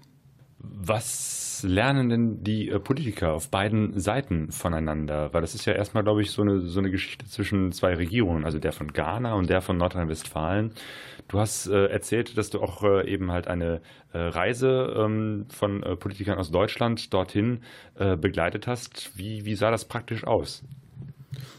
Was 0.74 1.62
lernen 1.62 2.08
denn 2.08 2.42
die 2.42 2.68
äh, 2.68 2.78
Politiker 2.78 3.32
auf 3.32 3.50
beiden 3.50 3.98
Seiten 3.98 4.50
voneinander? 4.50 5.32
Weil 5.32 5.40
das 5.40 5.54
ist 5.54 5.64
ja 5.64 5.72
erstmal, 5.72 6.02
glaube 6.02 6.22
ich, 6.22 6.30
so 6.30 6.42
eine, 6.42 6.60
so 6.60 6.80
eine 6.80 6.90
Geschichte 6.90 7.26
zwischen 7.26 7.72
zwei 7.72 7.94
Regierungen, 7.94 8.44
also 8.44 8.58
der 8.58 8.72
von 8.72 8.92
Ghana 8.92 9.34
und 9.34 9.48
der 9.48 9.60
von 9.60 9.76
Nordrhein-Westfalen. 9.76 10.72
Du 11.28 11.38
hast 11.38 11.66
äh, 11.66 11.86
erzählt, 11.86 12.36
dass 12.38 12.50
du 12.50 12.60
auch 12.60 12.82
äh, 12.82 13.10
eben 13.10 13.32
halt 13.32 13.48
eine 13.48 13.80
äh, 14.12 14.18
Reise 14.18 14.94
ähm, 14.96 15.46
von 15.48 15.82
äh, 15.82 15.96
Politikern 15.96 16.38
aus 16.38 16.50
Deutschland 16.50 17.12
dorthin 17.12 17.60
äh, 17.96 18.16
begleitet 18.16 18.66
hast. 18.66 19.16
Wie, 19.16 19.44
wie 19.44 19.54
sah 19.54 19.70
das 19.70 19.86
praktisch 19.86 20.24
aus? 20.24 20.62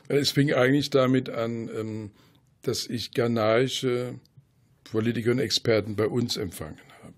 Es 0.08 0.32
fing 0.32 0.54
eigentlich 0.54 0.90
damit 0.90 1.30
an, 1.30 1.70
ähm, 1.76 2.12
dass 2.62 2.88
ich 2.88 3.12
ghanaische 3.12 4.16
Politiker 4.92 5.32
und 5.32 5.40
Experten 5.40 5.96
bei 5.96 6.08
uns 6.08 6.38
empfangen 6.38 6.78
habe. 7.04 7.16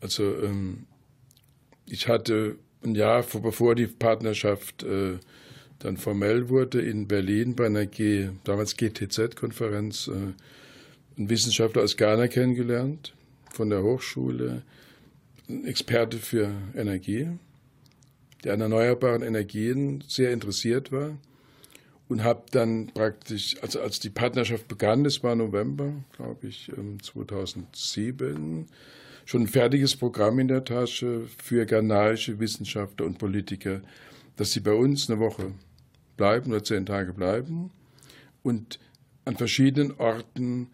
Also 0.00 0.24
ähm, 0.42 0.86
ich 1.90 2.08
hatte 2.08 2.56
ein 2.84 2.94
Jahr 2.94 3.22
bevor 3.22 3.74
die 3.74 3.86
Partnerschaft 3.86 4.82
äh, 4.82 5.18
dann 5.80 5.96
formell 5.96 6.48
wurde 6.48 6.80
in 6.80 7.06
Berlin 7.06 7.54
bei 7.54 7.66
einer 7.66 7.86
G, 7.86 8.30
damals 8.44 8.76
GTZ-Konferenz 8.76 10.08
äh, 10.08 10.32
einen 11.16 11.30
Wissenschaftler 11.30 11.82
aus 11.82 11.96
Ghana 11.96 12.28
kennengelernt 12.28 13.14
von 13.50 13.70
der 13.70 13.82
Hochschule, 13.82 14.62
ein 15.48 15.64
Experte 15.64 16.18
für 16.18 16.50
Energie, 16.74 17.28
der 18.44 18.54
an 18.54 18.60
erneuerbaren 18.60 19.22
Energien 19.22 20.04
sehr 20.06 20.32
interessiert 20.32 20.92
war 20.92 21.16
und 22.08 22.24
habe 22.24 22.42
dann 22.50 22.88
praktisch, 22.88 23.56
also 23.62 23.80
als 23.80 24.00
die 24.00 24.10
Partnerschaft 24.10 24.68
begann, 24.68 25.04
das 25.04 25.22
war 25.22 25.34
November, 25.34 25.92
glaube 26.12 26.48
ich, 26.48 26.72
2007, 27.02 28.26
ähm, 28.26 28.66
schon 29.28 29.42
ein 29.42 29.46
fertiges 29.46 29.94
Programm 29.94 30.38
in 30.38 30.48
der 30.48 30.64
Tasche 30.64 31.26
für 31.36 31.66
ghanaische 31.66 32.40
Wissenschaftler 32.40 33.04
und 33.04 33.18
Politiker, 33.18 33.82
dass 34.36 34.52
sie 34.52 34.60
bei 34.60 34.72
uns 34.72 35.10
eine 35.10 35.20
Woche 35.20 35.52
bleiben 36.16 36.50
oder 36.50 36.64
zehn 36.64 36.86
Tage 36.86 37.12
bleiben 37.12 37.70
und 38.42 38.78
an 39.26 39.36
verschiedenen 39.36 39.92
Orten 39.98 40.68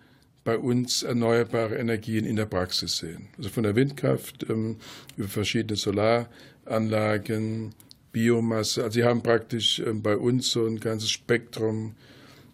bei 0.45 0.57
uns 0.57 1.03
erneuerbare 1.03 1.75
Energien 1.79 2.25
in 2.25 2.37
der 2.37 2.47
Praxis 2.47 2.99
sehen. 2.99 3.27
Also 3.37 3.51
von 3.51 3.65
der 3.65 3.75
Windkraft 3.75 4.47
ähm, 4.49 4.77
über 5.17 5.27
verschiedene 5.27 5.77
Solaranlagen, 5.77 7.75
Biomasse. 8.13 8.85
Also 8.85 8.95
sie 8.95 9.05
haben 9.05 9.25
praktisch 9.25 9.81
ähm, 9.81 10.01
bei 10.01 10.17
uns 10.17 10.53
so 10.53 10.65
ein 10.65 10.79
ganzes 10.79 11.11
Spektrum 11.11 11.97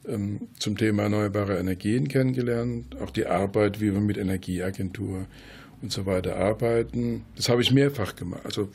ähm, 0.09 0.49
zum 0.59 0.79
Thema 0.79 1.03
erneuerbare 1.03 1.59
Energien 1.59 2.09
kennengelernt, 2.09 2.97
auch 3.03 3.11
die 3.11 3.27
Arbeit, 3.27 3.83
wie 3.83 3.93
wir 3.93 4.01
mit 4.01 4.17
Energieagentur 4.17 5.27
und 5.83 5.93
so 5.93 6.07
weiter 6.07 6.37
arbeiten. 6.37 7.25
Das 7.37 7.49
habe 7.49 7.62
ich 7.62 7.73
mehrfach 7.73 8.16
gemacht, 8.16 8.43
also 8.45 8.69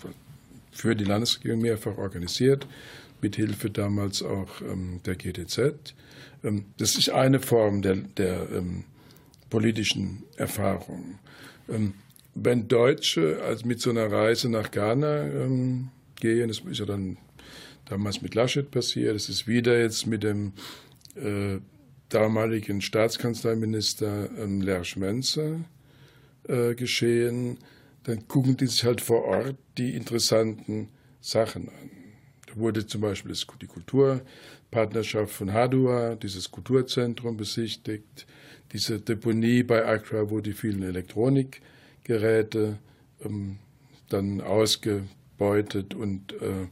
für 0.72 0.96
die 0.96 1.04
Landesregierung 1.04 1.62
mehrfach 1.62 1.98
organisiert, 1.98 2.68
mit 3.22 3.36
Hilfe 3.36 3.70
damals 3.70 4.22
auch 4.22 4.62
ähm, 4.62 5.00
der 5.06 5.16
GTZ. 5.16 5.94
Ähm, 6.44 6.66
das 6.78 6.96
ist 6.96 7.10
eine 7.10 7.40
Form 7.40 7.82
der, 7.82 7.96
der 7.96 8.50
ähm, 8.52 8.84
politischen 9.50 10.24
Erfahrung. 10.36 11.20
Ähm, 11.70 11.94
wenn 12.34 12.68
Deutsche 12.68 13.42
also 13.44 13.66
mit 13.66 13.80
so 13.80 13.90
einer 13.90 14.12
Reise 14.12 14.50
nach 14.50 14.72
Ghana 14.72 15.24
ähm, 15.24 15.90
gehen. 16.20 16.48
Das 16.48 16.60
ist 16.60 16.80
ja 16.80 16.86
dann 16.86 17.18
damals 17.86 18.22
mit 18.22 18.36
Laschet 18.36 18.70
passiert. 18.70 19.16
Es 19.16 19.30
ist 19.30 19.48
wieder 19.48 19.80
jetzt 19.80 20.08
mit 20.08 20.24
dem 20.24 20.54
äh, 21.16 21.60
damaligen 22.10 22.82
Staatskanzleiminister 22.82 24.30
ähm, 24.38 24.62
Lersch 24.62 24.96
Menzer 24.96 25.60
äh, 26.48 26.76
geschehen. 26.76 27.58
Dann 28.04 28.28
gucken 28.28 28.58
die 28.58 28.68
sich 28.68 28.84
halt 28.84 29.02
vor 29.02 29.24
Ort 29.26 29.56
die 29.78 29.96
interessanten 29.96 30.90
Sachen 31.22 31.70
an. 31.70 31.90
Da 32.48 32.56
wurde 32.58 32.86
zum 32.86 33.02
Beispiel 33.02 33.36
die 33.62 33.68
Kulturpartnerschaft 33.68 35.34
von 35.34 35.54
Hadua, 35.54 36.16
dieses 36.16 36.52
Kulturzentrum 36.52 37.38
besichtigt, 37.38 38.28
diese 38.72 39.00
Deponie 39.00 39.64
bei 39.64 39.86
Accra, 39.86 40.30
wo 40.30 40.40
die 40.40 40.54
vielen 40.54 40.84
Elektronikgeräte 40.84 42.78
ähm, 43.24 43.58
dann 44.10 44.42
ausge 44.42 45.04
ausgebeutet 45.36 45.94
und 45.94 46.34
äh, 46.34 46.68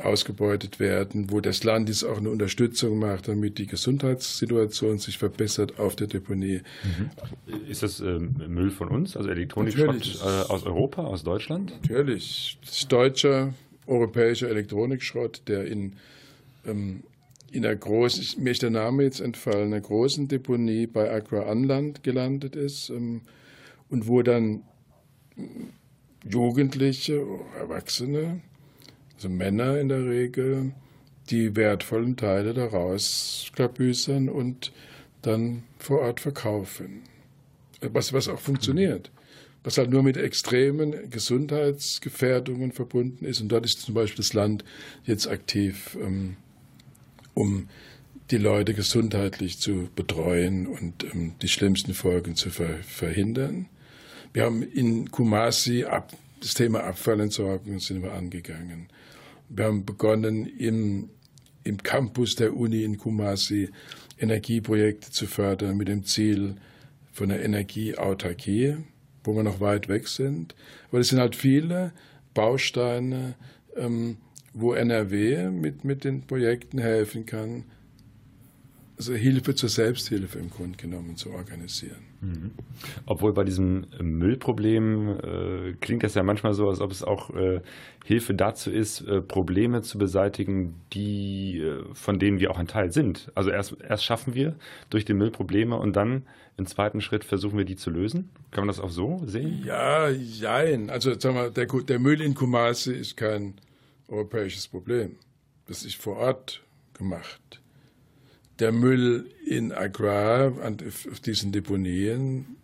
ausgebeutet 0.00 0.80
werden, 0.80 1.30
wo 1.30 1.40
das 1.40 1.64
Land 1.64 1.88
jetzt 1.88 2.04
auch 2.04 2.18
eine 2.18 2.30
Unterstützung 2.30 2.98
macht, 2.98 3.28
damit 3.28 3.58
die 3.58 3.66
Gesundheitssituation 3.66 4.98
sich 4.98 5.18
verbessert 5.18 5.78
auf 5.78 5.96
der 5.96 6.06
Deponie. 6.06 6.62
Mhm. 6.82 7.60
Ist 7.68 7.82
das 7.82 8.00
äh, 8.00 8.18
Müll 8.18 8.70
von 8.70 8.88
uns, 8.88 9.16
also 9.16 9.28
Elektronikschrott 9.28 10.20
äh, 10.22 10.52
aus 10.52 10.64
Europa, 10.64 11.04
aus 11.04 11.22
Deutschland? 11.22 11.72
Natürlich. 11.82 12.58
Das 12.64 12.78
ist 12.78 12.92
deutscher, 12.92 13.54
europäischer 13.86 14.48
Elektronikschrott, 14.48 15.42
der 15.46 15.66
in 15.66 15.94
ähm, 16.66 17.02
in 17.52 17.66
einer 17.66 17.74
großen, 17.74 18.42
mir 18.42 18.50
ist 18.50 18.62
der 18.62 18.70
Name 18.70 19.02
jetzt 19.02 19.20
entfallen, 19.20 19.72
einer 19.72 19.80
großen 19.80 20.28
Deponie 20.28 20.86
bei 20.86 21.10
Aqua 21.10 21.50
Anland 21.50 22.02
gelandet 22.02 22.54
ist 22.54 22.90
ähm, 22.90 23.22
und 23.88 24.06
wo 24.06 24.22
dann 24.22 24.62
Jugendliche, 26.28 27.24
Erwachsene, 27.58 28.40
also 29.20 29.28
Männer 29.28 29.78
in 29.78 29.90
der 29.90 30.06
Regel, 30.06 30.72
die 31.28 31.54
wertvollen 31.54 32.16
Teile 32.16 32.54
daraus 32.54 33.50
klabüsern 33.54 34.30
und 34.30 34.72
dann 35.20 35.64
vor 35.78 36.00
Ort 36.00 36.20
verkaufen. 36.20 37.02
Was, 37.82 38.14
was 38.14 38.28
auch 38.28 38.40
funktioniert. 38.40 39.10
Was 39.62 39.76
halt 39.76 39.90
nur 39.90 40.02
mit 40.02 40.16
extremen 40.16 41.10
Gesundheitsgefährdungen 41.10 42.72
verbunden 42.72 43.26
ist. 43.26 43.42
Und 43.42 43.48
dort 43.50 43.66
ist 43.66 43.82
zum 43.82 43.94
Beispiel 43.94 44.16
das 44.16 44.32
Land 44.32 44.64
jetzt 45.04 45.26
aktiv, 45.26 45.98
ähm, 46.00 46.36
um 47.34 47.68
die 48.30 48.38
Leute 48.38 48.72
gesundheitlich 48.72 49.58
zu 49.58 49.90
betreuen 49.94 50.66
und 50.66 51.04
ähm, 51.12 51.34
die 51.42 51.48
schlimmsten 51.48 51.92
Folgen 51.92 52.36
zu 52.36 52.48
ver 52.48 52.78
verhindern. 52.84 53.66
Wir 54.32 54.44
haben 54.44 54.62
in 54.62 55.10
Kumasi 55.10 55.84
ab, 55.84 56.16
das 56.40 56.54
Thema 56.54 56.84
Abfallentsorgung 56.84 57.80
sind 57.80 58.02
wir 58.02 58.12
angegangen. 58.12 58.88
Wir 59.48 59.66
haben 59.66 59.84
begonnen, 59.84 60.46
im, 60.46 61.10
im 61.64 61.82
Campus 61.82 62.36
der 62.36 62.56
Uni 62.56 62.82
in 62.82 62.98
Kumasi 62.98 63.70
Energieprojekte 64.18 65.10
zu 65.10 65.26
fördern 65.26 65.76
mit 65.76 65.88
dem 65.88 66.04
Ziel 66.04 66.56
von 67.12 67.28
der 67.28 67.44
Energieautarkie, 67.44 68.76
wo 69.24 69.34
wir 69.34 69.42
noch 69.42 69.60
weit 69.60 69.88
weg 69.88 70.08
sind. 70.08 70.54
Aber 70.88 71.00
es 71.00 71.08
sind 71.08 71.18
halt 71.18 71.36
viele 71.36 71.92
Bausteine, 72.34 73.34
ähm, 73.76 74.16
wo 74.52 74.72
NRW 74.72 75.50
mit, 75.50 75.84
mit 75.84 76.04
den 76.04 76.22
Projekten 76.26 76.78
helfen 76.78 77.26
kann, 77.26 77.64
also 79.00 79.14
Hilfe 79.14 79.54
zur 79.54 79.70
Selbsthilfe 79.70 80.38
im 80.38 80.50
Grunde 80.50 80.76
genommen 80.76 81.16
zu 81.16 81.30
organisieren. 81.30 82.02
Mhm. 82.20 82.50
Obwohl 83.06 83.32
bei 83.32 83.44
diesem 83.44 83.86
Müllproblem 83.98 85.08
äh, 85.08 85.72
klingt 85.80 86.02
das 86.02 86.14
ja 86.14 86.22
manchmal 86.22 86.52
so, 86.52 86.68
als 86.68 86.82
ob 86.82 86.90
es 86.90 87.02
auch 87.02 87.30
äh, 87.30 87.62
Hilfe 88.04 88.34
dazu 88.34 88.70
ist, 88.70 89.00
äh, 89.00 89.22
Probleme 89.22 89.80
zu 89.80 89.96
beseitigen, 89.96 90.82
die 90.92 91.60
äh, 91.60 91.82
von 91.94 92.18
denen 92.18 92.40
wir 92.40 92.50
auch 92.50 92.58
ein 92.58 92.66
Teil 92.66 92.92
sind. 92.92 93.32
Also 93.34 93.50
erst, 93.50 93.74
erst 93.80 94.04
schaffen 94.04 94.34
wir 94.34 94.54
durch 94.90 95.06
den 95.06 95.16
Müll 95.16 95.30
Probleme 95.30 95.76
und 95.76 95.96
dann 95.96 96.26
im 96.58 96.66
zweiten 96.66 97.00
Schritt 97.00 97.24
versuchen 97.24 97.56
wir 97.56 97.64
die 97.64 97.76
zu 97.76 97.88
lösen. 97.88 98.28
Kann 98.50 98.66
man 98.66 98.68
das 98.68 98.80
auch 98.80 98.90
so 98.90 99.22
sehen? 99.24 99.62
Ja, 99.64 100.10
jein. 100.10 100.90
Also 100.90 101.18
sagen 101.18 101.36
wir, 101.36 101.48
der, 101.48 101.64
der 101.66 101.98
Müll 101.98 102.20
in 102.20 102.34
Kumasi 102.34 102.92
ist 102.92 103.16
kein 103.16 103.54
europäisches 104.08 104.68
Problem. 104.68 105.16
Das 105.68 105.86
ist 105.86 105.96
vor 105.96 106.18
Ort 106.18 106.62
gemacht 106.92 107.60
der 108.60 108.72
Müll 108.72 109.30
in 109.46 109.72
Accra, 109.72 110.48
auf 111.10 111.20
diesen 111.20 111.52
Deponien, 111.52 112.56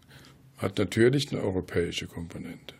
hat 0.58 0.78
natürlich 0.78 1.32
eine 1.32 1.42
europäische 1.42 2.06
Komponente. 2.06 2.74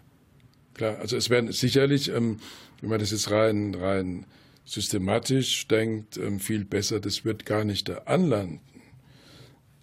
Klar, 0.75 0.99
also 0.99 1.17
es 1.17 1.31
werden 1.31 1.53
sicherlich, 1.53 2.09
ähm, 2.11 2.39
wenn 2.81 2.91
man 2.91 3.01
das 3.01 3.11
jetzt 3.11 3.31
rein, 3.31 3.75
rein 3.75 4.27
systematisch 4.65 5.67
denkt, 5.69 6.17
ähm, 6.19 6.41
viel 6.41 6.65
besser, 6.65 7.01
das 7.01 7.25
wird 7.25 7.47
gar 7.47 7.65
nicht 7.65 7.89
da 7.89 7.99
anlanden. 8.05 8.61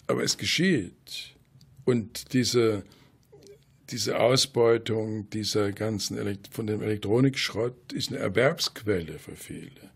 Aber 0.07 0.23
es 0.23 0.37
geschieht. 0.37 1.35
Und 1.85 2.33
diese, 2.33 2.83
diese 3.89 4.19
Ausbeutung 4.19 5.29
dieser 5.29 5.71
ganzen 5.71 6.17
Elekt 6.17 6.49
von 6.49 6.67
dem 6.67 6.81
Elektronikschrott 6.81 7.93
ist 7.93 8.09
eine 8.09 8.19
Erwerbsquelle 8.19 9.17
für 9.19 9.35
viele. 9.35 9.92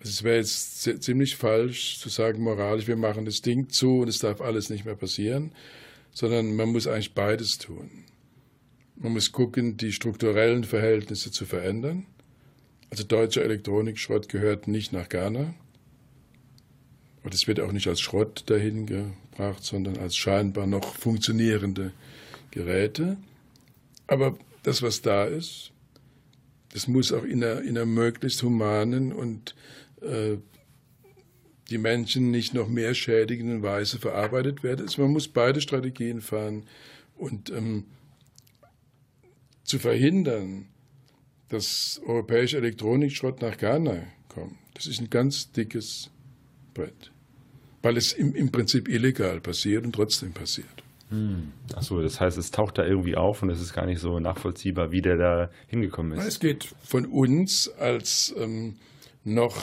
Also 0.00 0.10
es 0.10 0.22
wäre 0.22 0.36
jetzt 0.36 1.02
ziemlich 1.02 1.36
falsch 1.36 1.98
zu 1.98 2.08
sagen, 2.08 2.42
moralisch, 2.42 2.86
wir 2.86 2.96
machen 2.96 3.24
das 3.24 3.42
Ding 3.42 3.68
zu 3.68 4.00
und 4.00 4.08
es 4.08 4.20
darf 4.20 4.40
alles 4.40 4.70
nicht 4.70 4.84
mehr 4.84 4.94
passieren, 4.94 5.52
sondern 6.12 6.54
man 6.54 6.70
muss 6.70 6.86
eigentlich 6.86 7.14
beides 7.14 7.58
tun. 7.58 8.04
Man 8.96 9.12
muss 9.12 9.32
gucken, 9.32 9.76
die 9.76 9.92
strukturellen 9.92 10.64
Verhältnisse 10.64 11.30
zu 11.30 11.46
verändern. 11.46 12.06
Also 12.90 13.04
deutscher 13.04 13.42
Elektronikschrott 13.42 14.28
gehört 14.28 14.66
nicht 14.66 14.92
nach 14.92 15.08
Ghana. 15.08 15.54
Und 17.22 17.34
es 17.34 17.46
wird 17.46 17.60
auch 17.60 17.72
nicht 17.72 17.88
als 17.88 18.00
Schrott 18.00 18.44
dahin 18.46 18.86
gebracht, 18.86 19.62
sondern 19.62 19.98
als 19.98 20.16
scheinbar 20.16 20.66
noch 20.66 20.94
funktionierende 20.94 21.92
Geräte. 22.50 23.16
Aber 24.06 24.38
das, 24.62 24.82
was 24.82 25.02
da 25.02 25.24
ist, 25.24 25.72
das 26.72 26.88
muss 26.88 27.12
auch 27.12 27.24
in 27.24 27.42
einer, 27.44 27.62
in 27.62 27.76
einer 27.76 27.86
möglichst 27.86 28.42
humanen 28.42 29.12
und 29.12 29.54
die 31.70 31.78
Menschen 31.78 32.30
nicht 32.30 32.54
noch 32.54 32.68
mehr 32.68 32.94
schädigenden 32.94 33.62
Weise 33.62 33.98
verarbeitet 33.98 34.62
werden. 34.62 34.86
Also 34.86 35.02
man 35.02 35.12
muss 35.12 35.28
beide 35.28 35.60
Strategien 35.60 36.20
fahren 36.20 36.64
und 37.16 37.50
ähm, 37.50 37.84
zu 39.64 39.78
verhindern, 39.78 40.66
dass 41.48 42.00
europäischer 42.06 42.58
Elektronikschrott 42.58 43.42
nach 43.42 43.56
Ghana 43.56 44.04
kommt. 44.28 44.56
Das 44.74 44.86
ist 44.86 45.00
ein 45.00 45.10
ganz 45.10 45.52
dickes 45.52 46.10
Brett, 46.74 47.10
weil 47.82 47.96
es 47.96 48.12
im, 48.12 48.34
im 48.34 48.50
Prinzip 48.50 48.88
illegal 48.88 49.40
passiert 49.40 49.84
und 49.84 49.92
trotzdem 49.94 50.32
passiert. 50.32 50.66
Hm. 51.10 51.52
Achso, 51.74 52.02
das 52.02 52.20
heißt, 52.20 52.36
es 52.36 52.50
taucht 52.50 52.78
da 52.78 52.84
irgendwie 52.84 53.16
auf 53.16 53.42
und 53.42 53.50
es 53.50 53.60
ist 53.60 53.72
gar 53.72 53.86
nicht 53.86 53.98
so 53.98 54.20
nachvollziehbar, 54.20 54.92
wie 54.92 55.00
der 55.00 55.16
da 55.16 55.50
hingekommen 55.66 56.18
ist. 56.18 56.26
Es 56.26 56.40
geht 56.40 56.74
von 56.82 57.06
uns 57.06 57.68
als 57.78 58.34
ähm, 58.38 58.76
noch 59.34 59.56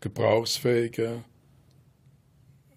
gebrauchsfähiger, 0.00 1.24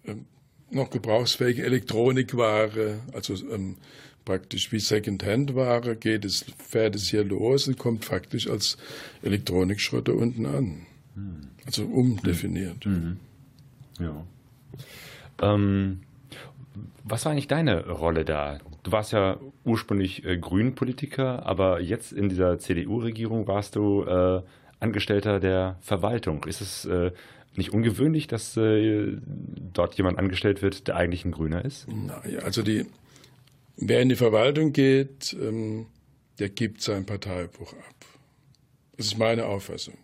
ähm, 0.04 0.26
noch 0.70 0.90
gebrauchsfähige 0.90 1.64
Elektronikware, 1.64 3.00
also 3.12 3.34
ähm, 3.50 3.76
praktisch 4.24 4.72
wie 4.72 4.80
Secondhand-Ware 4.80 5.96
geht 5.96 6.24
es, 6.24 6.44
fährt 6.58 6.94
es 6.96 7.08
hier 7.08 7.24
los 7.24 7.68
und 7.68 7.78
kommt 7.78 8.04
faktisch 8.04 8.48
als 8.48 8.76
Elektronikschrotter 9.22 10.14
unten 10.14 10.46
an. 10.46 10.86
Hm. 11.14 11.48
Also 11.64 11.84
umdefiniert. 11.84 12.84
Mhm. 12.86 13.18
Ja. 13.98 14.24
Ähm, 15.40 16.02
was 17.04 17.24
war 17.24 17.32
eigentlich 17.32 17.48
deine 17.48 17.88
Rolle 17.88 18.24
da? 18.24 18.58
Du 18.82 18.92
warst 18.92 19.12
ja 19.12 19.38
ursprünglich 19.64 20.24
äh, 20.24 20.36
Grünen-Politiker, 20.36 21.46
aber 21.46 21.80
jetzt 21.80 22.12
in 22.12 22.28
dieser 22.28 22.58
CDU-Regierung 22.58 23.46
warst 23.46 23.76
du 23.76 24.02
äh, 24.02 24.42
Angestellter 24.80 25.40
der 25.40 25.78
Verwaltung. 25.80 26.44
Ist 26.44 26.60
es 26.60 26.84
äh, 26.84 27.12
nicht 27.56 27.72
ungewöhnlich, 27.72 28.26
dass 28.26 28.56
äh, 28.56 29.16
dort 29.72 29.94
jemand 29.96 30.18
angestellt 30.18 30.62
wird, 30.62 30.88
der 30.88 30.96
eigentlich 30.96 31.24
ein 31.24 31.32
Grüner 31.32 31.64
ist? 31.64 31.86
Naja, 31.88 32.40
also 32.40 32.62
die, 32.62 32.86
wer 33.76 34.02
in 34.02 34.08
die 34.08 34.16
Verwaltung 34.16 34.72
geht, 34.72 35.34
ähm, 35.40 35.86
der 36.38 36.50
gibt 36.50 36.82
sein 36.82 37.06
Parteibuch 37.06 37.72
ab. 37.72 37.94
Das 38.96 39.06
ist 39.06 39.18
meine 39.18 39.46
Auffassung. 39.46 39.96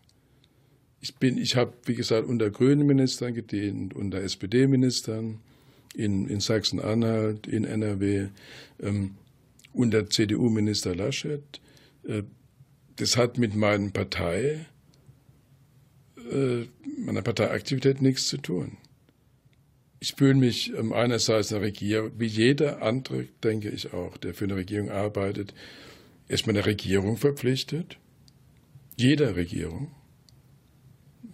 Ich 1.00 1.14
ich 1.20 1.56
habe, 1.56 1.72
wie 1.84 1.94
gesagt, 1.94 2.28
unter 2.28 2.50
grünen 2.50 2.86
Ministern 2.86 3.34
gedient, 3.34 3.94
unter 3.94 4.22
SPD-Ministern 4.22 5.40
in, 5.94 6.28
in 6.28 6.40
Sachsen-Anhalt, 6.40 7.46
in 7.46 7.64
NRW, 7.64 8.28
ähm, 8.80 9.16
unter 9.72 10.08
CDU-Minister 10.08 10.94
Laschet. 10.94 11.42
Äh, 12.06 12.22
das 12.96 13.16
hat 13.16 13.38
mit 13.38 13.54
meinen 13.54 13.92
Partei, 13.92 14.66
äh, 16.30 16.66
meiner 16.98 17.22
Parteiaktivität 17.22 18.02
nichts 18.02 18.28
zu 18.28 18.38
tun. 18.38 18.76
Ich 20.00 20.14
fühle 20.14 20.34
mich 20.34 20.72
ähm, 20.74 20.92
einerseits 20.92 21.52
einer 21.52 21.62
Regierung, 21.62 22.12
wie 22.18 22.26
jeder 22.26 22.82
andere, 22.82 23.28
denke 23.44 23.70
ich 23.70 23.92
auch, 23.92 24.16
der 24.16 24.34
für 24.34 24.44
eine 24.44 24.56
Regierung 24.56 24.90
arbeitet, 24.90 25.54
erstmal 26.28 26.54
der 26.54 26.66
Regierung 26.66 27.16
verpflichtet. 27.16 27.98
Jeder 28.96 29.36
Regierung, 29.36 29.94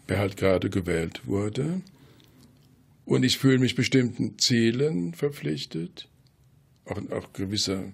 wer 0.07 0.19
halt 0.19 0.37
gerade 0.37 0.71
gewählt 0.71 1.27
wurde. 1.27 1.81
Und 3.05 3.25
ich 3.25 3.39
fühle 3.39 3.59
mich 3.59 3.75
bestimmten 3.75 4.39
Zielen 4.39 5.15
verpflichtet, 5.15 6.09
auch, 6.85 7.01
auch 7.11 7.33
gewisser 7.33 7.93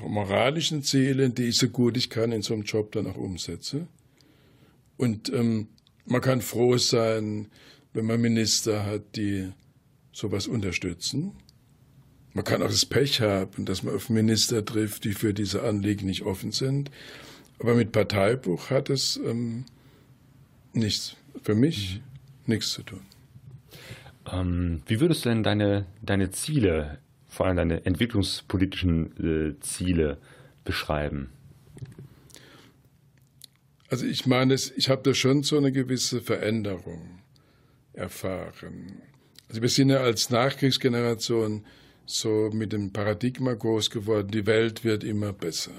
moralischen 0.00 0.82
Zielen, 0.82 1.34
die 1.34 1.44
ich 1.44 1.58
so 1.58 1.68
gut 1.68 1.96
ich 1.96 2.10
kann 2.10 2.32
in 2.32 2.42
so 2.42 2.54
einem 2.54 2.64
Job 2.64 2.92
dann 2.92 3.06
auch 3.06 3.16
umsetze. 3.16 3.86
Und 4.96 5.32
ähm, 5.32 5.68
man 6.04 6.20
kann 6.20 6.40
froh 6.40 6.76
sein, 6.78 7.48
wenn 7.92 8.06
man 8.06 8.20
Minister 8.20 8.84
hat, 8.84 9.16
die 9.16 9.52
sowas 10.12 10.46
unterstützen. 10.46 11.32
Man 12.32 12.44
kann 12.44 12.62
auch 12.62 12.68
das 12.68 12.84
Pech 12.84 13.20
haben, 13.20 13.64
dass 13.64 13.82
man 13.82 13.94
auf 13.94 14.10
Minister 14.10 14.64
trifft, 14.64 15.04
die 15.04 15.12
für 15.12 15.32
diese 15.32 15.62
Anliegen 15.62 16.06
nicht 16.06 16.22
offen 16.22 16.52
sind. 16.52 16.90
Aber 17.58 17.74
mit 17.74 17.92
Parteibuch 17.92 18.70
hat 18.70 18.90
es 18.90 19.18
ähm, 19.24 19.64
nichts, 20.74 21.16
für 21.42 21.54
mich 21.54 21.96
mhm. 21.96 22.52
nichts 22.52 22.72
zu 22.72 22.82
tun. 22.82 23.00
Ähm, 24.30 24.82
wie 24.86 25.00
würdest 25.00 25.24
du 25.24 25.30
denn 25.30 25.42
deine, 25.42 25.86
deine 26.02 26.30
Ziele 26.30 26.98
vor 27.36 27.44
allem 27.44 27.58
deine 27.58 27.84
entwicklungspolitischen 27.84 29.56
äh, 29.56 29.60
Ziele 29.60 30.16
beschreiben? 30.64 31.28
Also 33.90 34.06
ich 34.06 34.24
meine, 34.24 34.54
ich 34.54 34.88
habe 34.88 35.02
da 35.02 35.12
schon 35.12 35.42
so 35.42 35.58
eine 35.58 35.70
gewisse 35.70 36.22
Veränderung 36.22 37.20
erfahren. 37.92 39.02
Also 39.48 39.60
wir 39.60 39.68
sind 39.68 39.90
ja 39.90 39.98
als 39.98 40.30
Nachkriegsgeneration 40.30 41.66
so 42.06 42.50
mit 42.54 42.72
dem 42.72 42.92
Paradigma 42.92 43.52
groß 43.52 43.90
geworden, 43.90 44.30
die 44.30 44.46
Welt 44.46 44.82
wird 44.82 45.04
immer 45.04 45.34
besser. 45.34 45.72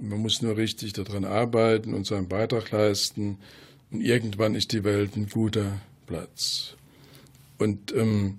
Man 0.00 0.20
muss 0.20 0.40
nur 0.40 0.56
richtig 0.56 0.92
daran 0.92 1.24
arbeiten 1.24 1.94
und 1.94 2.06
seinen 2.06 2.28
Beitrag 2.28 2.70
leisten. 2.70 3.38
Und 3.90 4.02
irgendwann 4.02 4.54
ist 4.54 4.72
die 4.72 4.84
Welt 4.84 5.16
ein 5.16 5.28
guter 5.28 5.80
Platz. 6.06 6.76
Und 7.58 7.92
ähm, 7.92 8.38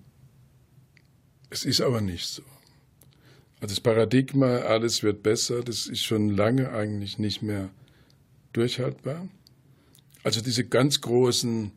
es 1.50 1.66
ist 1.66 1.82
aber 1.82 2.02
nicht 2.02 2.28
so. 2.28 2.44
Also 3.62 3.74
das 3.76 3.80
Paradigma, 3.82 4.60
alles 4.60 5.04
wird 5.04 5.22
besser, 5.24 5.64
das 5.64 5.88
ist 5.88 6.04
schon 6.04 6.30
lange 6.30 6.72
eigentlich 6.72 7.20
nicht 7.20 7.42
mehr 7.42 7.70
durchhaltbar. 8.54 9.28
Also 10.24 10.42
diese 10.42 10.66
ganz 10.66 11.02
großen 11.02 11.72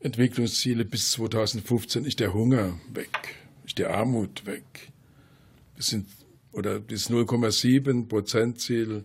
Entwicklungsziele 0.00 0.84
bis 0.84 1.10
2015 1.12 2.04
ist 2.04 2.20
der 2.20 2.34
Hunger 2.34 2.78
weg, 2.92 3.36
ist 3.66 3.78
die 3.78 3.86
Armut 3.86 4.46
weg. 4.46 4.64
Das 5.76 5.88
sind, 5.88 6.06
oder 6.52 6.78
das 6.78 7.10
0,7 7.10 8.06
Prozent 8.06 8.60
Ziel 8.60 9.04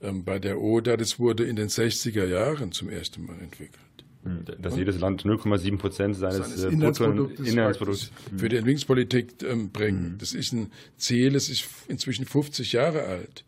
ähm, 0.00 0.24
bei 0.24 0.38
der 0.38 0.60
ODA, 0.60 0.96
das 0.96 1.18
wurde 1.18 1.44
in 1.44 1.56
den 1.56 1.68
60er 1.68 2.26
Jahren 2.26 2.72
zum 2.72 2.88
ersten 2.88 3.26
Mal 3.26 3.40
entwickelt. 3.40 3.80
Hm, 4.22 4.44
dass 4.60 4.76
jedes 4.76 4.98
Land 5.00 5.24
0,7 5.24 5.78
Prozent 5.78 6.16
seines, 6.16 6.36
seines 6.36 6.64
äh, 6.64 6.68
Inlandsproduktes, 6.68 7.48
Inlandsprodukts 7.48 8.10
für 8.36 8.50
die 8.50 8.56
Entwicklungspolitik 8.56 9.42
ähm, 9.42 9.70
bringen. 9.70 10.12
Mhm. 10.12 10.18
Das 10.18 10.34
ist 10.34 10.52
ein 10.52 10.70
Ziel, 10.98 11.32
das 11.32 11.48
ist 11.48 11.66
inzwischen 11.88 12.26
50 12.26 12.72
Jahre 12.72 13.04
alt. 13.04 13.44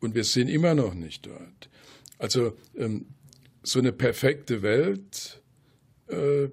Und 0.00 0.14
wir 0.14 0.24
sind 0.24 0.48
immer 0.48 0.74
noch 0.74 0.94
nicht 0.94 1.26
dort. 1.26 1.68
Also 2.18 2.56
ähm, 2.74 3.06
so 3.62 3.78
eine 3.78 3.92
perfekte 3.92 4.62
Welt 4.62 5.42
äh, 6.08 6.48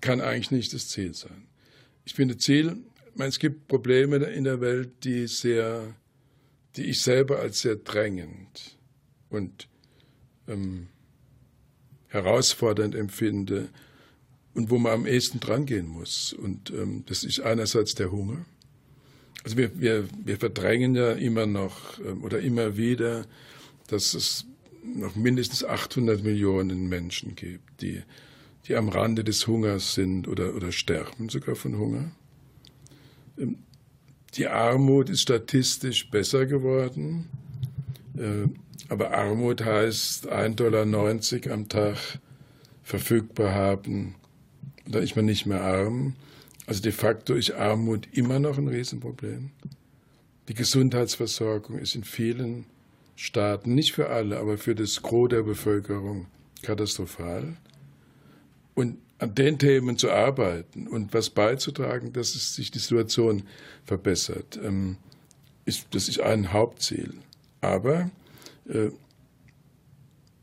kann 0.00 0.20
eigentlich 0.20 0.52
nicht 0.52 0.72
das 0.74 0.88
Ziel 0.88 1.14
sein. 1.14 1.48
Ich 2.04 2.14
finde 2.14 2.36
Ziel, 2.36 2.76
ich 3.10 3.16
meine, 3.16 3.30
es 3.30 3.38
gibt 3.40 3.66
Probleme 3.66 4.16
in 4.16 4.44
der 4.44 4.60
Welt, 4.60 5.04
die 5.04 5.26
sehr, 5.26 5.96
die 6.76 6.84
ich 6.84 7.00
selber 7.00 7.40
als 7.40 7.62
sehr 7.62 7.76
drängend 7.76 8.78
und 9.28 9.68
ähm, 10.46 10.88
herausfordernd 12.14 12.94
empfinde 12.94 13.68
und 14.54 14.70
wo 14.70 14.78
man 14.78 14.92
am 14.92 15.06
ehesten 15.06 15.40
drangehen 15.40 15.88
muss. 15.88 16.32
Und 16.32 16.70
ähm, 16.70 17.02
das 17.06 17.24
ist 17.24 17.40
einerseits 17.40 17.94
der 17.94 18.12
Hunger. 18.12 18.46
Also 19.42 19.56
wir, 19.56 19.78
wir, 19.78 20.08
wir 20.24 20.38
verdrängen 20.38 20.94
ja 20.94 21.12
immer 21.12 21.46
noch 21.46 21.98
ähm, 21.98 22.22
oder 22.22 22.40
immer 22.40 22.76
wieder, 22.76 23.26
dass 23.88 24.14
es 24.14 24.46
noch 24.82 25.16
mindestens 25.16 25.64
800 25.64 26.22
Millionen 26.22 26.88
Menschen 26.88 27.34
gibt, 27.34 27.82
die, 27.82 28.02
die 28.66 28.76
am 28.76 28.88
Rande 28.88 29.24
des 29.24 29.46
Hungers 29.46 29.94
sind 29.94 30.28
oder, 30.28 30.54
oder 30.54 30.70
sterben 30.72 31.28
sogar 31.28 31.56
von 31.56 31.76
Hunger. 31.76 32.12
Ähm, 33.36 33.58
die 34.36 34.46
Armut 34.46 35.10
ist 35.10 35.22
statistisch 35.22 36.10
besser 36.10 36.46
geworden. 36.46 37.28
Äh, 38.16 38.48
aber 38.88 39.16
Armut 39.16 39.64
heißt 39.64 40.30
1,90 40.30 40.54
Dollar 40.54 41.54
am 41.54 41.68
Tag 41.68 41.96
verfügbar 42.82 43.54
haben. 43.54 44.14
Da 44.86 44.98
ist 44.98 45.16
man 45.16 45.24
nicht 45.24 45.46
mehr 45.46 45.62
arm. 45.62 46.14
Also 46.66 46.82
de 46.82 46.92
facto 46.92 47.34
ist 47.34 47.52
Armut 47.52 48.08
immer 48.12 48.38
noch 48.38 48.58
ein 48.58 48.68
Riesenproblem. 48.68 49.50
Die 50.48 50.54
Gesundheitsversorgung 50.54 51.78
ist 51.78 51.94
in 51.94 52.04
vielen 52.04 52.66
Staaten, 53.16 53.74
nicht 53.74 53.92
für 53.92 54.10
alle, 54.10 54.38
aber 54.38 54.58
für 54.58 54.74
das 54.74 55.00
Gros 55.02 55.28
der 55.28 55.42
Bevölkerung 55.42 56.26
katastrophal. 56.62 57.56
Und 58.74 58.98
an 59.18 59.34
den 59.34 59.58
Themen 59.58 59.96
zu 59.96 60.10
arbeiten 60.10 60.86
und 60.88 61.14
was 61.14 61.30
beizutragen, 61.30 62.12
dass 62.12 62.32
sich 62.32 62.70
die 62.70 62.78
Situation 62.78 63.44
verbessert, 63.84 64.58
ähm, 64.62 64.96
ist, 65.64 65.86
das 65.92 66.08
ist 66.08 66.20
ein 66.20 66.52
Hauptziel. 66.52 67.14
Aber 67.60 68.10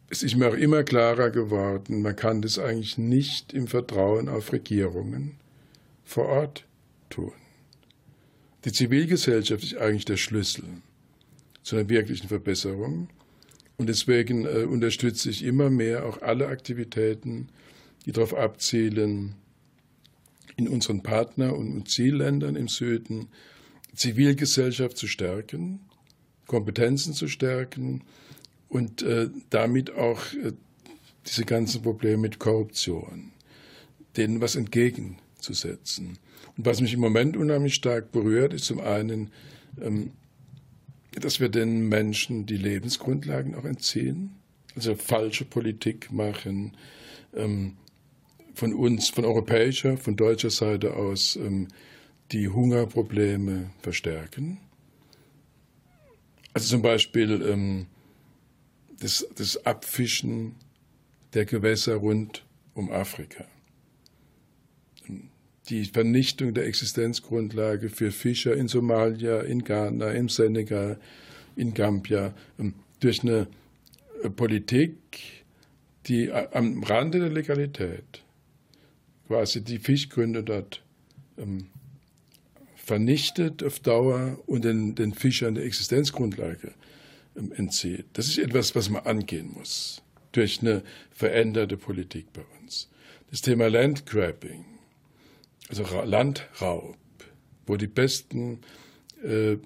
es 0.09 0.23
ist 0.23 0.35
mir 0.35 0.49
auch 0.49 0.55
immer 0.55 0.83
klarer 0.83 1.29
geworden, 1.29 2.01
man 2.01 2.15
kann 2.15 2.41
das 2.41 2.59
eigentlich 2.59 2.97
nicht 2.97 3.53
im 3.53 3.67
Vertrauen 3.67 4.29
auf 4.29 4.51
Regierungen 4.51 5.37
vor 6.03 6.25
Ort 6.25 6.65
tun. 7.09 7.31
Die 8.65 8.71
Zivilgesellschaft 8.71 9.63
ist 9.63 9.77
eigentlich 9.77 10.05
der 10.05 10.17
Schlüssel 10.17 10.65
zu 11.63 11.75
einer 11.75 11.89
wirklichen 11.89 12.27
Verbesserung. 12.27 13.09
Und 13.77 13.87
deswegen 13.87 14.45
äh, 14.45 14.65
unterstütze 14.65 15.29
ich 15.29 15.43
immer 15.43 15.69
mehr 15.69 16.05
auch 16.05 16.21
alle 16.21 16.47
Aktivitäten, 16.47 17.49
die 18.05 18.11
darauf 18.11 18.35
abzielen, 18.35 19.35
in 20.57 20.67
unseren 20.67 21.01
Partner- 21.01 21.55
und 21.55 21.89
Zielländern 21.89 22.55
im 22.55 22.67
Süden 22.67 23.29
Zivilgesellschaft 23.95 24.97
zu 24.97 25.07
stärken, 25.07 25.79
Kompetenzen 26.51 27.13
zu 27.13 27.29
stärken 27.29 28.03
und 28.67 29.03
äh, 29.03 29.29
damit 29.49 29.95
auch 29.95 30.21
äh, 30.33 30.51
diese 31.25 31.45
ganzen 31.45 31.81
Probleme 31.81 32.17
mit 32.17 32.39
Korruption, 32.39 33.31
denen 34.17 34.41
was 34.41 34.57
entgegenzusetzen. 34.57 36.19
Und 36.57 36.65
was 36.65 36.81
mich 36.81 36.93
im 36.93 36.99
Moment 36.99 37.37
unheimlich 37.37 37.75
stark 37.75 38.11
berührt, 38.11 38.53
ist 38.53 38.65
zum 38.65 38.81
einen, 38.81 39.31
ähm, 39.81 40.11
dass 41.13 41.39
wir 41.39 41.47
den 41.47 41.87
Menschen 41.87 42.47
die 42.47 42.57
Lebensgrundlagen 42.57 43.55
auch 43.55 43.63
entziehen, 43.63 44.31
also 44.75 44.95
falsche 44.95 45.45
Politik 45.45 46.11
machen, 46.11 46.75
ähm, 47.33 47.77
von 48.55 48.73
uns, 48.73 49.07
von 49.07 49.23
europäischer, 49.23 49.95
von 49.95 50.17
deutscher 50.17 50.49
Seite 50.49 50.97
aus 50.97 51.37
ähm, 51.37 51.69
die 52.33 52.49
Hungerprobleme 52.49 53.69
verstärken 53.81 54.57
also 56.61 56.75
zum 56.75 56.83
Beispiel 56.83 57.41
ähm, 57.41 57.87
das, 58.99 59.27
das 59.35 59.65
Abfischen 59.65 60.55
der 61.33 61.45
Gewässer 61.45 61.95
rund 61.95 62.45
um 62.75 62.91
Afrika. 62.91 63.45
Die 65.69 65.85
Vernichtung 65.85 66.53
der 66.53 66.67
Existenzgrundlage 66.67 67.89
für 67.89 68.11
Fischer 68.11 68.55
in 68.55 68.67
Somalia, 68.67 69.41
in 69.41 69.63
Ghana, 69.63 70.11
im 70.11 70.29
Senegal, 70.29 70.99
in 71.55 71.73
Gambia 71.73 72.35
ähm, 72.59 72.75
durch 72.99 73.23
eine 73.23 73.47
äh, 74.21 74.29
Politik, 74.29 74.97
die 76.05 76.31
am 76.31 76.83
Rande 76.83 77.19
der 77.19 77.29
Legalität 77.29 78.23
quasi 79.25 79.63
die 79.63 79.79
Fischgründe 79.79 80.43
dort 80.43 80.83
ähm, 81.37 81.67
vernichtet 82.83 83.63
auf 83.63 83.79
Dauer 83.79 84.39
und 84.47 84.65
den, 84.65 84.95
den 84.95 85.13
Fischern 85.13 85.55
der 85.55 85.65
Existenzgrundlage 85.65 86.73
ähm, 87.35 87.51
entzieht. 87.53 88.05
Das 88.13 88.27
ist 88.27 88.37
etwas, 88.37 88.75
was 88.75 88.89
man 88.89 89.03
angehen 89.03 89.51
muss 89.53 90.01
durch 90.31 90.61
eine 90.61 90.83
veränderte 91.11 91.77
Politik 91.77 92.33
bei 92.33 92.43
uns. 92.61 92.89
Das 93.29 93.41
Thema 93.41 93.69
Landgrabbing, 93.69 94.65
also 95.69 95.83
Landraub, 96.03 96.97
wo 97.65 97.77
die 97.77 97.87
besten 97.87 98.59
äh, 99.23 99.57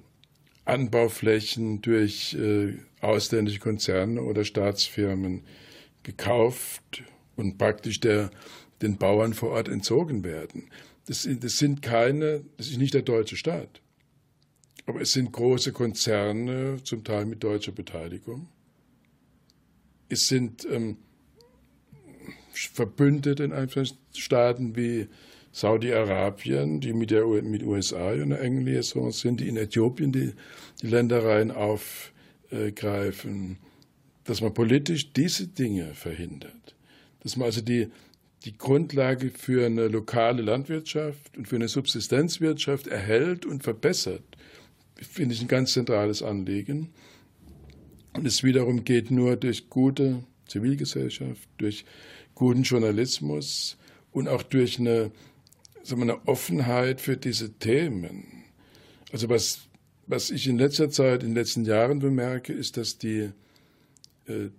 Anbauflächen 0.66 1.82
durch 1.82 2.34
äh, 2.34 2.74
ausländische 3.02 3.60
Konzerne 3.60 4.22
oder 4.22 4.44
Staatsfirmen 4.44 5.44
gekauft 6.04 7.04
und 7.36 7.58
praktisch 7.58 8.00
der, 8.00 8.32
den 8.82 8.98
Bauern 8.98 9.34
vor 9.34 9.52
Ort 9.52 9.68
entzogen 9.68 10.24
werden. 10.24 10.70
Das, 11.08 11.28
das 11.40 11.58
sind 11.58 11.82
keine, 11.82 12.44
das 12.58 12.68
ist 12.68 12.78
nicht 12.78 12.94
der 12.94 13.04
deutsche 13.04 13.38
Staat. 13.38 13.82
Aber 14.86 15.02
es 15.02 15.14
sind 15.14 15.32
große 15.32 15.72
Konzerne, 15.72 16.78
zum 16.84 17.04
Teil 17.04 17.26
mit 17.26 17.44
deutscher 17.44 17.72
Beteiligung. 17.72 18.48
Es 20.10 20.28
sind 20.28 20.68
ähm, 20.70 20.98
Verbündete 22.54 23.44
in 23.44 23.54
einzelnen 23.54 23.90
Staaten 24.14 24.76
wie 24.76 25.08
Saudi-Arabien, 25.52 26.82
die 26.82 26.94
mit 26.94 27.12
der 27.12 27.26
mit 27.26 27.64
USA 27.64 28.14
in 28.14 28.24
einer 28.24 28.42
engen 28.42 28.66
Liaison 28.66 29.12
sind, 29.12 29.40
die 29.40 29.48
in 29.48 29.58
Äthiopien 29.58 30.12
die, 30.12 30.34
die 30.82 30.88
Ländereien 30.88 31.52
aufgreifen, 31.52 33.58
dass 34.26 34.42
man 34.42 34.54
politisch 34.54 35.14
diese 35.14 35.48
Dinge 35.48 35.94
verhindert. 35.94 36.76
Dass 37.22 37.38
man 37.38 37.46
also 37.46 37.62
die, 37.62 37.88
die 38.46 38.58
Grundlage 38.58 39.32
für 39.32 39.66
eine 39.66 39.88
lokale 39.88 40.44
Landwirtschaft 40.44 41.36
und 41.36 41.48
für 41.48 41.56
eine 41.56 41.68
Subsistenzwirtschaft 41.68 42.88
erhält 42.88 43.46
und 43.46 43.64
verbessert, 43.64 44.24
finde 44.96 45.34
ich 45.34 45.42
ein 45.42 45.48
ganz 45.48 45.74
zentrales 45.74 46.22
Anliegen. 46.22 46.90
Und 48.14 48.26
es 48.28 48.44
wiederum 48.44 48.86
geht 48.86 49.10
nur 49.10 49.36
durch 49.36 49.70
gute 49.70 50.24
Zivilgesellschaft, 50.48 51.50
durch 51.58 51.86
guten 52.36 52.64
Journalismus 52.64 53.78
und 54.12 54.28
auch 54.28 54.44
durch 54.44 54.80
eine, 54.80 55.12
sagen 55.84 56.06
wir, 56.06 56.14
eine 56.14 56.28
Offenheit 56.28 57.02
für 57.02 57.18
diese 57.18 57.54
Themen. 57.54 58.44
Also 59.12 59.28
was, 59.28 59.62
was 60.06 60.30
ich 60.30 60.48
in 60.48 60.60
letzter 60.60 60.92
Zeit, 60.92 61.24
in 61.24 61.30
den 61.30 61.36
letzten 61.36 61.66
Jahren 61.66 61.98
bemerke, 62.00 62.54
ist, 62.54 62.78
dass 62.78 63.00
die, 63.00 63.32
äh, 64.28 64.50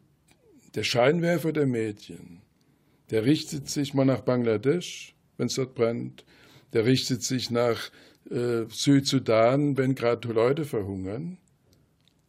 der 0.75 0.83
Scheinwerfer 0.83 1.53
der 1.53 1.67
Medien 1.67 2.43
Der 3.11 3.25
richtet 3.25 3.69
sich 3.69 3.95
mal 3.95 4.05
nach 4.05 4.21
Bangladesch, 4.21 5.15
wenn 5.37 5.47
es 5.47 5.55
dort 5.55 5.75
brennt. 5.75 6.25
Der 6.73 6.85
richtet 6.85 7.23
sich 7.23 7.51
nach 7.51 7.91
äh, 8.31 8.65
Südsudan, 8.69 9.77
wenn 9.77 9.95
gerade 9.95 10.29
Leute 10.29 10.65
verhungern. 10.65 11.39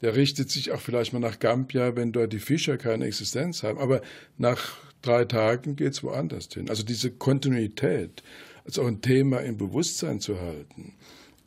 Der 0.01 0.15
richtet 0.15 0.51
sich 0.51 0.71
auch 0.71 0.80
vielleicht 0.80 1.13
mal 1.13 1.19
nach 1.19 1.39
Gambia, 1.39 1.95
wenn 1.95 2.11
dort 2.11 2.32
die 2.32 2.39
Fischer 2.39 2.78
keine 2.78 3.05
Existenz 3.05 3.63
haben. 3.63 3.80
Aber 3.80 4.01
nach 4.38 4.78
drei 5.01 5.25
Tagen 5.25 5.75
geht 5.75 5.93
es 5.93 6.03
woanders 6.03 6.49
hin. 6.53 6.69
Also 6.69 6.84
diese 6.84 7.11
Kontinuität 7.11 8.21
als 8.65 8.78
auch 8.78 8.86
ein 8.86 9.01
Thema 9.01 9.39
im 9.39 9.57
Bewusstsein 9.57 10.19
zu 10.19 10.39
halten 10.39 10.93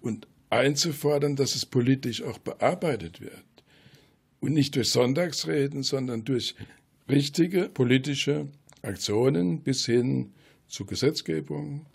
und 0.01 0.27
einzufordern, 0.49 1.37
dass 1.37 1.55
es 1.55 1.67
politisch 1.67 2.23
auch 2.23 2.39
bearbeitet 2.39 3.21
wird. 3.21 3.45
Und 4.41 4.55
nicht 4.55 4.75
durch 4.75 4.91
Sonntagsreden, 4.91 5.83
sondern 5.83 6.25
durch 6.25 6.55
richtige 7.09 7.69
politische 7.69 8.49
Aktionen 8.83 9.63
bis 9.63 9.87
hin 9.87 10.33
zu 10.67 10.87
Gesetzgebung, 10.87 11.87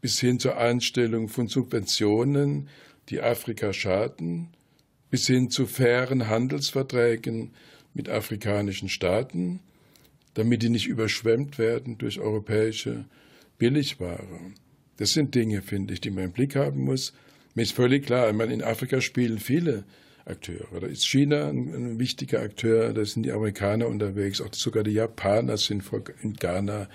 bis 0.00 0.20
hin 0.20 0.38
zur 0.38 0.56
Einstellung 0.56 1.28
von 1.28 1.48
Subventionen, 1.48 2.68
die 3.08 3.20
Afrika 3.20 3.72
schaden, 3.72 4.48
bis 5.10 5.26
hin 5.26 5.50
zu 5.50 5.66
fairen 5.66 6.28
Handelsverträgen 6.28 7.52
mit 7.94 8.08
afrikanischen 8.08 8.88
Staaten, 8.88 9.60
damit 10.34 10.62
die 10.62 10.70
nicht 10.70 10.86
überschwemmt 10.86 11.58
werden 11.58 11.98
durch 11.98 12.18
europäische 12.18 13.04
Billigware. 13.58 14.52
Das 14.96 15.12
sind 15.12 15.34
Dinge, 15.34 15.62
finde 15.62 15.94
ich, 15.94 16.00
die 16.00 16.10
man 16.10 16.24
im 16.24 16.32
Blick 16.32 16.56
haben 16.56 16.82
muss. 16.82 17.12
Mir 17.54 17.62
ist 17.62 17.72
völlig 17.72 18.06
klar, 18.06 18.30
ich 18.30 18.34
meine, 18.34 18.54
in 18.54 18.62
Afrika 18.62 19.00
spielen 19.00 19.38
viele 19.38 19.84
Akteure. 20.24 20.80
Da 20.80 20.86
ist 20.86 21.06
China 21.06 21.48
ein, 21.48 21.74
ein, 21.74 21.98
wichtiger 21.98 22.40
Akteur, 22.40 22.92
da 22.92 23.04
sind 23.04 23.24
die 23.24 23.32
Amerikaner 23.32 23.88
unterwegs, 23.88 24.40
auch 24.40 24.52
sogar 24.52 24.82
die 24.82 24.92
Japaner 24.92 25.56
sind 25.56 25.84
in 26.22 26.34
Ghana 26.34 26.88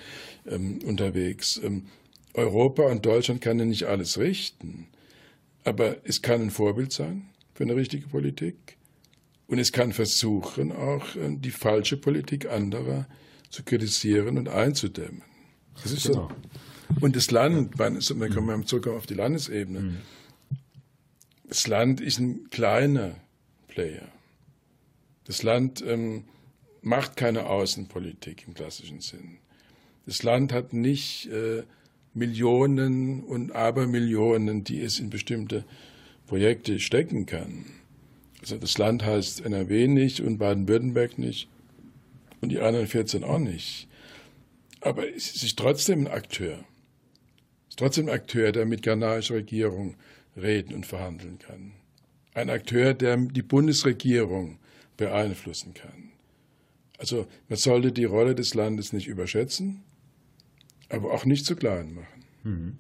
ähm, 0.48 0.80
unterwegs. 0.86 1.60
Ähm, 1.64 1.88
Europa 2.34 2.84
und 2.84 3.06
Deutschland 3.06 3.42
kann 3.42 3.60
ja 3.60 3.66
nicht 3.66 3.86
alles 3.86 4.18
richten, 4.18 4.88
aber 5.64 5.98
es 6.06 6.22
kann 6.22 6.42
ein 6.42 6.52
Vorbild 6.52 6.94
sein 6.94 7.30
für 7.54 7.64
eine 7.64 7.76
richtige 7.76 8.08
Politik. 8.08 8.78
Und 9.48 9.60
es 9.60 9.72
kann 9.72 9.94
versuchen, 9.94 10.72
auch 10.72 11.16
äh, 11.16 11.36
die 11.38 11.52
falsche 11.52 11.98
Politik 11.98 12.50
anderer 12.50 13.08
zu 13.50 13.64
kritisieren 13.64 14.38
und 14.38 14.50
einzudämmen. 14.50 15.24
Das 15.82 15.92
ist 15.92 16.08
genau. 16.08 16.30
so. 16.30 17.00
Und 17.02 17.16
das 17.16 17.32
Land, 17.32 17.78
man, 17.78 18.00
wir 18.00 18.30
kommen 18.30 18.66
zurück 18.66 18.88
auf 18.88 19.06
die 19.06 19.14
Landesebene. 19.14 19.80
Mhm. 19.80 19.98
Das 21.48 21.66
Land 21.68 22.02
ist 22.02 22.20
ein 22.20 22.50
kleiner 22.50 23.16
Player. 23.68 24.08
Das 25.24 25.44
Land 25.44 25.84
ähm, 25.86 26.26
macht 26.82 27.16
keine 27.16 27.48
Außenpolitik 27.48 28.46
im 28.48 28.54
klassischen 28.54 29.00
Sinn. 29.00 29.38
Das 30.06 30.24
Land 30.24 30.52
hat 30.52 30.74
nicht 30.74 31.28
äh, 31.28 31.64
Millionen 32.14 33.24
und 33.24 33.52
Abermillionen, 33.52 34.64
die 34.64 34.82
es 34.82 35.00
in 35.00 35.10
bestimmte 35.10 35.64
Projekte 36.26 36.80
stecken 36.80 37.26
kann. 37.26 37.66
Also 38.42 38.58
das 38.58 38.78
Land 38.78 39.06
heißt 39.06 39.46
NRW 39.46 39.88
nicht 39.88 40.20
und 40.20 40.38
Baden-Württemberg 40.38 41.18
nicht 41.18 41.48
und 42.42 42.50
die 42.50 42.60
anderen 42.60 42.88
14 42.88 43.24
auch 43.24 43.40
nicht. 43.40 43.88
Aber 44.82 45.08
es 45.08 45.44
ist 45.44 45.58
trotzdem 45.58 46.02
ein 46.02 46.08
Akteur. 46.08 46.60
Es 47.68 47.72
ist 47.72 47.80
trotzdem 47.80 48.08
ein 48.08 48.14
Akteur, 48.16 48.52
der 48.52 48.66
mit 48.66 48.84
ghanaischer 48.84 49.36
Regierung 49.36 49.96
reden 50.38 50.74
und 50.74 50.86
verhandeln 50.86 51.40
kann. 51.40 51.74
Ein 52.34 52.50
Akteur, 52.50 52.94
der 52.94 53.18
die 53.18 53.42
Bundesregierung 53.42 54.60
beeinflussen 54.96 55.74
kann. 55.74 56.12
Also 56.98 57.28
man 57.50 57.58
sollte 57.58 57.92
die 57.92 58.06
Rolle 58.06 58.36
des 58.36 58.54
Landes 58.54 58.94
nicht 58.94 59.08
überschätzen, 59.08 59.84
aber 60.90 61.12
auch 61.12 61.26
nicht 61.26 61.46
zu 61.46 61.56
klein 61.56 61.94
machen. 61.94 62.17
Mhm. 62.48 62.78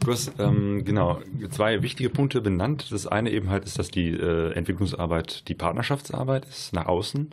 Du 0.00 0.12
hast 0.12 0.32
ähm, 0.38 0.84
genau 0.84 1.20
zwei 1.50 1.82
wichtige 1.82 2.08
Punkte 2.08 2.40
benannt. 2.40 2.90
Das 2.90 3.06
eine 3.06 3.30
eben 3.30 3.50
halt 3.50 3.64
ist, 3.64 3.78
dass 3.78 3.90
die 3.90 4.10
äh, 4.10 4.52
Entwicklungsarbeit 4.52 5.48
die 5.48 5.54
Partnerschaftsarbeit 5.54 6.46
ist 6.46 6.72
nach 6.72 6.86
außen. 6.86 7.30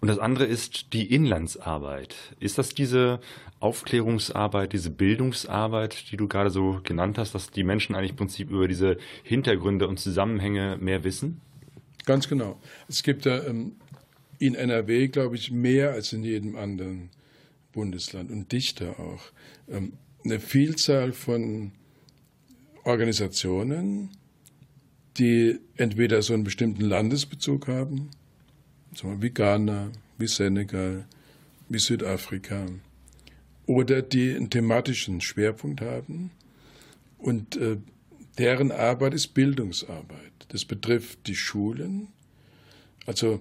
Und 0.00 0.08
das 0.08 0.18
andere 0.18 0.44
ist 0.44 0.92
die 0.92 1.12
Inlandsarbeit. 1.12 2.14
Ist 2.38 2.58
das 2.58 2.70
diese 2.70 3.20
Aufklärungsarbeit, 3.60 4.72
diese 4.72 4.90
Bildungsarbeit, 4.90 6.10
die 6.10 6.16
du 6.16 6.28
gerade 6.28 6.50
so 6.50 6.80
genannt 6.84 7.18
hast, 7.18 7.34
dass 7.34 7.50
die 7.50 7.64
Menschen 7.64 7.94
eigentlich 7.94 8.10
im 8.10 8.16
Prinzip 8.16 8.50
über 8.50 8.68
diese 8.68 8.98
Hintergründe 9.22 9.88
und 9.88 9.98
Zusammenhänge 9.98 10.76
mehr 10.78 11.02
wissen? 11.02 11.40
Ganz 12.04 12.28
genau. 12.28 12.60
Es 12.88 13.02
gibt 13.02 13.26
da 13.26 13.44
ähm, 13.44 13.72
in 14.38 14.54
NRW, 14.54 15.08
glaube 15.08 15.36
ich, 15.36 15.50
mehr 15.50 15.92
als 15.92 16.12
in 16.12 16.22
jedem 16.22 16.56
anderen 16.56 17.10
Bundesland 17.72 18.30
und 18.30 18.52
dichter 18.52 19.00
auch. 19.00 19.22
Ähm, 19.68 19.94
eine 20.26 20.40
Vielzahl 20.40 21.12
von 21.12 21.72
Organisationen, 22.84 24.10
die 25.18 25.58
entweder 25.76 26.20
so 26.22 26.34
einen 26.34 26.44
bestimmten 26.44 26.82
Landesbezug 26.82 27.68
haben, 27.68 28.10
wie 29.20 29.30
Ghana, 29.30 29.90
wie 30.18 30.26
Senegal, 30.26 31.06
wie 31.68 31.78
Südafrika, 31.78 32.66
oder 33.66 34.02
die 34.02 34.34
einen 34.34 34.50
thematischen 34.50 35.20
Schwerpunkt 35.20 35.80
haben. 35.80 36.30
Und 37.18 37.56
äh, 37.56 37.78
deren 38.38 38.72
Arbeit 38.72 39.14
ist 39.14 39.28
Bildungsarbeit. 39.28 40.32
Das 40.48 40.64
betrifft 40.64 41.26
die 41.26 41.34
Schulen. 41.34 42.08
Also 43.06 43.40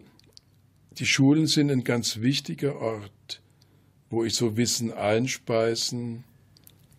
die 0.98 1.06
Schulen 1.06 1.48
sind 1.48 1.72
ein 1.72 1.84
ganz 1.84 2.22
wichtiger 2.22 2.78
Ort, 2.78 3.42
wo 4.10 4.24
ich 4.24 4.36
so 4.36 4.56
Wissen 4.56 4.94
einspeisen 4.94 6.24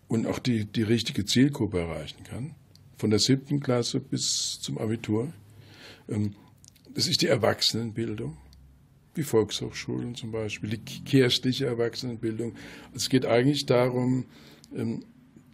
und 0.07 0.25
auch 0.27 0.39
die, 0.39 0.65
die 0.65 0.83
richtige 0.83 1.25
Zielgruppe 1.25 1.79
erreichen 1.79 2.23
kann, 2.23 2.55
von 2.97 3.09
der 3.09 3.19
siebten 3.19 3.59
Klasse 3.59 3.99
bis 3.99 4.59
zum 4.61 4.77
Abitur. 4.77 5.31
Ähm, 6.09 6.35
das 6.93 7.07
ist 7.07 7.21
die 7.21 7.27
Erwachsenenbildung, 7.27 8.37
wie 9.13 9.23
Volkshochschulen 9.23 10.15
zum 10.15 10.31
Beispiel, 10.31 10.71
die 10.71 11.03
kirchliche 11.03 11.65
Erwachsenenbildung. 11.65 12.55
Es 12.95 13.09
geht 13.09 13.25
eigentlich 13.25 13.65
darum, 13.65 14.25
ähm, 14.75 15.05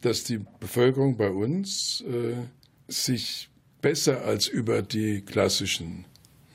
dass 0.02 0.24
die 0.24 0.40
Bevölkerung 0.60 1.18
bei 1.18 1.30
uns 1.30 2.02
äh, 2.02 2.36
sich 2.88 3.50
besser 3.82 4.24
als 4.26 4.48
über 4.48 4.82
die 4.82 5.22
klassischen 5.22 6.06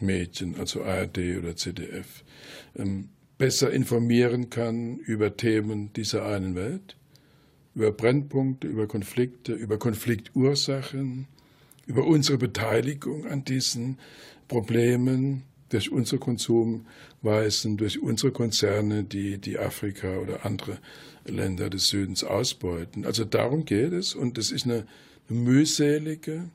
Medien, 0.01 0.55
also 0.57 0.85
ARD 0.85 1.19
oder 1.39 1.57
ZDF, 1.57 2.25
ähm, 2.77 3.09
besser 3.37 3.71
informieren 3.71 4.51
kann 4.51 4.99
über 4.99 5.37
Themen 5.37 5.93
dieser 5.93 6.27
einen 6.27 6.55
Welt 6.55 6.98
über 7.75 7.93
Brennpunkte, 7.93 8.67
über 8.67 8.87
Konflikte, 8.87 9.53
über 9.53 9.79
Konfliktursachen, 9.79 11.27
über 11.87 12.07
unsere 12.07 12.39
Beteiligung 12.39 13.27
an 13.27 13.45
diesen 13.45 13.99
Problemen 14.49 15.45
durch 15.69 15.91
unsere 15.91 16.19
Konsumweisen, 16.19 17.77
durch 17.77 18.01
unsere 18.01 18.33
Konzerne, 18.33 19.05
die, 19.05 19.39
die 19.39 19.59
Afrika 19.59 20.17
oder 20.19 20.45
andere 20.45 20.79
Länder 21.27 21.71
des 21.71 21.89
Südens 21.89 22.25
ausbeuten. 22.25 23.05
Also 23.05 23.25
darum 23.25 23.65
geht 23.65 23.93
es 23.93 24.15
und 24.15 24.39
es 24.39 24.51
ist 24.51 24.65
eine, 24.65 24.87
eine 25.29 25.39
mühselige 25.39 26.49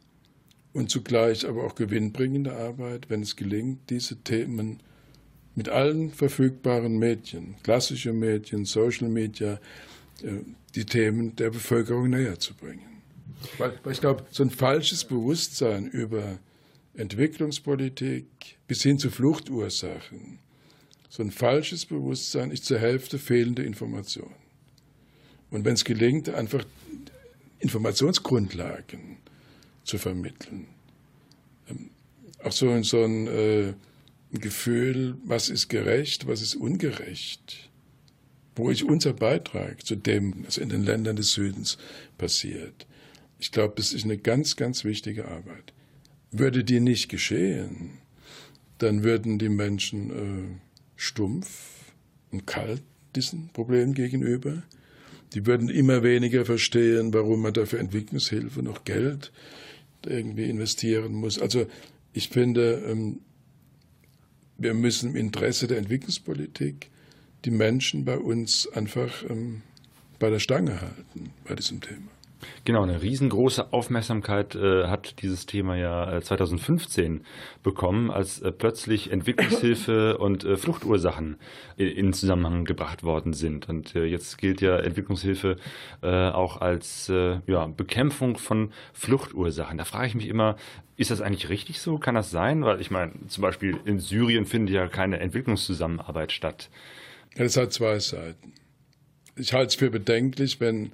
und 0.74 0.90
zugleich 0.90 1.48
aber 1.48 1.64
auch 1.64 1.76
gewinnbringende 1.76 2.56
Arbeit, 2.56 3.10
wenn 3.10 3.22
es 3.22 3.36
gelingt, 3.36 3.90
diese 3.90 4.18
Themen 4.24 4.82
mit 5.56 5.70
allen 5.70 6.10
verfügbaren 6.10 6.98
Medien, 6.98 7.56
klassische 7.62 8.12
Medien, 8.12 8.66
Social 8.66 9.08
Media, 9.08 9.60
die 10.22 10.86
Themen 10.86 11.36
der 11.36 11.50
Bevölkerung 11.50 12.10
näher 12.10 12.40
zu 12.40 12.54
bringen. 12.54 13.02
Weil, 13.58 13.78
weil 13.84 13.94
ich 13.94 14.00
glaube, 14.00 14.26
so 14.30 14.44
ein 14.44 14.50
falsches 14.50 15.04
Bewusstsein 15.04 15.88
über 15.88 16.40
Entwicklungspolitik 16.96 18.58
bis 18.68 18.84
hin 18.84 19.00
zu 19.00 19.10
Fluchtursachen, 19.10 20.40
so 21.10 21.24
ein 21.24 21.32
falsches 21.32 21.86
Bewusstsein 21.86 22.52
ist 22.52 22.66
zur 22.66 22.80
Hälfte 22.80 23.20
fehlende 23.20 23.64
Information. 23.64 24.34
Und 25.52 25.66
wenn 25.66 25.74
es 25.74 25.84
gelingt, 25.84 26.30
einfach 26.30 26.66
Informationsgrundlagen 27.60 29.18
zu 29.84 29.98
vermitteln, 29.98 30.68
ähm, 31.70 31.90
auch 32.44 32.52
so, 32.52 32.82
so 32.84 33.04
ein, 33.04 33.28
äh, 33.28 33.74
ein 34.34 34.40
Gefühl, 34.40 35.16
was 35.26 35.50
ist 35.50 35.70
gerecht, 35.70 36.28
was 36.28 36.42
ist 36.42 36.56
ungerecht, 36.56 37.70
wo 38.56 38.70
ist 38.70 38.84
unser 38.84 39.14
Beitrag 39.14 39.86
zu 39.86 39.96
dem, 39.96 40.46
was 40.46 40.58
in 40.58 40.70
den 40.70 40.84
Ländern 40.84 41.16
des 41.16 41.34
Südens 41.34 41.78
passiert? 42.18 42.86
Ich 43.40 43.52
glaube, 43.52 43.74
das 43.78 43.94
ist 43.94 44.06
eine 44.06 44.18
ganz, 44.18 44.56
ganz 44.56 44.84
wichtige 44.84 45.28
Arbeit. 45.28 45.74
Würde 46.32 46.64
die 46.64 46.80
nicht 46.80 47.10
geschehen, 47.10 47.98
dann 48.78 49.04
würden 49.04 49.40
die 49.40 49.50
Menschen 49.50 50.10
äh, 50.10 50.60
stumpf 50.96 51.94
und 52.32 52.48
kalt 52.48 52.82
diesen 53.16 53.50
Problemen 53.50 53.94
gegenüber. 53.94 54.64
Die 55.34 55.46
würden 55.46 55.70
immer 55.70 56.04
weniger 56.04 56.46
verstehen, 56.46 57.14
warum 57.14 57.42
man 57.42 57.54
dafür 57.54 57.80
Entwicklungshilfe 57.80 58.62
noch 58.62 58.84
Geld 58.84 59.32
irgendwie 60.06 60.50
investieren 60.50 61.14
muss. 61.14 61.40
Also 61.40 61.66
ich 62.14 62.30
finde, 62.30 62.84
ähm, 62.88 63.20
wir 64.58 64.74
müssen 64.74 65.12
im 65.12 65.16
Interesse 65.16 65.68
der 65.68 65.78
Entwicklungspolitik 65.78 66.90
die 67.46 67.52
Menschen 67.52 68.06
bei 68.06 68.18
uns 68.18 68.68
einfach 68.74 69.24
ähm, 69.30 69.62
bei 70.20 70.30
der 70.30 70.40
Stange 70.40 70.82
halten 70.82 71.34
bei 71.46 71.56
diesem 71.56 71.82
Thema. 71.82 72.08
Genau, 72.66 72.84
eine 72.84 73.02
riesengroße 73.02 73.72
Aufmerksamkeit 73.72 74.56
äh, 74.56 74.88
hat 74.88 75.22
dieses 75.22 75.46
Thema 75.46 75.76
ja 75.76 76.18
äh, 76.18 76.22
2015 76.22 77.26
bekommen, 77.62 78.12
als 78.12 78.42
äh, 78.42 78.52
plötzlich 78.52 79.12
Entwicklungshilfe 79.12 80.18
und 80.20 80.44
äh, 80.44 80.58
Fluchtursachen 80.58 81.38
in, 81.78 81.88
in, 81.88 82.14
Zusammenhang 82.14 82.66
gebracht 82.66 83.04
worden 83.04 83.34
sind. 83.34 83.70
Und 83.70 83.96
äh, 83.96 84.06
jetzt 84.06 84.38
gilt 84.38 84.62
ja 84.62 84.78
Entwicklungshilfe 84.78 85.58
äh, 86.02 86.30
auch 86.30 86.62
als 86.62 87.08
ja, 87.08 87.68
Bekämpfung 87.68 88.38
von 88.38 88.72
Fluchtursachen. 88.94 89.78
Da 89.78 89.86
frage 89.86 90.08
ich 90.08 90.16
mich 90.16 90.28
immer, 90.28 90.56
ist 90.96 91.12
das 91.12 91.22
eigentlich 91.22 91.50
richtig 91.50 91.80
so? 91.80 91.98
Kann 91.98 92.16
das 92.16 92.32
sein? 92.32 92.64
Weil 92.64 92.82
ich 92.82 92.92
meine, 92.92 93.14
zum 93.28 93.42
Beispiel 93.42 93.78
in 93.86 94.00
Syrien 94.00 94.46
findet 94.46 94.76
ja 94.76 94.88
keine 94.88 95.20
Entwicklungszusammenarbeit 95.20 96.32
statt. 96.32 96.70
Es 97.36 97.58
hat 97.58 97.74
zwei 97.74 98.00
Seiten. 98.00 98.54
Ich 99.36 99.54
halte 99.54 99.70
es 99.70 99.76
für 99.76 99.90
bedenklich, 99.90 100.60
wenn 100.60 100.92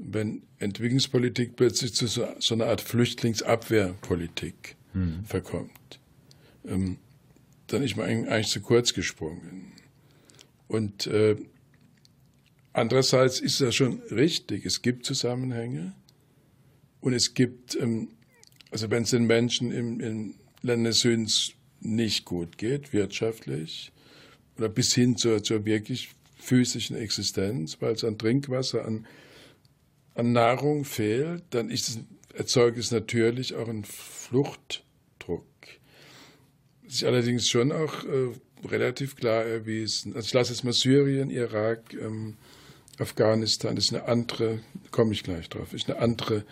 wenn 0.00 0.42
Entwicklungspolitik 0.58 1.56
plötzlich 1.56 1.94
zu 1.94 2.06
so, 2.06 2.26
so 2.38 2.54
einer 2.54 2.66
Art 2.66 2.80
Flüchtlingsabwehrpolitik 2.80 4.76
hm. 4.92 5.24
verkommt. 5.24 6.00
Ähm, 6.66 6.98
dann 7.66 7.82
ist 7.82 7.96
man 7.96 8.06
eigentlich 8.06 8.48
zu 8.48 8.60
kurz 8.60 8.94
gesprungen. 8.94 9.72
Und 10.68 11.06
äh, 11.06 11.36
andererseits 12.72 13.40
ist 13.40 13.60
das 13.60 13.74
schon 13.74 14.00
richtig. 14.10 14.64
Es 14.64 14.82
gibt 14.82 15.04
Zusammenhänge 15.04 15.94
und 17.00 17.12
es 17.12 17.34
gibt, 17.34 17.76
ähm, 17.76 18.08
also 18.70 18.90
wenn 18.90 19.02
es 19.02 19.10
den 19.10 19.26
Menschen 19.26 19.70
im, 19.70 20.00
in 20.00 20.34
Ländern 20.62 20.92
des 20.92 21.00
Südens 21.00 21.52
nicht 21.80 22.24
gut 22.24 22.58
geht, 22.58 22.92
wirtschaftlich, 22.92 23.92
oder 24.60 24.68
bis 24.68 24.94
hin 24.94 25.16
zur, 25.16 25.42
zur 25.42 25.64
wirklich 25.64 26.10
physischen 26.36 26.96
Existenz, 26.96 27.78
weil 27.80 27.94
es 27.94 28.04
an 28.04 28.16
Trinkwasser, 28.16 28.84
an 28.84 29.06
an 30.14 30.32
Nahrung 30.32 30.84
fehlt, 30.84 31.42
dann 31.50 31.70
ist 31.70 31.88
es, 31.88 31.98
erzeugt 32.34 32.78
es 32.78 32.90
natürlich 32.90 33.54
auch 33.54 33.68
einen 33.68 33.84
Fluchtdruck. 33.84 35.46
Ist 36.86 37.04
allerdings 37.04 37.48
schon 37.48 37.72
auch 37.72 38.04
äh, 38.04 38.68
relativ 38.68 39.16
klar 39.16 39.44
erwiesen. 39.44 40.14
Also 40.14 40.26
ich 40.26 40.32
lasse 40.32 40.52
jetzt 40.52 40.64
mal 40.64 40.72
Syrien, 40.72 41.30
Irak, 41.30 41.94
ähm, 41.94 42.36
Afghanistan, 42.98 43.76
das 43.76 43.86
ist 43.86 43.94
eine 43.94 44.06
andere, 44.06 44.60
komme 44.90 45.12
ich 45.12 45.22
gleich 45.22 45.48
drauf, 45.48 45.72
ist 45.72 45.88
eine 45.88 46.00
andere 46.00 46.44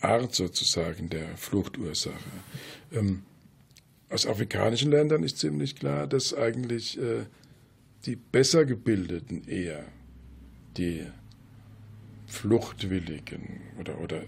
Art 0.00 0.34
sozusagen 0.34 1.08
der 1.08 1.36
Fluchtursache. 1.36 2.16
Ähm, 2.92 3.22
aus 4.08 4.26
afrikanischen 4.26 4.90
Ländern 4.90 5.22
ist 5.22 5.38
ziemlich 5.38 5.76
klar, 5.76 6.08
dass 6.08 6.34
eigentlich 6.34 6.98
äh, 6.98 7.26
die 8.06 8.16
besser 8.16 8.64
gebildeten 8.64 9.44
eher 9.46 9.84
die 10.76 11.06
Fluchtwilligen 12.26 13.60
oder, 13.78 14.00
oder 14.00 14.22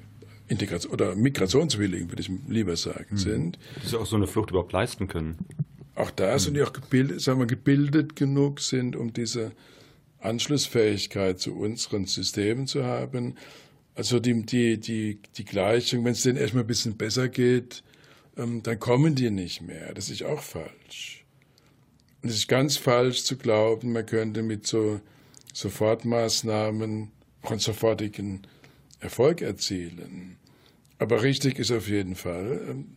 Integration 0.48 0.92
oder 0.92 1.14
Migrationswilligen, 1.16 2.10
würde 2.10 2.22
ich 2.22 2.30
lieber 2.48 2.76
sagen, 2.76 3.06
mhm. 3.12 3.16
sind. 3.16 3.58
Die 3.82 3.86
sich 3.86 3.96
auch 3.96 4.06
so 4.06 4.16
eine 4.16 4.26
Flucht 4.26 4.50
überhaupt 4.50 4.72
leisten 4.72 5.08
können. 5.08 5.38
Auch 5.94 6.10
das 6.10 6.44
mhm. 6.44 6.48
und 6.48 6.54
die 6.54 6.62
auch 6.62 6.72
gebildet, 6.72 7.20
sagen 7.20 7.38
wir, 7.38 7.46
gebildet 7.46 8.14
genug 8.16 8.60
sind, 8.60 8.94
um 8.94 9.12
diese 9.12 9.52
Anschlussfähigkeit 10.20 11.38
zu 11.40 11.54
unseren 11.54 12.06
Systemen 12.06 12.66
zu 12.66 12.84
haben. 12.84 13.36
Also 13.94 14.20
die, 14.20 14.44
die, 14.44 14.78
die, 14.78 15.20
die 15.36 15.44
Gleichung, 15.44 16.04
wenn 16.04 16.12
es 16.12 16.22
denen 16.22 16.36
erstmal 16.36 16.64
ein 16.64 16.68
bisschen 16.68 16.96
besser 16.96 17.28
geht, 17.28 17.82
ähm, 18.36 18.62
dann 18.62 18.78
kommen 18.78 19.14
die 19.14 19.30
nicht 19.30 19.62
mehr. 19.62 19.94
Das 19.94 20.10
ist 20.10 20.22
auch 20.24 20.42
falsch. 20.42 21.23
Es 22.26 22.36
ist 22.36 22.48
ganz 22.48 22.78
falsch 22.78 23.24
zu 23.24 23.36
glauben, 23.36 23.92
man 23.92 24.06
könnte 24.06 24.42
mit 24.42 24.66
so 24.66 24.98
Sofortmaßnahmen 25.52 27.10
einen 27.42 27.58
sofortigen 27.58 28.46
Erfolg 28.98 29.42
erzielen. 29.42 30.38
Aber 30.98 31.22
richtig 31.22 31.58
ist 31.58 31.70
auf 31.70 31.86
jeden 31.86 32.14
Fall, 32.14 32.62
ähm, 32.66 32.96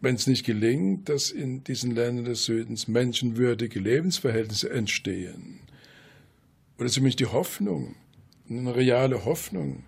wenn 0.00 0.14
es 0.14 0.28
nicht 0.28 0.46
gelingt, 0.46 1.08
dass 1.08 1.32
in 1.32 1.64
diesen 1.64 1.96
Ländern 1.96 2.26
des 2.26 2.44
Südens 2.44 2.86
menschenwürdige 2.86 3.80
Lebensverhältnisse 3.80 4.70
entstehen, 4.70 5.58
oder 6.78 6.88
zumindest 6.88 7.18
die 7.18 7.26
Hoffnung, 7.26 7.96
eine 8.48 8.76
reale 8.76 9.24
Hoffnung 9.24 9.82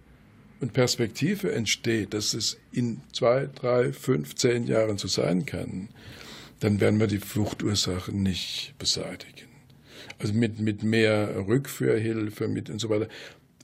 und 0.59 0.73
Perspektive 0.73 1.53
entsteht, 1.53 2.15
dass 2.15 2.35
es 2.35 2.59
in 2.73 3.01
zwei, 3.13 3.49
drei, 3.55 3.93
fünf, 3.93 4.35
zehn 4.35 4.67
Jahren 4.67 4.99
so 4.99 5.07
sein 5.07 5.47
kann, 5.47 5.89
dann 6.61 6.81
werden 6.81 7.01
wir 7.01 7.07
die 7.07 7.19
Fluchtursachen 7.19 8.23
nicht 8.23 8.75
beseitigen. 8.79 9.49
Also 10.19 10.35
mit, 10.35 10.61
mit 10.61 10.83
mehr 10.83 11.47
Rückführhilfe 11.47 12.49
mit 12.49 12.71
und 12.71 12.79
so 12.79 12.91
weiter. 12.91 13.09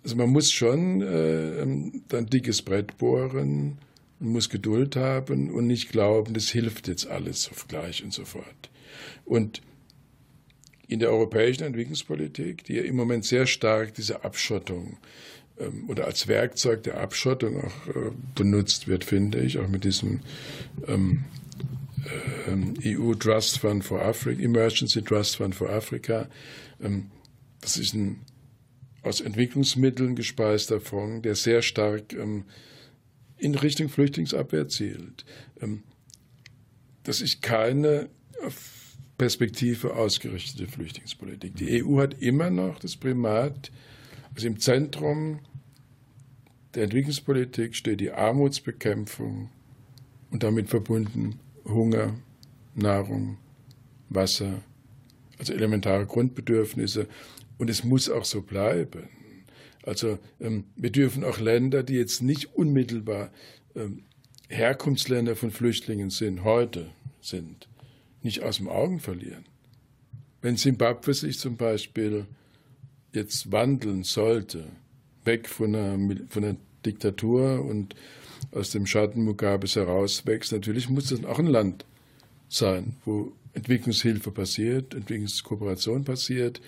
Also 0.02 0.16
man 0.16 0.30
muss 0.30 0.50
schon 0.50 1.02
äh, 1.02 1.62
ein 1.62 2.26
dickes 2.26 2.62
Brett 2.62 2.96
bohren, 2.96 3.78
man 4.18 4.32
muss 4.32 4.48
Geduld 4.48 4.96
haben 4.96 5.50
und 5.50 5.66
nicht 5.66 5.90
glauben, 5.90 6.32
das 6.32 6.48
hilft 6.48 6.88
jetzt 6.88 7.06
alles 7.06 7.50
auf 7.50 7.68
gleich 7.68 8.02
und 8.02 8.12
sofort. 8.12 8.70
Und 9.24 9.60
in 10.88 11.00
der 11.00 11.10
europäischen 11.10 11.64
Entwicklungspolitik, 11.64 12.64
die 12.64 12.74
ja 12.74 12.82
im 12.82 12.96
Moment 12.96 13.24
sehr 13.24 13.46
stark 13.46 13.94
diese 13.94 14.24
Abschottung 14.24 14.96
ähm, 15.58 15.84
oder 15.88 16.06
als 16.06 16.28
Werkzeug 16.28 16.84
der 16.84 17.00
Abschottung 17.00 17.64
auch 17.64 17.86
äh, 17.88 18.10
benutzt 18.34 18.88
wird, 18.88 19.04
finde 19.04 19.40
ich, 19.40 19.58
auch 19.58 19.68
mit 19.68 19.84
diesem 19.84 20.20
ähm, 20.86 21.24
äh, 21.24 21.45
EU 22.84 23.14
Trust 23.14 23.58
Fund 23.58 23.84
for 23.84 24.00
Africa, 24.00 24.40
Emergency 24.40 25.02
Trust 25.02 25.36
Fund 25.36 25.54
for 25.54 25.70
Africa. 25.70 26.28
Ähm, 26.80 27.10
das 27.60 27.76
ist 27.76 27.94
ein 27.94 28.20
aus 29.02 29.20
Entwicklungsmitteln 29.20 30.16
gespeister 30.16 30.80
Fonds, 30.80 31.22
der 31.22 31.36
sehr 31.36 31.62
stark 31.62 32.12
ähm, 32.12 32.44
in 33.38 33.54
Richtung 33.54 33.88
Flüchtlingsabwehr 33.88 34.68
zielt. 34.68 35.24
Ähm, 35.60 35.84
das 37.04 37.20
ist 37.20 37.40
keine 37.40 38.08
Perspektive 39.16 39.94
ausgerichtete 39.94 40.66
Flüchtlingspolitik. 40.66 41.54
Die 41.54 41.84
EU 41.84 42.00
hat 42.00 42.20
immer 42.20 42.50
noch 42.50 42.80
das 42.80 42.96
Primat, 42.96 43.70
also 44.34 44.46
im 44.46 44.58
Zentrum 44.58 45.40
der 46.74 46.84
Entwicklungspolitik 46.84 47.74
steht 47.74 48.00
die 48.00 48.10
Armutsbekämpfung 48.10 49.50
und 50.30 50.42
damit 50.42 50.68
verbunden 50.68 51.38
Hunger, 51.68 52.14
Nahrung, 52.74 53.38
Wasser, 54.08 54.62
also 55.38 55.52
elementare 55.52 56.06
Grundbedürfnisse. 56.06 57.08
Und 57.58 57.70
es 57.70 57.84
muss 57.84 58.08
auch 58.10 58.24
so 58.24 58.42
bleiben. 58.42 59.08
Also 59.82 60.18
ähm, 60.40 60.64
wir 60.76 60.90
dürfen 60.90 61.24
auch 61.24 61.38
Länder, 61.38 61.82
die 61.82 61.94
jetzt 61.94 62.22
nicht 62.22 62.54
unmittelbar 62.54 63.30
ähm, 63.74 64.02
Herkunftsländer 64.48 65.36
von 65.36 65.50
Flüchtlingen 65.50 66.10
sind, 66.10 66.44
heute 66.44 66.90
sind, 67.20 67.68
nicht 68.22 68.42
aus 68.42 68.58
dem 68.58 68.68
Augen 68.68 69.00
verlieren. 69.00 69.44
Wenn 70.42 70.56
Simbabwe 70.56 71.14
sich 71.14 71.38
zum 71.38 71.56
Beispiel 71.56 72.26
jetzt 73.12 73.50
wandeln 73.50 74.04
sollte, 74.04 74.66
weg 75.24 75.48
von 75.48 75.74
einer, 75.74 75.98
von 76.28 76.44
einer 76.44 76.56
Diktatur 76.84 77.64
und 77.64 77.94
aus 78.56 78.70
dem 78.70 78.86
Schatten 78.86 79.22
Mugabes 79.24 79.76
herauswächst, 79.76 80.52
natürlich 80.52 80.88
muss 80.88 81.08
das 81.08 81.24
auch 81.24 81.38
ein 81.38 81.46
Land 81.46 81.84
sein, 82.48 82.96
wo 83.04 83.32
Entwicklungshilfe 83.52 84.30
passiert, 84.30 84.94
Entwicklungskooperation 84.94 86.04
passiert, 86.04 86.60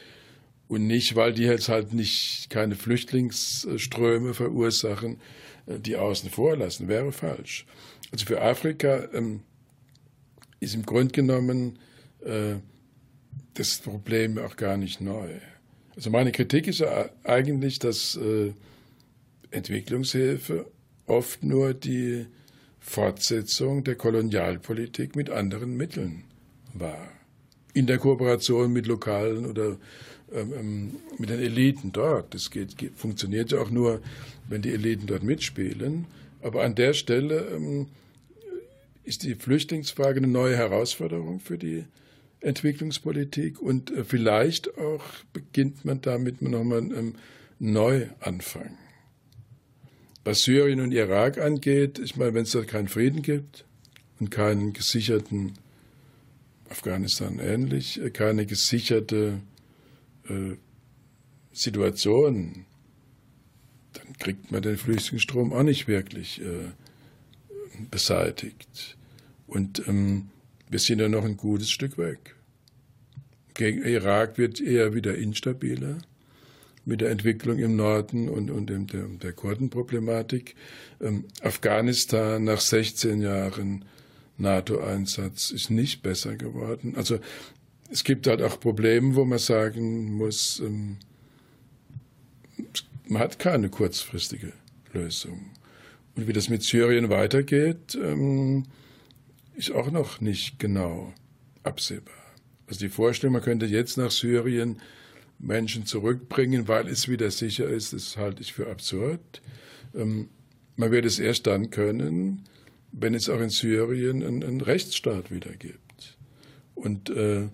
und 0.68 0.86
nicht, 0.86 1.16
weil 1.16 1.32
die 1.32 1.44
jetzt 1.44 1.70
halt 1.70 1.94
nicht 1.94 2.50
keine 2.50 2.76
Flüchtlingsströme 2.76 4.34
verursachen, 4.34 5.18
äh, 5.66 5.78
die 5.78 5.96
außen 5.96 6.30
vor 6.30 6.56
lassen, 6.56 6.88
wäre 6.88 7.10
falsch. 7.10 7.64
Also 8.12 8.26
für 8.26 8.42
Afrika 8.42 9.08
ähm, 9.12 9.40
ist 10.60 10.74
im 10.74 10.84
Grunde 10.84 11.12
genommen 11.12 11.78
äh, 12.24 12.56
das 13.54 13.78
Problem 13.78 14.38
auch 14.38 14.56
gar 14.56 14.76
nicht 14.76 15.00
neu. 15.00 15.28
Also 15.96 16.10
meine 16.10 16.32
Kritik 16.32 16.68
ist 16.68 16.80
ja 16.80 17.08
eigentlich, 17.24 17.78
dass 17.78 18.16
äh, 18.16 18.52
Entwicklungshilfe 19.50 20.66
oft 21.08 21.42
nur 21.42 21.74
die 21.74 22.26
Fortsetzung 22.80 23.84
der 23.84 23.96
Kolonialpolitik 23.96 25.16
mit 25.16 25.30
anderen 25.30 25.76
Mitteln 25.76 26.24
war. 26.74 27.08
In 27.74 27.86
der 27.86 27.98
Kooperation 27.98 28.72
mit 28.72 28.86
lokalen 28.86 29.46
oder 29.46 29.76
ähm, 30.32 30.52
ähm, 30.58 30.96
mit 31.16 31.30
den 31.30 31.40
Eliten 31.40 31.92
dort. 31.92 32.34
Das 32.34 32.50
geht, 32.50 32.76
geht, 32.76 32.96
funktioniert 32.96 33.52
ja 33.52 33.60
auch 33.60 33.70
nur, 33.70 34.02
wenn 34.48 34.60
die 34.60 34.72
Eliten 34.72 35.06
dort 35.06 35.22
mitspielen. 35.22 36.06
Aber 36.42 36.64
an 36.64 36.74
der 36.74 36.92
Stelle 36.92 37.48
ähm, 37.54 37.86
ist 39.04 39.22
die 39.22 39.34
Flüchtlingsfrage 39.34 40.18
eine 40.18 40.26
neue 40.26 40.56
Herausforderung 40.56 41.40
für 41.40 41.56
die 41.56 41.84
Entwicklungspolitik 42.40 43.60
und 43.60 43.90
äh, 43.90 44.04
vielleicht 44.04 44.76
auch 44.78 45.02
beginnt 45.32 45.84
man 45.84 46.02
damit 46.02 46.42
nochmal 46.42 46.80
einen 46.80 47.16
Neuanfang. 47.58 48.76
Was 50.28 50.42
Syrien 50.42 50.82
und 50.82 50.92
Irak 50.92 51.38
angeht, 51.38 51.98
ich 51.98 52.16
meine, 52.16 52.34
wenn 52.34 52.42
es 52.42 52.50
dort 52.50 52.68
keinen 52.68 52.88
Frieden 52.88 53.22
gibt 53.22 53.64
und 54.20 54.30
keinen 54.30 54.74
gesicherten, 54.74 55.54
Afghanistan 56.68 57.38
ähnlich, 57.38 57.98
äh, 57.98 58.10
keine 58.10 58.44
gesicherte 58.44 59.40
äh, 60.28 60.56
Situation, 61.54 62.66
dann 63.94 64.18
kriegt 64.18 64.52
man 64.52 64.60
den 64.60 64.76
Flüchtlingsstrom 64.76 65.54
auch 65.54 65.62
nicht 65.62 65.88
wirklich 65.88 66.42
äh, 66.42 66.72
beseitigt. 67.90 68.98
Und 69.46 69.88
ähm, 69.88 70.28
wir 70.68 70.78
sind 70.78 70.98
ja 70.98 71.08
noch 71.08 71.24
ein 71.24 71.38
gutes 71.38 71.70
Stück 71.70 71.96
weg. 71.96 72.36
Gegen 73.54 73.82
Irak 73.82 74.36
wird 74.36 74.60
eher 74.60 74.92
wieder 74.92 75.14
instabiler 75.16 75.96
mit 76.88 77.02
der 77.02 77.10
Entwicklung 77.10 77.58
im 77.58 77.76
Norden 77.76 78.30
und, 78.30 78.50
und 78.50 78.70
dem, 78.70 78.86
der, 78.86 79.04
der 79.04 79.32
Kurdenproblematik. 79.32 80.54
Ähm, 81.02 81.24
Afghanistan 81.42 82.42
nach 82.42 82.60
16 82.60 83.20
Jahren 83.20 83.84
NATO-Einsatz 84.38 85.50
ist 85.50 85.70
nicht 85.70 86.02
besser 86.02 86.36
geworden. 86.36 86.94
Also 86.96 87.18
es 87.90 88.04
gibt 88.04 88.26
halt 88.26 88.40
auch 88.40 88.58
Probleme, 88.58 89.16
wo 89.16 89.26
man 89.26 89.38
sagen 89.38 90.12
muss, 90.12 90.60
ähm, 90.60 90.96
man 93.06 93.20
hat 93.20 93.38
keine 93.38 93.68
kurzfristige 93.68 94.54
Lösung. 94.94 95.50
Und 96.16 96.26
wie 96.26 96.32
das 96.32 96.48
mit 96.48 96.62
Syrien 96.62 97.10
weitergeht, 97.10 97.98
ähm, 98.02 98.64
ist 99.56 99.72
auch 99.72 99.90
noch 99.90 100.22
nicht 100.22 100.58
genau 100.58 101.12
absehbar. 101.64 102.14
Also 102.66 102.80
die 102.80 102.88
Vorstellung, 102.88 103.34
man 103.34 103.42
könnte 103.42 103.66
jetzt 103.66 103.98
nach 103.98 104.10
Syrien 104.10 104.80
Menschen 105.38 105.86
zurückbringen, 105.86 106.68
weil 106.68 106.88
es 106.88 107.08
wieder 107.08 107.30
sicher 107.30 107.68
ist, 107.68 107.92
das 107.92 108.16
halte 108.16 108.42
ich 108.42 108.52
für 108.52 108.70
absurd. 108.70 109.40
Ähm, 109.94 110.28
man 110.76 110.90
wird 110.90 111.04
es 111.04 111.18
erst 111.18 111.46
dann 111.46 111.70
können, 111.70 112.44
wenn 112.92 113.14
es 113.14 113.28
auch 113.28 113.40
in 113.40 113.50
Syrien 113.50 114.22
einen, 114.22 114.42
einen 114.42 114.60
Rechtsstaat 114.60 115.30
wieder 115.30 115.52
gibt. 115.52 116.16
Und 116.74 117.10
äh, 117.10 117.48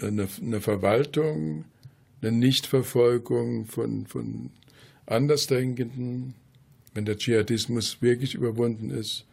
eine, 0.00 0.28
eine, 0.40 0.60
Verwaltung, 0.60 1.64
eine 2.20 2.32
Nichtverfolgung 2.32 3.66
von, 3.66 4.06
von 4.06 4.50
Andersdenkenden, 5.06 6.34
wenn 6.94 7.04
der 7.04 7.16
Dschihadismus 7.16 8.02
wirklich 8.02 8.34
überwunden 8.34 8.90
ist, 8.90 9.26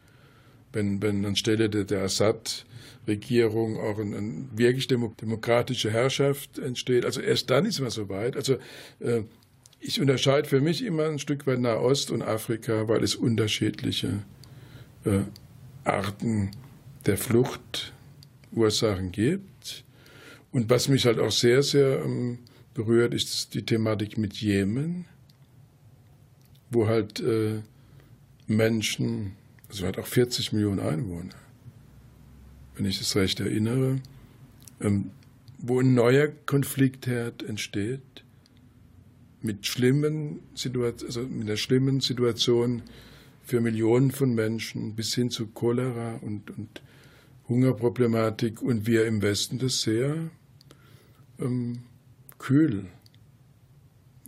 wenn, 0.71 1.01
wenn 1.01 1.25
anstelle 1.25 1.69
der, 1.69 1.83
der 1.83 2.03
Assad 2.03 2.65
Regierung 3.09 3.77
auch 3.77 3.99
eine, 3.99 4.17
eine 4.17 4.45
wirklich 4.53 4.87
demokratische 4.87 5.91
Herrschaft 5.91 6.57
entsteht. 6.57 7.03
Also 7.05 7.19
erst 7.19 7.49
dann 7.49 7.65
ist 7.65 7.81
man 7.81 7.89
soweit. 7.89 8.37
Also 8.37 8.53
äh, 8.99 9.23
ich 9.81 9.99
unterscheide 9.99 10.47
für 10.47 10.61
mich 10.61 10.83
immer 10.83 11.05
ein 11.05 11.19
Stück 11.19 11.45
weit 11.47 11.59
Nahost 11.59 12.11
und 12.11 12.21
Afrika, 12.21 12.87
weil 12.87 13.03
es 13.03 13.15
unterschiedliche 13.15 14.23
äh, 15.05 15.21
Arten 15.83 16.51
der 17.05 17.17
Fluchtursachen 17.17 19.11
gibt. 19.11 19.83
Und 20.51 20.69
was 20.69 20.87
mich 20.87 21.05
halt 21.05 21.19
auch 21.19 21.31
sehr, 21.31 21.63
sehr 21.63 22.03
ähm, 22.03 22.39
berührt, 22.73 23.13
ist 23.13 23.53
die 23.53 23.65
Thematik 23.65 24.17
mit 24.17 24.33
Jemen, 24.37 25.05
wo 26.69 26.87
halt 26.87 27.19
äh, 27.19 27.61
Menschen, 28.47 29.33
also 29.69 29.85
hat 29.85 29.97
auch 29.97 30.07
40 30.07 30.53
Millionen 30.53 30.79
Einwohner, 30.79 31.35
wenn 32.79 32.85
ich 32.85 32.97
das 32.97 33.17
recht 33.17 33.41
erinnere, 33.41 33.99
ähm, 34.79 35.11
wo 35.57 35.81
ein 35.81 35.93
neuer 35.93 36.29
Konfliktherd 36.29 37.43
entsteht, 37.43 38.23
mit 39.41 39.65
schlimmen 39.65 40.39
Situation, 40.55 41.07
also 41.07 41.21
mit 41.23 41.47
einer 41.47 41.57
schlimmen 41.57 41.99
Situation 41.99 42.83
für 43.43 43.59
Millionen 43.59 44.11
von 44.11 44.33
Menschen 44.33 44.95
bis 44.95 45.13
hin 45.13 45.29
zu 45.29 45.47
Cholera 45.47 46.15
und, 46.21 46.51
und 46.51 46.81
Hungerproblematik 47.49 48.61
und 48.61 48.87
wir 48.87 49.05
im 49.05 49.21
Westen 49.21 49.59
das 49.59 49.81
sehr 49.81 50.15
ähm, 51.37 51.79
kühl 52.37 52.85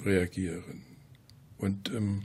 reagieren. 0.03 0.83
Und 1.57 1.89
ähm, 1.93 2.23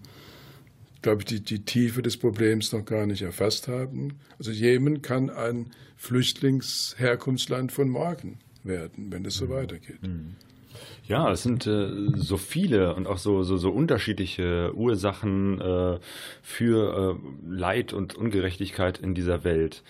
glaube 1.07 1.22
ich, 1.22 1.26
die, 1.26 1.40
die 1.40 1.64
Tiefe 1.64 2.02
des 2.02 2.16
Problems 2.16 2.72
noch 2.72 2.84
gar 2.84 3.07
nicht 3.07 3.22
erfasst 3.22 3.68
haben. 3.68 4.18
Also 4.40 4.50
Jemen 4.50 5.02
kann 5.02 5.30
ein 5.30 5.70
Flüchtlingsherkunftsland 5.96 7.70
von 7.70 7.88
morgen 7.88 8.40
werden, 8.64 9.12
wenn 9.12 9.24
es 9.24 9.36
so 9.36 9.44
mhm. 9.44 9.50
weitergeht. 9.50 10.02
Mhm. 10.02 10.34
Ja, 11.07 11.30
es 11.30 11.44
sind 11.44 11.64
äh, 11.68 11.88
so 12.16 12.36
viele 12.36 12.96
und 12.96 13.07
auch 13.07 13.18
so, 13.18 13.44
so, 13.44 13.57
so 13.57 13.70
unterschiedliche 13.70 14.74
Ursachen 14.74 15.61
äh, 15.61 16.00
für 16.42 17.16
äh, 17.16 17.48
Leid 17.48 17.92
und 17.92 18.16
Ungerechtigkeit 18.16 18.98
in 18.98 19.14
dieser 19.14 19.44
Welt. 19.44 19.84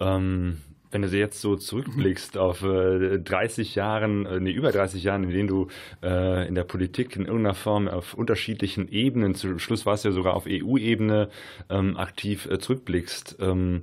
Ähm, 0.00 0.58
wenn 0.90 1.02
du 1.02 1.08
jetzt 1.08 1.40
so 1.40 1.56
zurückblickst 1.56 2.34
mhm. 2.34 2.40
auf 2.40 2.62
äh, 2.62 3.18
30 3.18 3.74
Jahren, 3.74 4.26
äh, 4.26 4.40
nee, 4.40 4.52
über 4.52 4.72
30 4.72 5.02
Jahren, 5.02 5.24
in 5.24 5.30
denen 5.30 5.48
du 5.48 5.68
äh, 6.02 6.46
in 6.48 6.54
der 6.54 6.64
Politik 6.64 7.16
in 7.16 7.26
irgendeiner 7.26 7.54
Form 7.54 7.88
auf 7.88 8.14
unterschiedlichen 8.14 8.88
Ebenen, 8.88 9.34
zum 9.34 9.58
Schluss 9.58 9.86
warst 9.86 10.04
du 10.04 10.08
ja 10.10 10.14
sogar 10.14 10.34
auf 10.34 10.46
EU-Ebene 10.48 11.28
ähm, 11.68 11.96
aktiv 11.96 12.46
äh, 12.46 12.58
zurückblickst, 12.58 13.36
ähm, 13.40 13.82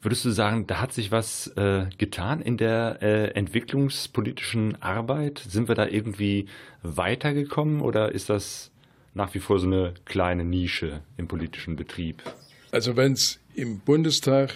würdest 0.00 0.24
du 0.24 0.30
sagen, 0.30 0.66
da 0.66 0.80
hat 0.80 0.92
sich 0.92 1.10
was 1.10 1.48
äh, 1.56 1.86
getan 1.98 2.40
in 2.40 2.56
der 2.56 2.98
äh, 3.02 3.30
entwicklungspolitischen 3.32 4.80
Arbeit? 4.80 5.40
Sind 5.40 5.68
wir 5.68 5.74
da 5.74 5.86
irgendwie 5.86 6.46
weitergekommen 6.82 7.80
oder 7.80 8.12
ist 8.12 8.30
das 8.30 8.70
nach 9.14 9.34
wie 9.34 9.40
vor 9.40 9.58
so 9.58 9.66
eine 9.66 9.94
kleine 10.04 10.44
Nische 10.44 11.00
im 11.16 11.26
politischen 11.26 11.74
Betrieb? 11.74 12.22
Also 12.70 12.96
wenn 12.96 13.12
es 13.12 13.40
im 13.54 13.80
Bundestag 13.80 14.54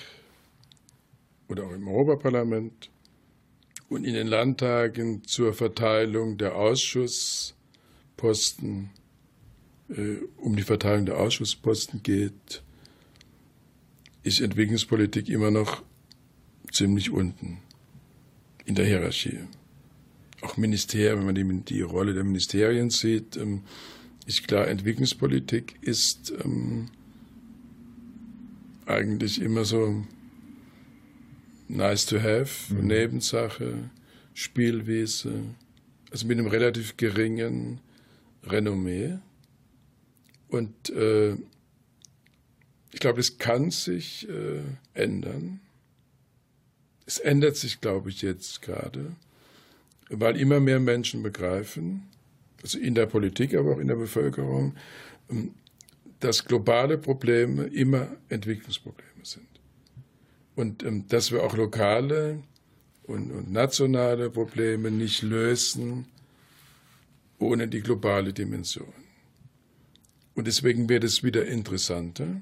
oder 1.53 1.65
auch 1.65 1.73
im 1.73 1.87
Europaparlament 1.87 2.91
und 3.89 4.05
in 4.05 4.15
den 4.15 4.27
Landtagen 4.27 5.23
zur 5.25 5.53
Verteilung 5.53 6.39
der 6.39 6.57
Ausschussposten, 6.57 8.89
äh, 9.91 10.17
um 10.39 10.57
die 10.57 10.63
Verteilung 10.63 11.05
der 11.07 11.19
Ausschussposten 11.19 12.03
geht, 12.03 12.63
ist 14.23 14.41
Entwicklungspolitik 14.41 15.29
immer 15.29 15.51
noch 15.51 15.83
ziemlich 16.73 17.11
unten 17.11 17.59
in 18.65 18.75
der 18.75 18.87
Hierarchie. 18.87 19.41
Auch 20.41 20.57
Ministerien, 20.57 21.19
wenn 21.19 21.27
man 21.27 21.35
die, 21.35 21.45
die 21.75 21.83
Rolle 21.83 22.15
der 22.15 22.25
Ministerien 22.25 22.89
sieht, 22.89 23.37
ähm, 23.37 23.65
ist 24.25 24.49
klar, 24.49 24.69
Entwicklungspolitik 24.69 25.77
ist 25.83 26.33
ähm, 26.43 26.89
eigentlich 28.87 29.43
immer 29.43 29.67
so 29.67 30.03
nice 31.69 32.07
to 32.07 32.21
have, 32.21 32.73
mhm. 32.73 32.87
Nebensache, 32.87 33.91
Spielwiese, 34.35 35.33
also 36.11 36.27
mit 36.27 36.39
einem 36.39 36.49
relativ 36.49 36.97
geringen 36.97 37.81
Renommee. 38.45 39.19
Und 40.49 40.91
äh, 40.91 41.33
ich 42.93 43.01
glaube, 43.01 43.21
es 43.21 43.39
kann 43.39 43.71
sich 43.71 44.29
äh, 44.29 44.63
ändern. 44.95 45.61
Es 47.07 47.19
ändert 47.19 47.57
sich, 47.57 47.81
glaube 47.81 48.11
ich, 48.11 48.23
jetzt 48.23 48.63
gerade, 48.63 49.17
weil 50.09 50.37
immer 50.37 50.61
mehr 50.61 50.81
Menschen 50.81 51.23
begreifen, 51.23 52.09
also 52.63 52.79
in 52.79 52.95
der 52.95 53.07
Politik, 53.07 53.55
aber 53.55 53.75
auch 53.75 53.79
in 53.79 53.89
der 53.89 53.97
Bevölkerung, 53.97 54.75
ähm, 55.31 55.55
dass 56.21 56.45
globale 56.45 56.99
Probleme 56.99 57.65
immer 57.65 58.09
Entwicklungsprobleme 58.29 59.25
sind 59.25 59.52
und 60.57 60.83
ähm, 60.83 61.07
dass 61.09 61.33
wir 61.33 61.43
auch 61.43 61.57
lokale 61.57 62.43
und, 63.05 63.31
und, 63.31 63.53
nationale 63.53 64.31
Probleme 64.31 64.91
nicht 64.91 65.23
lösen 65.23 66.07
ohne 67.39 67.69
die 67.69 67.81
globale 67.81 68.33
Dimension. 68.33 68.93
Und 70.35 70.47
deswegen 70.47 70.89
wird 70.89 71.05
es 71.05 71.23
wieder 71.23 71.45
interessanter. 71.47 72.41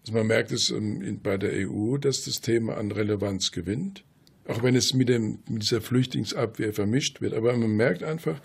Also 0.00 0.12
man 0.12 0.26
merkt 0.26 0.52
es 0.52 0.70
ähm, 0.70 1.20
bei 1.22 1.36
der 1.36 1.68
EU, 1.68 1.96
dass 1.96 2.24
das 2.24 2.40
Thema 2.40 2.76
an 2.76 2.92
Relevanz 2.92 3.50
gewinnt, 3.50 4.04
auch 4.46 4.62
wenn 4.62 4.76
es 4.76 4.94
mit, 4.94 5.08
dem, 5.08 5.38
mit 5.48 5.62
dieser 5.62 5.80
Flüchtlingsabwehr 5.80 6.72
vermischt 6.72 7.20
wird. 7.20 7.34
Aber 7.34 7.56
man 7.56 7.74
merkt 7.74 8.02
einfach, 8.02 8.40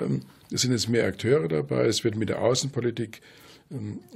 ähm, 0.00 0.20
es 0.50 0.62
sind 0.62 0.72
jetzt 0.72 0.88
mehr 0.88 1.06
Akteure 1.06 1.48
dabei, 1.48 1.86
es 1.86 2.04
wird 2.04 2.16
mit 2.16 2.28
der 2.28 2.40
Außenpolitik 2.40 3.20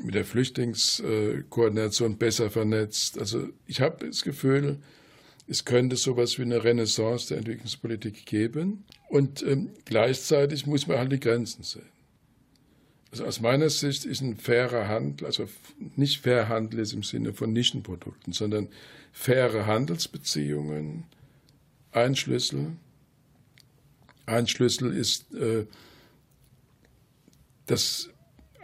mit 0.02 0.14
der 0.14 0.24
Flüchtlingskoordination 0.24 2.18
besser 2.18 2.50
vernetzt. 2.50 3.18
Also 3.18 3.48
ich 3.66 3.80
habe 3.80 4.06
das 4.06 4.22
Gefühl, 4.22 4.78
es 5.48 5.64
könnte 5.64 5.96
sowas 5.96 6.38
wie 6.38 6.42
eine 6.42 6.64
Renaissance 6.64 7.28
der 7.28 7.38
Entwicklungspolitik 7.38 8.26
geben. 8.26 8.84
Und 9.08 9.42
ähm, 9.42 9.70
gleichzeitig 9.84 10.66
muss 10.66 10.86
man 10.86 10.98
halt 10.98 11.12
die 11.12 11.20
Grenzen 11.20 11.62
sehen. 11.62 11.88
Also 13.12 13.24
aus 13.24 13.40
meiner 13.40 13.70
Sicht 13.70 14.04
ist 14.04 14.20
ein 14.20 14.36
fairer 14.36 14.88
Handel, 14.88 15.26
also 15.26 15.48
nicht 15.94 16.20
fair 16.20 16.48
Handel 16.48 16.80
ist 16.80 16.92
im 16.92 17.02
Sinne 17.02 17.32
von 17.32 17.52
Nischenprodukten, 17.52 18.32
sondern 18.32 18.68
faire 19.12 19.66
Handelsbeziehungen 19.66 21.04
ein 21.92 22.16
Schlüssel. 22.16 22.72
Ein 24.26 24.48
Schlüssel 24.48 24.92
ist, 24.92 25.32
äh, 25.34 25.66
dass 27.66 28.10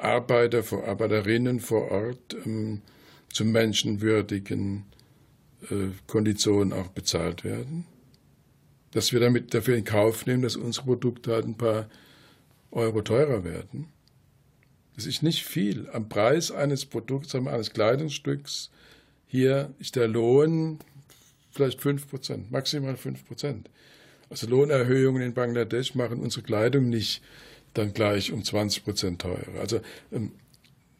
Arbeiter, 0.02 0.62
vor 0.62 0.86
Arbeiterinnen 0.86 1.60
vor 1.60 1.90
Ort 1.90 2.36
ähm, 2.44 2.82
zu 3.32 3.44
menschenwürdigen 3.44 4.84
äh, 5.70 5.88
Konditionen 6.06 6.72
auch 6.72 6.88
bezahlt 6.88 7.44
werden. 7.44 7.86
dass 8.92 9.12
wir 9.12 9.20
damit 9.20 9.54
dafür 9.54 9.76
in 9.76 9.84
Kauf 9.84 10.26
nehmen, 10.26 10.42
dass 10.42 10.56
unsere 10.56 10.84
Produkte 10.84 11.32
halt 11.32 11.46
ein 11.46 11.56
paar 11.56 11.88
Euro 12.70 13.00
teurer 13.00 13.42
werden. 13.42 13.88
Das 14.94 15.06
ist 15.06 15.22
nicht 15.22 15.44
viel. 15.44 15.88
Am 15.90 16.08
Preis 16.08 16.50
eines 16.50 16.84
Produkts, 16.84 17.34
eines 17.34 17.72
Kleidungsstücks, 17.72 18.70
hier 19.26 19.72
ist 19.78 19.96
der 19.96 20.08
Lohn 20.08 20.78
vielleicht 21.52 21.80
5 21.80 22.08
Prozent, 22.08 22.50
maximal 22.50 22.96
5 22.96 23.26
Prozent. 23.26 23.70
Also 24.28 24.46
Lohnerhöhungen 24.46 25.22
in 25.22 25.34
Bangladesch 25.34 25.94
machen 25.94 26.20
unsere 26.20 26.42
Kleidung 26.42 26.88
nicht 26.88 27.22
dann 27.74 27.92
gleich 27.92 28.32
um 28.32 28.44
20 28.44 28.84
Prozent 28.84 29.20
teurer. 29.20 29.60
Also, 29.60 29.80
ähm, 30.12 30.32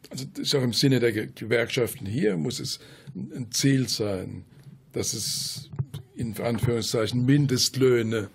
also 0.09 0.25
das 0.33 0.47
ist 0.47 0.55
auch 0.55 0.63
im 0.63 0.73
Sinne 0.73 0.99
der 0.99 1.11
Gewerkschaften 1.11 2.05
hier 2.05 2.37
muss 2.37 2.59
es 2.59 2.79
ein 3.15 3.51
Ziel 3.51 3.87
sein, 3.87 4.43
dass 4.91 5.13
es 5.13 5.69
in 6.15 6.39
Anführungszeichen 6.39 7.25
Mindestlöhne 7.25 8.29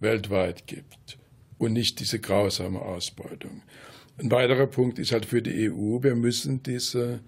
weltweit 0.00 0.66
gibt 0.66 1.18
und 1.58 1.72
nicht 1.72 2.00
diese 2.00 2.18
grausame 2.18 2.80
Ausbeutung. 2.80 3.62
Ein 4.18 4.30
weiterer 4.30 4.66
Punkt 4.66 4.98
ist 4.98 5.12
halt 5.12 5.26
für 5.26 5.42
die 5.42 5.70
EU, 5.70 6.02
wir 6.02 6.14
müssen 6.14 6.62
diese 6.62 7.20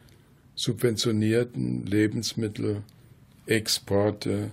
subventionierten 0.55 1.87
Lebensmittelexporte 1.87 4.51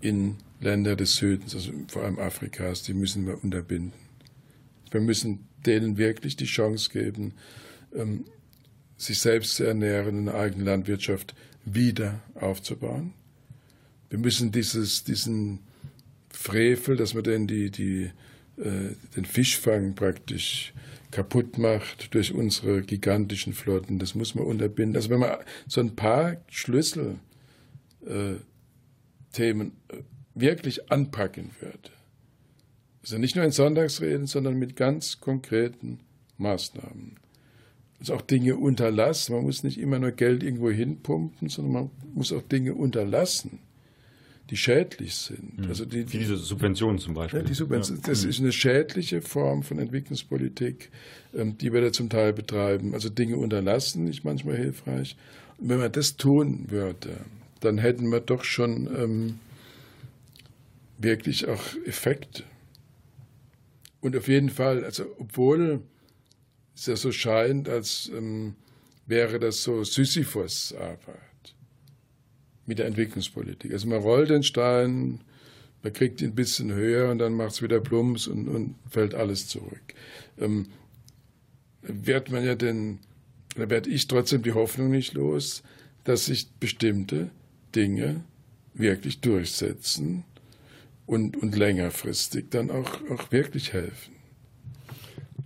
in 0.00 0.36
Länder 0.60 0.96
des 0.96 1.16
Südens, 1.16 1.54
also 1.54 1.72
vor 1.88 2.02
allem 2.02 2.18
Afrikas, 2.18 2.82
die 2.82 2.94
müssen 2.94 3.26
wir 3.26 3.42
unterbinden. 3.42 4.07
Wir 4.92 5.00
müssen 5.00 5.48
denen 5.66 5.98
wirklich 5.98 6.36
die 6.36 6.46
Chance 6.46 6.90
geben, 6.90 7.34
ähm, 7.94 8.24
sich 8.96 9.20
selbst 9.20 9.56
zu 9.56 9.64
ernähren, 9.64 10.28
eine 10.28 10.34
eigene 10.34 10.64
Landwirtschaft 10.64 11.34
wieder 11.64 12.20
aufzubauen. 12.34 13.14
Wir 14.10 14.18
müssen 14.18 14.52
dieses, 14.52 15.04
diesen 15.04 15.60
Frevel, 16.30 16.96
dass 16.96 17.14
man 17.14 17.24
denn 17.24 17.46
die, 17.46 17.70
die, 17.70 18.10
äh, 18.56 18.94
den 19.16 19.24
Fischfang 19.24 19.94
praktisch 19.94 20.72
kaputt 21.10 21.58
macht 21.58 22.14
durch 22.14 22.34
unsere 22.34 22.82
gigantischen 22.82 23.52
Flotten, 23.52 23.98
das 23.98 24.14
muss 24.14 24.34
man 24.34 24.44
unterbinden. 24.44 24.96
Also 24.96 25.10
wenn 25.10 25.20
man 25.20 25.38
so 25.66 25.80
ein 25.80 25.96
paar 25.96 26.36
Schlüsselthemen 26.48 28.42
äh, 29.88 29.96
wirklich 30.34 30.90
anpacken 30.90 31.50
würde, 31.60 31.90
also 33.08 33.18
nicht 33.18 33.36
nur 33.36 33.44
in 33.44 33.52
Sonntagsreden, 33.52 34.26
sondern 34.26 34.58
mit 34.58 34.76
ganz 34.76 35.18
konkreten 35.20 36.00
Maßnahmen. 36.36 37.16
Also 38.00 38.14
auch 38.14 38.22
Dinge 38.22 38.56
unterlassen. 38.56 39.34
Man 39.34 39.44
muss 39.44 39.62
nicht 39.62 39.78
immer 39.78 39.98
nur 39.98 40.12
Geld 40.12 40.42
irgendwo 40.42 40.70
hinpumpen, 40.70 41.48
sondern 41.48 41.72
man 41.72 41.90
muss 42.14 42.32
auch 42.32 42.42
Dinge 42.42 42.74
unterlassen, 42.74 43.60
die 44.50 44.58
schädlich 44.58 45.14
sind. 45.14 45.58
Mhm. 45.58 45.68
Also 45.68 45.86
die, 45.86 46.12
Wie 46.12 46.18
diese 46.18 46.36
Subventionen 46.36 46.98
zum 46.98 47.14
Beispiel. 47.14 47.40
Ja, 47.40 47.46
die 47.46 47.54
Subvention, 47.54 48.00
Das 48.04 48.24
mhm. 48.24 48.30
ist 48.30 48.40
eine 48.40 48.52
schädliche 48.52 49.22
Form 49.22 49.62
von 49.62 49.78
Entwicklungspolitik, 49.78 50.90
ähm, 51.34 51.56
die 51.56 51.72
wir 51.72 51.80
da 51.80 51.92
zum 51.92 52.10
Teil 52.10 52.34
betreiben. 52.34 52.92
Also 52.92 53.08
Dinge 53.08 53.38
unterlassen, 53.38 54.04
nicht 54.04 54.22
manchmal 54.22 54.56
hilfreich. 54.56 55.16
Und 55.56 55.70
wenn 55.70 55.78
man 55.78 55.90
das 55.90 56.18
tun 56.18 56.66
würde, 56.68 57.16
dann 57.60 57.78
hätten 57.78 58.10
wir 58.10 58.20
doch 58.20 58.44
schon 58.44 58.86
ähm, 58.94 59.38
wirklich 60.98 61.48
auch 61.48 61.62
Effekte. 61.86 62.44
Und 64.00 64.16
auf 64.16 64.28
jeden 64.28 64.50
Fall, 64.50 64.84
also 64.84 65.04
obwohl 65.18 65.82
es 66.74 66.86
ja 66.86 66.96
so 66.96 67.10
scheint, 67.10 67.68
als 67.68 68.10
ähm, 68.14 68.54
wäre 69.06 69.38
das 69.38 69.62
so 69.62 69.82
Sisyphus-Arbeit 69.82 71.54
mit 72.66 72.78
der 72.78 72.86
Entwicklungspolitik. 72.86 73.72
Also 73.72 73.88
man 73.88 74.00
rollt 74.00 74.30
den 74.30 74.42
Stein, 74.42 75.22
man 75.82 75.92
kriegt 75.92 76.20
ihn 76.20 76.28
ein 76.28 76.34
bisschen 76.34 76.72
höher 76.72 77.10
und 77.10 77.18
dann 77.18 77.32
macht 77.32 77.52
es 77.52 77.62
wieder 77.62 77.80
Plumps 77.80 78.26
und, 78.26 78.48
und, 78.48 78.74
fällt 78.90 79.14
alles 79.14 79.48
zurück. 79.48 79.94
Ähm, 80.38 80.66
wird 81.82 82.30
man 82.30 82.44
ja 82.44 82.54
denn, 82.54 82.98
da 83.56 83.70
werde 83.70 83.88
ich 83.90 84.06
trotzdem 84.06 84.42
die 84.42 84.52
Hoffnung 84.52 84.90
nicht 84.90 85.14
los, 85.14 85.62
dass 86.04 86.26
sich 86.26 86.50
bestimmte 86.60 87.30
Dinge 87.74 88.24
wirklich 88.74 89.20
durchsetzen 89.20 90.24
und, 91.08 91.38
und 91.38 91.56
längerfristig 91.56 92.50
dann 92.50 92.70
auch, 92.70 93.00
auch 93.10 93.32
wirklich 93.32 93.72
helfen. 93.72 94.14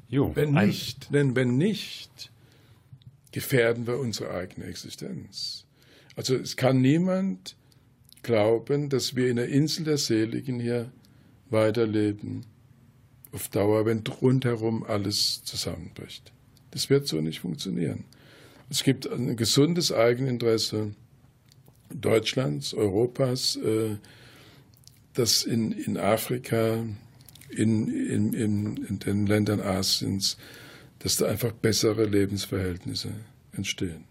Jo, 0.08 0.32
wenn 0.34 0.52
nicht, 0.52 1.14
denn 1.14 1.36
wenn 1.36 1.56
nicht, 1.56 2.30
gefährden 3.30 3.86
wir 3.86 3.98
unsere 3.98 4.34
eigene 4.34 4.66
Existenz. 4.66 5.64
Also 6.16 6.34
es 6.34 6.56
kann 6.56 6.80
niemand 6.80 7.56
glauben, 8.22 8.90
dass 8.90 9.14
wir 9.14 9.30
in 9.30 9.36
der 9.36 9.48
Insel 9.48 9.84
der 9.84 9.98
Seligen 9.98 10.58
hier 10.58 10.90
weiterleben 11.48 12.44
auf 13.30 13.48
Dauer, 13.48 13.86
wenn 13.86 14.02
rundherum 14.20 14.82
alles 14.82 15.44
zusammenbricht. 15.44 16.32
Das 16.72 16.90
wird 16.90 17.06
so 17.06 17.20
nicht 17.20 17.40
funktionieren. 17.40 18.04
Es 18.68 18.82
gibt 18.82 19.10
ein 19.10 19.36
gesundes 19.36 19.92
Eigeninteresse 19.92 20.92
Deutschlands, 21.94 22.74
Europas, 22.74 23.56
äh, 23.56 23.96
dass 25.14 25.44
in, 25.44 25.72
in 25.72 25.96
Afrika, 25.96 26.84
in, 27.50 27.88
in, 27.88 28.32
in, 28.32 28.76
in 28.76 28.98
den 28.98 29.26
Ländern 29.26 29.60
Asiens, 29.60 30.36
dass 31.00 31.16
da 31.16 31.26
einfach 31.26 31.52
bessere 31.52 32.06
Lebensverhältnisse 32.06 33.10
entstehen. 33.52 34.04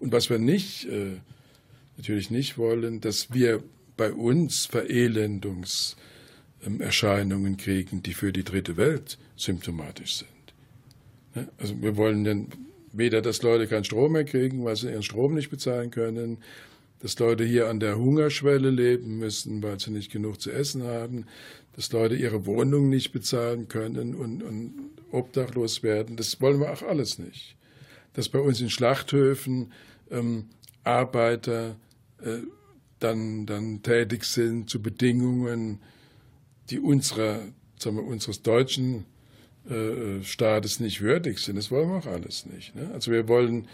Und 0.00 0.12
was 0.12 0.30
wir 0.30 0.38
nicht, 0.38 0.86
äh, 0.86 1.16
natürlich 1.96 2.30
nicht 2.30 2.56
wollen, 2.56 3.00
dass 3.00 3.32
wir 3.32 3.64
bei 3.96 4.12
uns 4.12 4.66
Verelendungserscheinungen 4.66 7.56
kriegen, 7.56 8.02
die 8.02 8.14
für 8.14 8.32
die 8.32 8.44
dritte 8.44 8.76
Welt 8.76 9.18
symptomatisch 9.36 10.18
sind. 10.18 10.28
Also 11.58 11.82
wir 11.82 11.96
wollen 11.96 12.24
dann 12.24 12.46
weder, 12.92 13.20
dass 13.20 13.42
Leute 13.42 13.66
keinen 13.66 13.84
Strom 13.84 14.12
mehr 14.12 14.24
kriegen, 14.24 14.64
weil 14.64 14.76
sie 14.76 14.90
ihren 14.90 15.02
Strom 15.02 15.34
nicht 15.34 15.50
bezahlen 15.50 15.90
können, 15.90 16.38
dass 17.00 17.18
Leute 17.18 17.44
hier 17.44 17.68
an 17.68 17.80
der 17.80 17.96
Hungerschwelle 17.96 18.70
leben 18.70 19.18
müssen, 19.18 19.62
weil 19.62 19.78
sie 19.78 19.90
nicht 19.90 20.10
genug 20.10 20.40
zu 20.40 20.50
essen 20.50 20.82
haben, 20.82 21.26
dass 21.74 21.92
Leute 21.92 22.16
ihre 22.16 22.44
Wohnung 22.44 22.88
nicht 22.88 23.12
bezahlen 23.12 23.68
können 23.68 24.14
und, 24.14 24.42
und 24.42 24.74
obdachlos 25.12 25.82
werden. 25.82 26.16
Das 26.16 26.40
wollen 26.40 26.60
wir 26.60 26.72
auch 26.72 26.82
alles 26.82 27.18
nicht. 27.18 27.56
Dass 28.14 28.28
bei 28.28 28.40
uns 28.40 28.60
in 28.60 28.70
Schlachthöfen 28.70 29.72
ähm, 30.10 30.46
Arbeiter 30.82 31.76
äh, 32.20 32.38
dann, 32.98 33.46
dann 33.46 33.82
tätig 33.82 34.24
sind 34.24 34.68
zu 34.68 34.82
Bedingungen, 34.82 35.80
die 36.70 36.80
unserer, 36.80 37.42
sagen 37.78 37.96
wir, 37.96 38.04
unseres 38.04 38.42
deutschen 38.42 39.04
äh, 39.68 40.22
Staates 40.22 40.80
nicht 40.80 41.00
würdig 41.00 41.38
sind. 41.38 41.56
Das 41.56 41.70
wollen 41.70 41.88
wir 41.90 41.98
auch 41.98 42.06
alles 42.06 42.46
nicht. 42.46 42.74
Ne? 42.74 42.90
Also 42.92 43.12
wir 43.12 43.28
wollen 43.28 43.68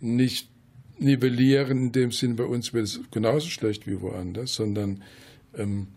nicht 0.00 0.50
nivellieren, 0.98 1.78
in 1.78 1.92
dem 1.92 2.12
Sinn, 2.12 2.36
bei 2.36 2.44
uns 2.44 2.72
wird 2.72 2.84
es 2.84 3.00
genauso 3.10 3.48
schlecht 3.48 3.86
wie 3.86 4.00
woanders, 4.00 4.54
sondern 4.54 5.02
ähm, 5.54 5.88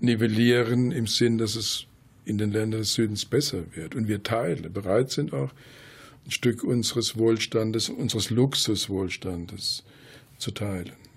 nivellieren 0.00 0.92
im 0.92 1.06
Sinn, 1.06 1.38
dass 1.38 1.56
es 1.56 1.86
in 2.24 2.38
den 2.38 2.52
Ländern 2.52 2.80
des 2.80 2.94
Südens 2.94 3.24
besser 3.24 3.64
wird. 3.74 3.94
Und 3.94 4.06
wir 4.06 4.22
teilen, 4.22 4.72
bereit 4.72 5.10
sind 5.10 5.32
auch 5.32 5.50
ein 6.26 6.30
Stück 6.30 6.62
unseres 6.62 7.16
Wohlstandes, 7.16 7.88
unseres 7.88 8.30
Luxuswohlstandes 8.30 9.82
zu 10.36 10.50
teilen. 10.50 11.07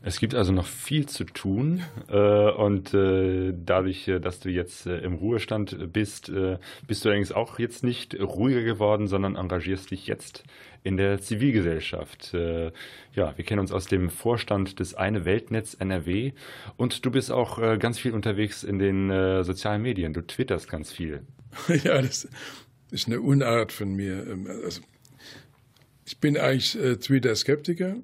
Es 0.00 0.20
gibt 0.20 0.34
also 0.34 0.52
noch 0.52 0.66
viel 0.66 1.06
zu 1.06 1.24
tun 1.24 1.82
äh, 2.08 2.50
und 2.50 2.94
äh, 2.94 3.52
dadurch, 3.54 4.06
äh, 4.08 4.20
dass 4.20 4.40
du 4.40 4.48
jetzt 4.48 4.86
äh, 4.86 4.98
im 4.98 5.14
Ruhestand 5.14 5.92
bist, 5.92 6.28
äh, 6.28 6.58
bist 6.86 7.04
du 7.04 7.08
allerdings 7.08 7.32
auch 7.32 7.58
jetzt 7.58 7.82
nicht 7.82 8.18
ruhiger 8.18 8.62
geworden, 8.62 9.08
sondern 9.08 9.36
engagierst 9.36 9.90
dich 9.90 10.06
jetzt 10.06 10.44
in 10.84 10.96
der 10.96 11.20
Zivilgesellschaft. 11.20 12.32
Äh, 12.32 12.70
ja, 13.14 13.36
wir 13.36 13.44
kennen 13.44 13.60
uns 13.60 13.72
aus 13.72 13.86
dem 13.86 14.10
Vorstand 14.10 14.78
des 14.78 14.94
Eine 14.94 15.24
Weltnetz 15.24 15.74
NRW 15.74 16.32
und 16.76 17.04
du 17.04 17.10
bist 17.10 17.32
auch 17.32 17.58
ganz 17.78 17.98
viel 17.98 18.12
unterwegs 18.12 18.62
in 18.62 18.78
den 18.78 19.44
sozialen 19.44 19.82
Medien. 19.82 20.12
Du 20.12 20.24
twitterst 20.24 20.68
ganz 20.68 20.92
viel. 20.92 21.22
Ja, 21.82 22.00
das 22.00 22.28
ist 22.90 23.08
eine 23.08 23.20
Unart 23.20 23.72
von 23.72 23.94
mir. 23.94 24.24
Ähm, 24.28 24.46
also, 24.64 24.82
ich 26.06 26.18
bin 26.18 26.36
eigentlich 26.36 26.72
Twitter-Skeptiker 26.72 27.96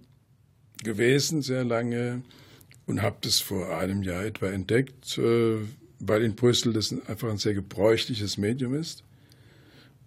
gewesen 0.84 1.42
sehr 1.42 1.64
lange 1.64 2.22
und 2.86 3.02
habe 3.02 3.16
das 3.22 3.40
vor 3.40 3.76
einem 3.76 4.02
Jahr 4.02 4.24
etwa 4.24 4.46
entdeckt, 4.46 5.18
äh, 5.18 5.56
weil 5.98 6.22
in 6.22 6.36
Brüssel 6.36 6.72
das 6.72 6.94
einfach 7.08 7.30
ein 7.30 7.38
sehr 7.38 7.54
gebräuchliches 7.54 8.38
Medium 8.38 8.74
ist 8.74 9.02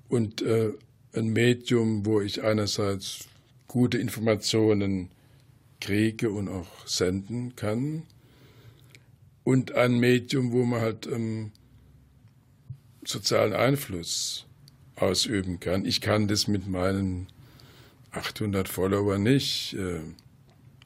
und 0.07 0.41
äh, 0.41 0.71
ein 1.13 1.29
Medium, 1.29 2.05
wo 2.05 2.21
ich 2.21 2.43
einerseits 2.43 3.27
gute 3.67 3.97
Informationen 3.97 5.09
kriege 5.81 6.29
und 6.29 6.47
auch 6.47 6.87
senden 6.87 7.55
kann 7.55 8.03
und 9.43 9.73
ein 9.73 9.99
Medium, 9.99 10.51
wo 10.51 10.63
man 10.63 10.81
halt 10.81 11.07
ähm, 11.07 11.51
sozialen 13.05 13.53
Einfluss 13.53 14.45
ausüben 14.95 15.59
kann. 15.59 15.85
Ich 15.85 16.01
kann 16.01 16.27
das 16.27 16.47
mit 16.47 16.67
meinen 16.67 17.27
800 18.11 18.67
Followern 18.67 19.23
nicht. 19.23 19.73
Äh, 19.73 20.01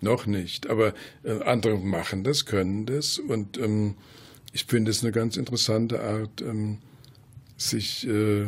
noch 0.01 0.25
nicht, 0.25 0.69
aber 0.69 0.93
äh, 1.23 1.41
andere 1.43 1.77
machen 1.77 2.23
das, 2.23 2.45
können 2.45 2.85
das 2.85 3.19
und 3.19 3.57
ähm, 3.57 3.95
ich 4.53 4.65
finde 4.65 4.91
es 4.91 5.03
eine 5.03 5.11
ganz 5.11 5.37
interessante 5.37 6.01
Art, 6.01 6.41
ähm, 6.41 6.79
sich 7.57 8.07
äh, 8.07 8.47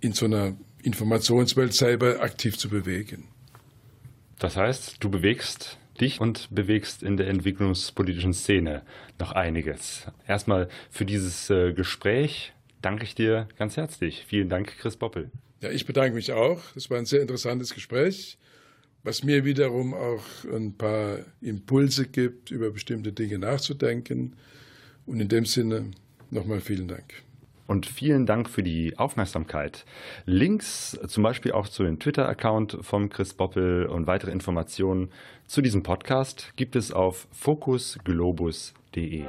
in 0.00 0.12
so 0.12 0.26
einer 0.26 0.56
Informationswelt 0.82 1.74
selber 1.74 2.20
aktiv 2.20 2.56
zu 2.56 2.68
bewegen. 2.68 3.24
Das 4.38 4.56
heißt, 4.56 4.96
du 5.00 5.10
bewegst 5.10 5.78
dich 6.00 6.20
und 6.20 6.48
bewegst 6.54 7.02
in 7.02 7.16
der 7.16 7.28
entwicklungspolitischen 7.28 8.34
Szene 8.34 8.82
noch 9.18 9.32
einiges. 9.32 10.06
Erstmal 10.26 10.68
für 10.90 11.04
dieses 11.04 11.50
äh, 11.50 11.72
Gespräch 11.72 12.52
danke 12.82 13.04
ich 13.04 13.14
dir 13.14 13.48
ganz 13.58 13.76
herzlich. 13.76 14.24
Vielen 14.26 14.48
Dank, 14.48 14.76
Chris 14.78 14.96
Boppel. 14.96 15.30
Ja, 15.60 15.70
ich 15.70 15.86
bedanke 15.86 16.14
mich 16.14 16.32
auch. 16.32 16.62
Es 16.76 16.90
war 16.90 16.98
ein 16.98 17.06
sehr 17.06 17.22
interessantes 17.22 17.74
Gespräch, 17.74 18.38
was 19.06 19.22
mir 19.22 19.44
wiederum 19.44 19.94
auch 19.94 20.24
ein 20.52 20.74
paar 20.76 21.18
Impulse 21.40 22.08
gibt, 22.08 22.50
über 22.50 22.70
bestimmte 22.72 23.12
Dinge 23.12 23.38
nachzudenken. 23.38 24.34
Und 25.06 25.20
in 25.20 25.28
dem 25.28 25.46
Sinne 25.46 25.92
nochmal 26.30 26.60
vielen 26.60 26.88
Dank. 26.88 27.22
Und 27.68 27.86
vielen 27.86 28.26
Dank 28.26 28.50
für 28.50 28.64
die 28.64 28.98
Aufmerksamkeit. 28.98 29.84
Links 30.24 30.98
zum 31.06 31.22
Beispiel 31.22 31.52
auch 31.52 31.68
zu 31.68 31.84
dem 31.84 32.00
Twitter-Account 32.00 32.78
von 32.80 33.08
Chris 33.08 33.32
Boppel 33.32 33.86
und 33.86 34.08
weitere 34.08 34.32
Informationen 34.32 35.10
zu 35.46 35.62
diesem 35.62 35.84
Podcast 35.84 36.52
gibt 36.56 36.74
es 36.74 36.90
auf 36.90 37.28
focusglobus.de. 37.30 39.24